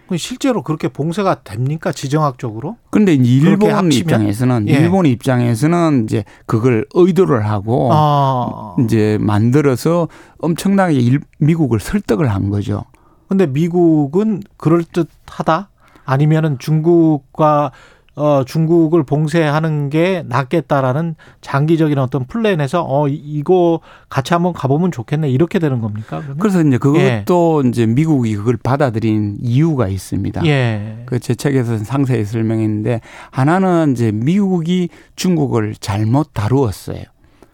[0.08, 2.78] 그럼 실제로 그렇게 봉쇄가 됩니까 지정학적으로?
[2.90, 3.92] 근데 일본?
[3.92, 4.74] 입장에서는 예.
[4.74, 8.76] 일본 입장에서는 이제 그걸 의도를 하고 아.
[8.84, 10.08] 이제 만들어서
[10.40, 12.84] 엄청나게 일- 미국을 설득을 한 거죠.
[13.28, 15.70] 근데 미국은 그럴 듯하다?
[16.06, 17.72] 아니면은 중국과
[18.20, 23.80] 어 중국을 봉쇄하는 게 낫겠다라는 장기적인 어떤 플랜에서 어 이- 이거
[24.10, 26.18] 같이 한번 가보면 좋겠네 이렇게 되는 겁니까?
[26.20, 26.38] 그러면?
[26.40, 26.78] 그래서 이제 예.
[26.78, 30.46] 그것도 이제 미국이 그걸 받아들인 이유가 있습니다.
[30.46, 31.04] 예.
[31.06, 33.00] 그제 책에서 상세히 설명했는데
[33.32, 37.04] 하나는 이제 미국이 중국을 잘못 다루었어요.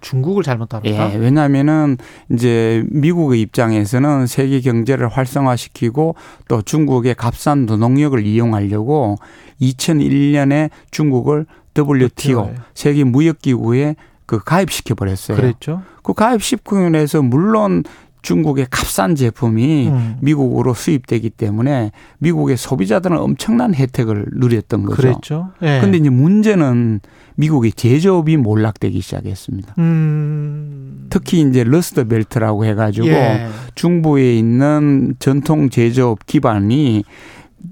[0.06, 1.14] 중국을 잘못 다뤘다.
[1.14, 1.98] 예, 왜냐하면은
[2.32, 6.16] 이제 미국의 입장에서는 세계 경제를 활성화시키고
[6.48, 9.16] 또 중국의 값싼 노동력을 이용하려고
[9.60, 12.56] 2001년에 중국을 WTO 에.
[12.76, 13.96] 세계 무역 기구에
[14.28, 15.38] 그 가입시켜 버렸어요.
[15.38, 15.82] 그랬죠.
[16.04, 17.84] 그 가입 시키면서 물론
[18.26, 20.16] 중국의 값싼 제품이 음.
[20.20, 24.96] 미국으로 수입되기 때문에 미국의 소비자들은 엄청난 혜택을 누렸던 거죠.
[24.96, 25.52] 그랬죠.
[25.62, 25.80] 예.
[25.80, 27.02] 근데 이제 문제는
[27.36, 29.76] 미국의 제조업이 몰락되기 시작했습니다.
[29.78, 31.06] 음.
[31.10, 33.48] 특히 이제 러스트 벨트라고 해 가지고 예.
[33.76, 37.04] 중부에 있는 전통 제조업 기반이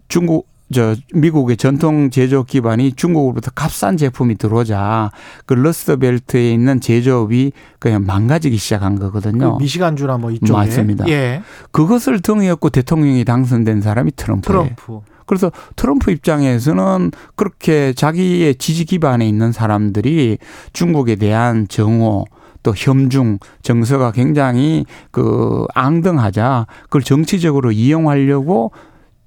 [0.08, 5.12] 중국 저 미국의 전통 제조업 기반이 중국으로부터 값싼 제품이 들어오자
[5.46, 9.58] 그 러스트 벨트에 있는 제조업이 그냥 망가지기 시작한 거거든요.
[9.58, 11.08] 그 미시간주나 뭐 이쪽에 맞습니다.
[11.08, 11.42] 예.
[11.72, 14.64] 그것을 등에 업고 대통령이 당선된 사람이 트럼프예요.
[14.64, 15.00] 트럼프.
[15.26, 20.38] 그래서 트럼프 입장에서는 그렇게 자기의 지지 기반에 있는 사람들이
[20.74, 22.26] 중국에 대한 정오
[22.64, 28.72] 또 협중 정서가 굉장히 그 앙등하자 그걸 정치적으로 이용하려고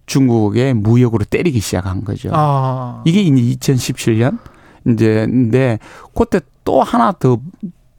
[0.06, 2.30] 중국의 무역으로 때리기 시작한 거죠.
[2.32, 3.02] 아.
[3.04, 4.38] 이게 이제 2017년
[4.88, 5.78] 이제 근데
[6.14, 7.38] 그때 또 하나 더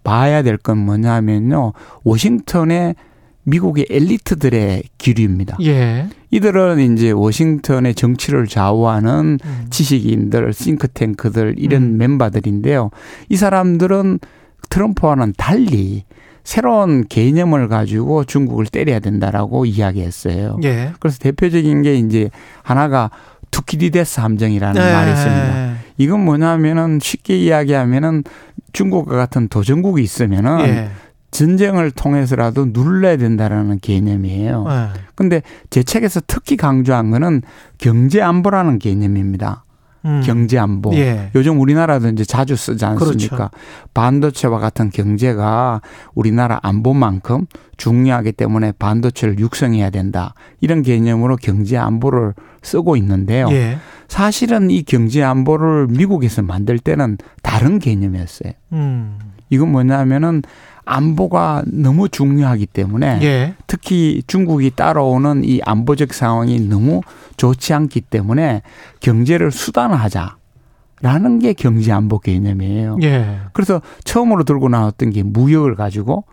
[0.04, 1.74] 봐야 될 건 뭐냐면요.
[2.04, 2.96] 워싱턴의
[3.44, 5.58] 미국의 엘리트들의 기류입니다.
[5.64, 6.10] 예.
[6.32, 9.68] 이들은 이제 워싱턴의 정치를 좌우하는 음.
[9.70, 11.98] 지식인들, 싱크탱크들 이런 음.
[11.98, 12.90] 멤버들인데요.
[13.30, 14.20] 이 사람들은
[14.70, 16.04] 트럼프와는 달리
[16.48, 20.58] 새로운 개념을 가지고 중국을 때려야 된다라고 이야기했어요.
[20.64, 20.94] 예.
[20.98, 22.30] 그래서 대표적인 게 이제
[22.64, 23.12] 하나가
[23.52, 24.94] 투키디데스 함정이라는 예.
[24.94, 25.76] 말이 있습니다.
[25.98, 28.24] 이건 뭐냐면은 쉽게 이야기하면은
[28.72, 30.90] 중국과 같은 도전국이 있으면은 예.
[31.32, 34.66] 전쟁을 통해서라도 눌러야 된다라는 개념이에요.
[34.70, 35.00] 예.
[35.16, 37.42] 근데 제 책에서 특히 강조한 거는
[37.78, 39.66] 경제 안보라는 개념입니다.
[40.08, 40.22] 음.
[40.24, 40.94] 경제 안보.
[40.96, 41.30] 예.
[41.36, 43.36] 요즘 우리나라도 이제 자주 쓰지 않습니까?
[43.36, 43.50] 그렇죠.
[43.94, 45.82] 반도체와 같은 경제가
[46.16, 50.34] 우리나라 안보만큼 중요하기 때문에 반도체를 육성해야 된다.
[50.62, 53.48] 이런 개념으로 경제 안보를 쓰고 있는데요.
[53.52, 53.78] 예.
[54.08, 58.54] 사실은 이 경제 안보를 미국에서 만들 때는 다른 개념이었어요.
[58.72, 59.20] 음.
[59.50, 60.42] 이건 뭐냐면은
[60.88, 63.56] 안보가 너무 중요하기 때문에 예.
[63.68, 67.02] 특히 중국이 따라오는 이 안보적 상황이 너무
[67.36, 68.62] 좋지 않기 때문에
[69.02, 70.38] 경제를 수단화하자
[71.02, 72.98] 라는 게 경제 안보 개념이에요.
[73.04, 73.40] 예.
[73.54, 76.24] 그래서 처음으로 들고 나왔던 게 무역을 가지고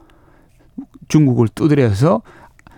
[1.08, 2.22] 중국을 두드려서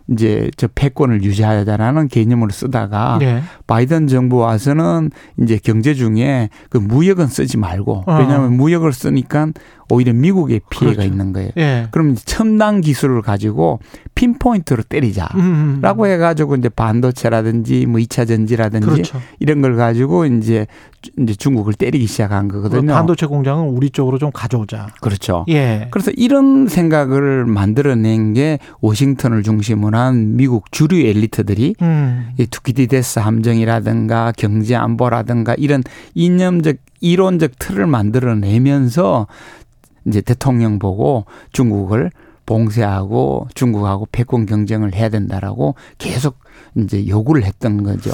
[0.08, 3.42] 이제 저 패권을 유지하자라는 개념으로 쓰다가 예.
[3.66, 5.10] 바이든 정부 와서는
[5.42, 8.18] 이제 경제 중에 그 무역은 쓰지 말고 어.
[8.18, 9.48] 왜냐하면 무역을 쓰니까
[9.88, 11.08] 오히려 미국에 피해가 그렇죠.
[11.10, 11.50] 있는 거예요.
[11.56, 11.88] 예.
[11.90, 13.80] 그럼 첨단 기술을 가지고
[14.14, 15.28] pinpoint로 때리자.
[15.36, 15.78] 음.
[15.82, 19.20] 라고 해가지고 이제 반도체라든지 뭐 2차 전지라든지 그렇죠.
[19.38, 20.66] 이런 걸 가지고 이제
[21.18, 22.92] 이제 중국을 때리기 시작한 거거든요.
[22.92, 24.88] 반도체 공장은 우리 쪽으로 좀 가져오자.
[25.00, 25.44] 그렇죠.
[25.48, 25.88] 예.
[25.90, 32.30] 그래서 이런 생각을 만들어낸 게 워싱턴을 중심으로 한 미국 주류 엘리트들이 음.
[32.38, 35.82] 이 투키디데스 함정이라든가 경제 안보라든가 이런
[36.14, 39.26] 이념적 이론적 틀을 만들어내면서
[40.06, 42.10] 이제 대통령 보고 중국을
[42.46, 46.36] 봉쇄하고 중국하고 패권 경쟁을 해야 된다라고 계속
[46.76, 48.10] 이제 요구를 했던 거죠.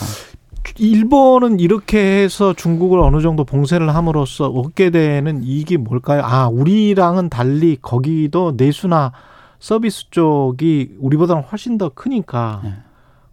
[0.78, 6.22] 일본은 이렇게 해서 중국을 어느 정도 봉쇄를 함으로써 얻게 되는 이익이 뭘까요?
[6.24, 9.12] 아, 우리랑은 달리 거기도 내수나
[9.58, 12.72] 서비스 쪽이 우리보다는 훨씬 더 크니까 네.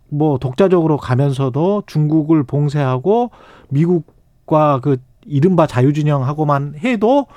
[0.10, 3.32] 뭐 독자적으로 가면서도 중국을 봉쇄하고
[3.70, 7.28] 미국과 그 이른바 자유진영하고만 해도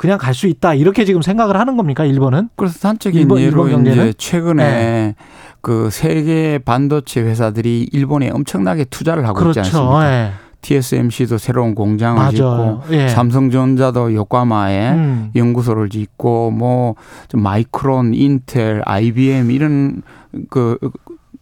[0.00, 2.48] 그냥 갈 수 있다 이렇게 지금 생각을 하는 겁니까 일본은?
[2.56, 4.08] 그래서 단적인 일본- 예로 일본 경제는?
[4.08, 5.14] 이제 최근에
[5.60, 9.60] 그 세계 반도체 회사들이 일본에 엄청나게 투자를 하고 있지 그렇죠.
[9.60, 10.10] 않습니까?
[10.10, 10.30] 예.
[10.62, 12.30] TSMC도 새로운 공장을 맞아요.
[12.32, 13.08] 짓고 예.
[13.08, 15.30] 삼성전자도 요코하마에 음.
[15.36, 20.00] 연구소를 짓고 뭐좀 마이크론, 인텔, IBM 이런
[20.48, 20.78] 그,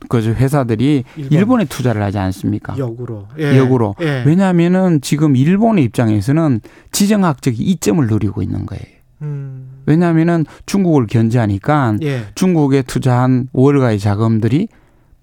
[0.09, 1.33] 그 회사들이 일본.
[1.33, 2.77] 일본 에 투자를 하지 않습니까?
[2.79, 3.27] 역으로.
[3.39, 3.59] 예.
[3.59, 3.97] 역으로.
[4.01, 4.23] 예.
[4.25, 6.61] 왜냐하면은 지금 일본의 입장에서는
[6.93, 8.85] 지정학적 이점을 누리고 있는 거예요.
[9.23, 9.83] 음.
[9.87, 12.27] 왜냐하면은 중국을 견제하니까 예.
[12.35, 14.69] 중국에 투자한 월가의 자금들이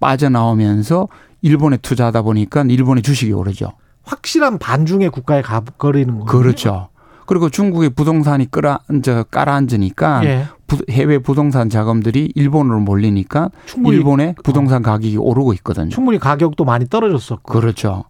[0.00, 1.08] 빠져나오면서
[1.40, 3.72] 일본에 투자하다 보니까 일본의 주식이 오르죠.
[4.02, 6.26] 확실한 반중의 국가에 가버리는 거예요.
[6.26, 6.88] 그렇죠.
[7.26, 10.46] 그리고 중국의 부동산이 끌어 저 깔아앉으니까 예.
[10.66, 15.88] 부- 해외 부동산 자금들이 일본으로 몰리니까 충분히 일본의 부동산 가격이 오르고 있거든요.
[15.90, 17.52] 충분히 가격도 많이 떨어졌었고.
[17.52, 18.04] 그렇죠.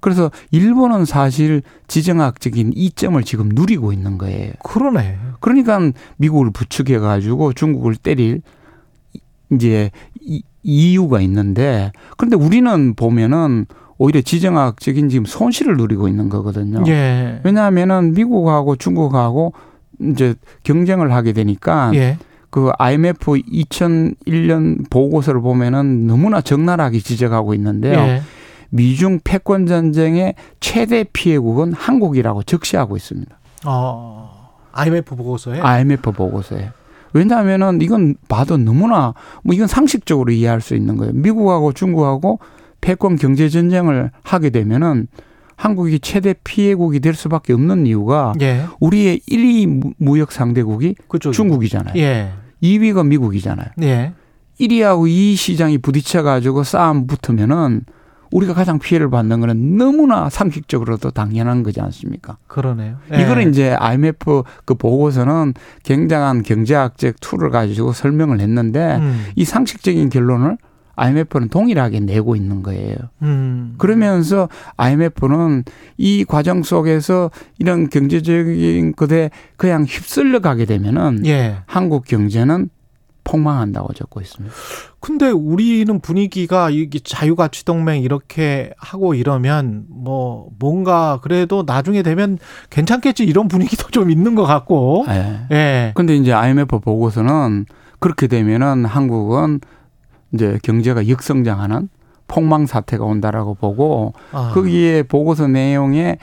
[0.00, 4.52] 그래서 일본은 사실 지정학적인 이점을 지금 누리고 있는 거예요.
[4.62, 5.16] 그러네.
[5.40, 5.80] 그러니까
[6.18, 8.42] 미국을 부추겨 가지고 중국을 때릴
[9.52, 9.90] 이제
[10.20, 13.66] 이- 이유가 있는데 그런데 우리는 보면은
[13.96, 16.82] 오히려 지정학적인 지금 손실을 누리고 있는 거거든요.
[16.88, 17.40] 예.
[17.44, 19.52] 왜냐하면은 미국하고 중국하고
[20.00, 22.18] 이제 경쟁을 하게 되니까 예.
[22.50, 27.98] 그 IMF 2001년 보고서를 보면은 너무나 적나라하게 지적하고 있는데요.
[27.98, 28.22] 예.
[28.70, 33.36] 미중 패권 전쟁의 최대 피해국은 한국이라고 적시하고 있습니다.
[33.66, 34.52] 어.
[34.72, 36.70] IMF 보고서에 IMF 보고서에.
[37.12, 39.14] 왜냐하면은 이건 봐도 너무나
[39.44, 41.12] 뭐 이건 상식적으로 이해할 수 있는 거예요.
[41.14, 42.40] 미국하고 중국하고
[42.80, 45.06] 패권 경제 전쟁을 하게 되면은
[45.56, 48.64] 한국이 최대 피해국이 될 수밖에 없는 이유가 예.
[48.80, 51.94] 우리의 1위 무역 상대국이 그쪽 중국이잖아요.
[51.96, 52.32] 예.
[52.62, 53.68] 2위가 미국이잖아요.
[53.82, 54.12] 예.
[54.60, 57.82] 1위하고 2위 시장이 부딪혀 가지고 싸움 붙으면은
[58.30, 62.36] 우리가 가장 피해를 받는 거는 너무나 상식적으로도 당연한 거지 않습니까?
[62.48, 62.96] 그러네요.
[63.12, 63.22] 예.
[63.22, 65.54] 이거는 이제 IMF 그 보고서는
[65.84, 69.26] 굉장한 경제학적 툴을 가지고 설명을 했는데 음.
[69.36, 70.58] 이 상식적인 결론을
[70.96, 72.96] IMF는 동일하게 내고 있는 거예요.
[73.22, 73.74] 음.
[73.78, 75.64] 그러면서 IMF는
[75.96, 81.56] 이 과정 속에서 이런 경제적인 것에 그냥 휩쓸려 가게 되면은 예.
[81.66, 82.70] 한국 경제는
[83.24, 84.54] 폭망한다고 적고 있습니다.
[85.00, 92.38] 근데 우리는 분위기가 이게 자유가치 동맹 이렇게 하고 이러면 뭐 뭔가 그래도 나중에 되면
[92.70, 95.06] 괜찮겠지 이런 분위기도 좀 있는 것 같고.
[95.08, 95.46] 예.
[95.50, 95.92] 예.
[95.94, 97.66] 근데 이제 IMF 보고서는
[97.98, 99.60] 그렇게 되면은 한국은
[100.34, 101.88] 이제 경제가 역성장하는
[102.26, 104.50] 폭망 사태가 온다라고 보고 아.
[104.52, 106.18] 거기에 보고서 내용에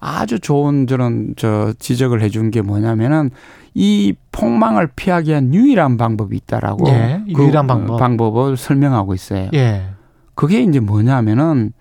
[0.00, 3.30] 아주 좋은 저런 저 지적을 해준 게 뭐냐면은
[3.72, 7.98] 이 폭망을 피하기 위한 유일한 방법이 있다라고 예, 그 유일한 방법.
[7.98, 9.48] 방법 을 설명하고 있어요.
[9.54, 9.90] 예.
[10.34, 11.72] 그게 이제 뭐냐면은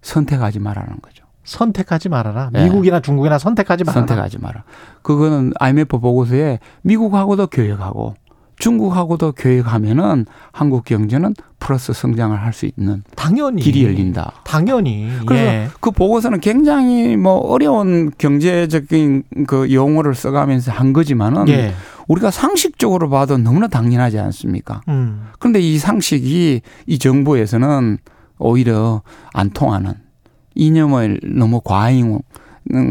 [0.00, 1.26] 선택하지 말라는 거죠.
[1.44, 2.50] 선택하지 말아라.
[2.56, 2.64] 예.
[2.64, 4.06] 미국이나 중국이나 선택하지 말아라.
[4.06, 4.64] 선택하지 마라.
[5.02, 8.14] 그거는 IMF 보고서에 미국하고도 교역하고
[8.58, 14.32] 중국하고도 교역하면은 한국 경제는 플러스 성장을 할 수 있는 당연히 길이 열린다.
[14.44, 15.10] 당연히.
[15.26, 15.68] 그래서 예.
[15.80, 21.74] 그 보고서는 굉장히 뭐 어려운 경제적인 그 용어를 써가면서 한 거지만은 예.
[22.08, 24.80] 우리가 상식적으로 봐도 너무나 당연하지 않습니까?
[24.88, 25.26] 음.
[25.38, 27.98] 그런데 이 상식이 이 정부에서는
[28.38, 29.02] 오히려
[29.34, 29.94] 안 통하는
[30.54, 32.20] 이념을 너무 과잉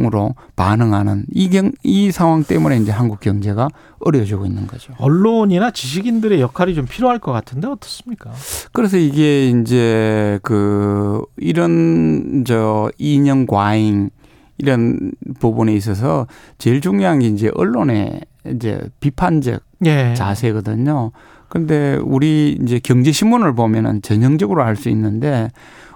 [0.05, 4.93] 으로 반응하는 이, 경, 이 상황 때문에 이제 한국 경제가 어려워지고 있는 거죠.
[4.97, 8.31] 언론이나 지식인들의 역할이 좀 필요할 것 같은데 어떻습니까?
[8.73, 14.09] 그래서 이게 이제 그 이런 저 이념 과잉
[14.57, 18.21] 이런 부분에 있어서 제일 중요한 게 이제 언론의
[18.53, 20.13] 이제 비판적 예.
[20.15, 21.11] 자세거든요.
[21.49, 25.51] 근데 우리 이제 경제신문을 보면은 전형적으로 알 수 있는데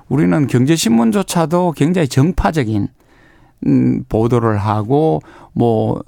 [0.09, 2.87] 우리는 경제신문조차도 굉장히 정파적인
[3.67, 5.21] 음, 보도를 하고
[5.53, 6.01] 뭐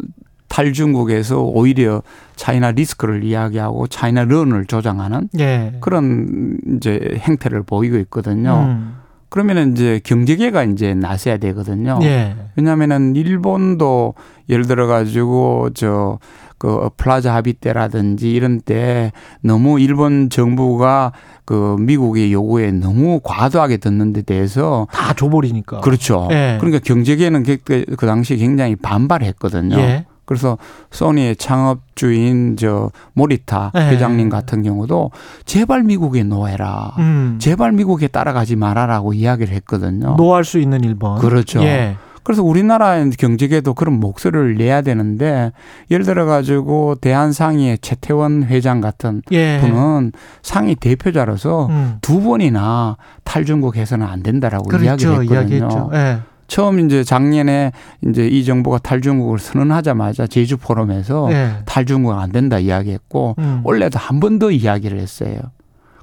[0.48, 2.04] 탈중국에서 오히려
[2.36, 5.78] 차이나 리스크를 이야기하고 차이나 런을 조장하는 예.
[5.80, 8.66] 그런 이제 행태를 보이고 있거든요.
[8.68, 8.98] 음.
[9.30, 12.00] 그러면은 이제 경제계가 이제 나서야 되거든요.
[12.04, 12.36] 예.
[12.58, 14.14] 왜냐하면은 일본도
[14.50, 16.20] 예를 들어 가지고 저
[16.62, 19.12] 그 플라자 합의 때라든지 이런 때
[19.42, 21.12] 너무 일본 정부가
[21.44, 25.80] 그 미국의 요구에 너무 과도하게 듣는 데 대해서 다 줘버리니까.
[25.80, 26.28] 그렇죠.
[26.30, 26.58] 예.
[26.60, 29.76] 그러니까 경제계는 그때 그 당시에 굉장히 반발했거든요.
[29.76, 30.06] 예.
[30.26, 30.60] 그래서
[30.92, 33.80] 소니의 창업주인 저 모리타 예.
[33.90, 35.10] 회장님 같은 경우도
[35.46, 36.94] 제발 미국에 노해라.
[37.00, 37.40] 음.
[37.42, 40.14] 제발 미국에 따라가지 말아라고 이야기를 했거든요.
[40.16, 41.18] 노할 수 있는 일본.
[41.18, 41.64] 그렇죠.
[41.64, 41.98] 예.
[42.24, 45.52] 그래서 우리나라의 경제계도 그런 목소리를 내야 되는데
[45.90, 49.60] 예를 들어 가지고 대한상의의 최태원 회장 같은 예.
[49.62, 50.12] 분은
[50.44, 51.98] 상위 대표자로서 음.
[52.02, 54.86] 두 번이나 탈중국 해서는 안 된다라고 그렇죠.
[54.86, 55.90] 이야기를 했거든요.
[55.94, 56.20] 예.
[56.48, 57.72] 처음 이제 작년에
[58.06, 61.52] 이제 이 정부가 탈중국을 선언하자마자 제주 포럼에서 예.
[61.66, 63.62] 탈중국 안 된다 이야기했고 음.
[63.64, 65.38] 원래도 한 번 더 이야기를 했어요.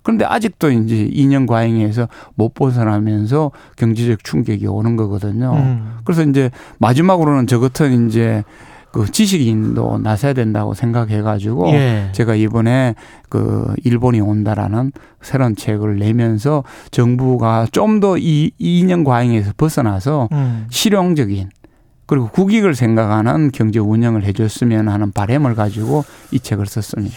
[0.08, 5.52] 그런데 아직도 이제 2년 과잉에서 못 벗어나면서 경제적 충격이 오는 거거든요.
[5.52, 5.98] 음.
[6.02, 8.42] 그래서 이제 마지막으로는 저 같은 이제
[8.90, 12.08] 그 지식인도 나서야 된다고 생각해 가지고 예.
[12.12, 12.94] 제가 이번에
[13.28, 20.66] 그 일본이 온다라는 새로운 책을 내면서 정부가 좀 더 이 2년 과잉에서 벗어나서 음.
[20.70, 21.50] 실용적인
[22.08, 27.14] 그리고 국익을 생각하는 경제 운영을 해줬으면 하는 바람을 가지고 이 책을 썼습니다.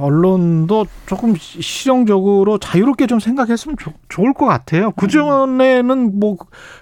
[0.00, 4.90] 언론도 조금 시- 실용적으로 자유롭게 좀 생각했으면 좋, 좋을 것 같아요.
[4.96, 6.36] 그 전에는 뭐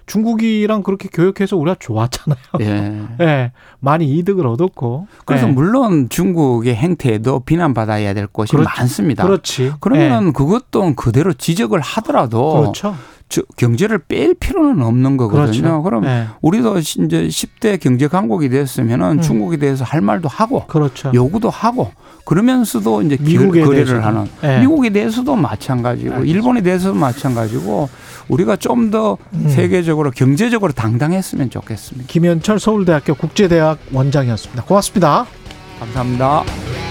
[0.07, 2.39] 중국이랑 그렇게 교역해서 우리가 좋았잖아요.
[2.61, 3.03] 예.
[3.20, 5.07] 예, 많이 이득을 얻었고.
[5.27, 5.53] 그래서 예.
[5.53, 9.24] 물론 중국의 행태에도 비난받아야 될 것이 그렇- 많습니다.
[9.24, 9.74] 그렇지.
[9.81, 12.95] 그러면 그것도 그대로 지적을 하더라도 예, 그렇죠.
[13.31, 15.47] 저- 경제를 뺄 필요는 없는 거거든요.
[15.62, 15.82] 그렇죠.
[15.82, 19.20] 그럼 예, 우리도 시- 이제 10대 경제 강국이 됐으면은 음.
[19.23, 21.12] 중국에 대해서 할 말도 하고 그렇죠.
[21.15, 21.93] 요구도 하고
[22.27, 24.05] 그러면서도 이제 미국에 거래를.
[24.05, 24.59] 하는 예.
[24.61, 27.89] 미국에 대해서도 마찬가지고 일본에 대해서도 마찬가지고
[28.28, 29.48] 우리가 좀더 음.
[29.48, 32.09] 세계적으로 경제적으로 당당했으면 좋겠습니다.
[32.09, 34.65] 김현철 서울대학교 국제대학 원장이었습니다.
[34.65, 35.27] 고맙습니다.
[35.78, 36.90] 감사합니다.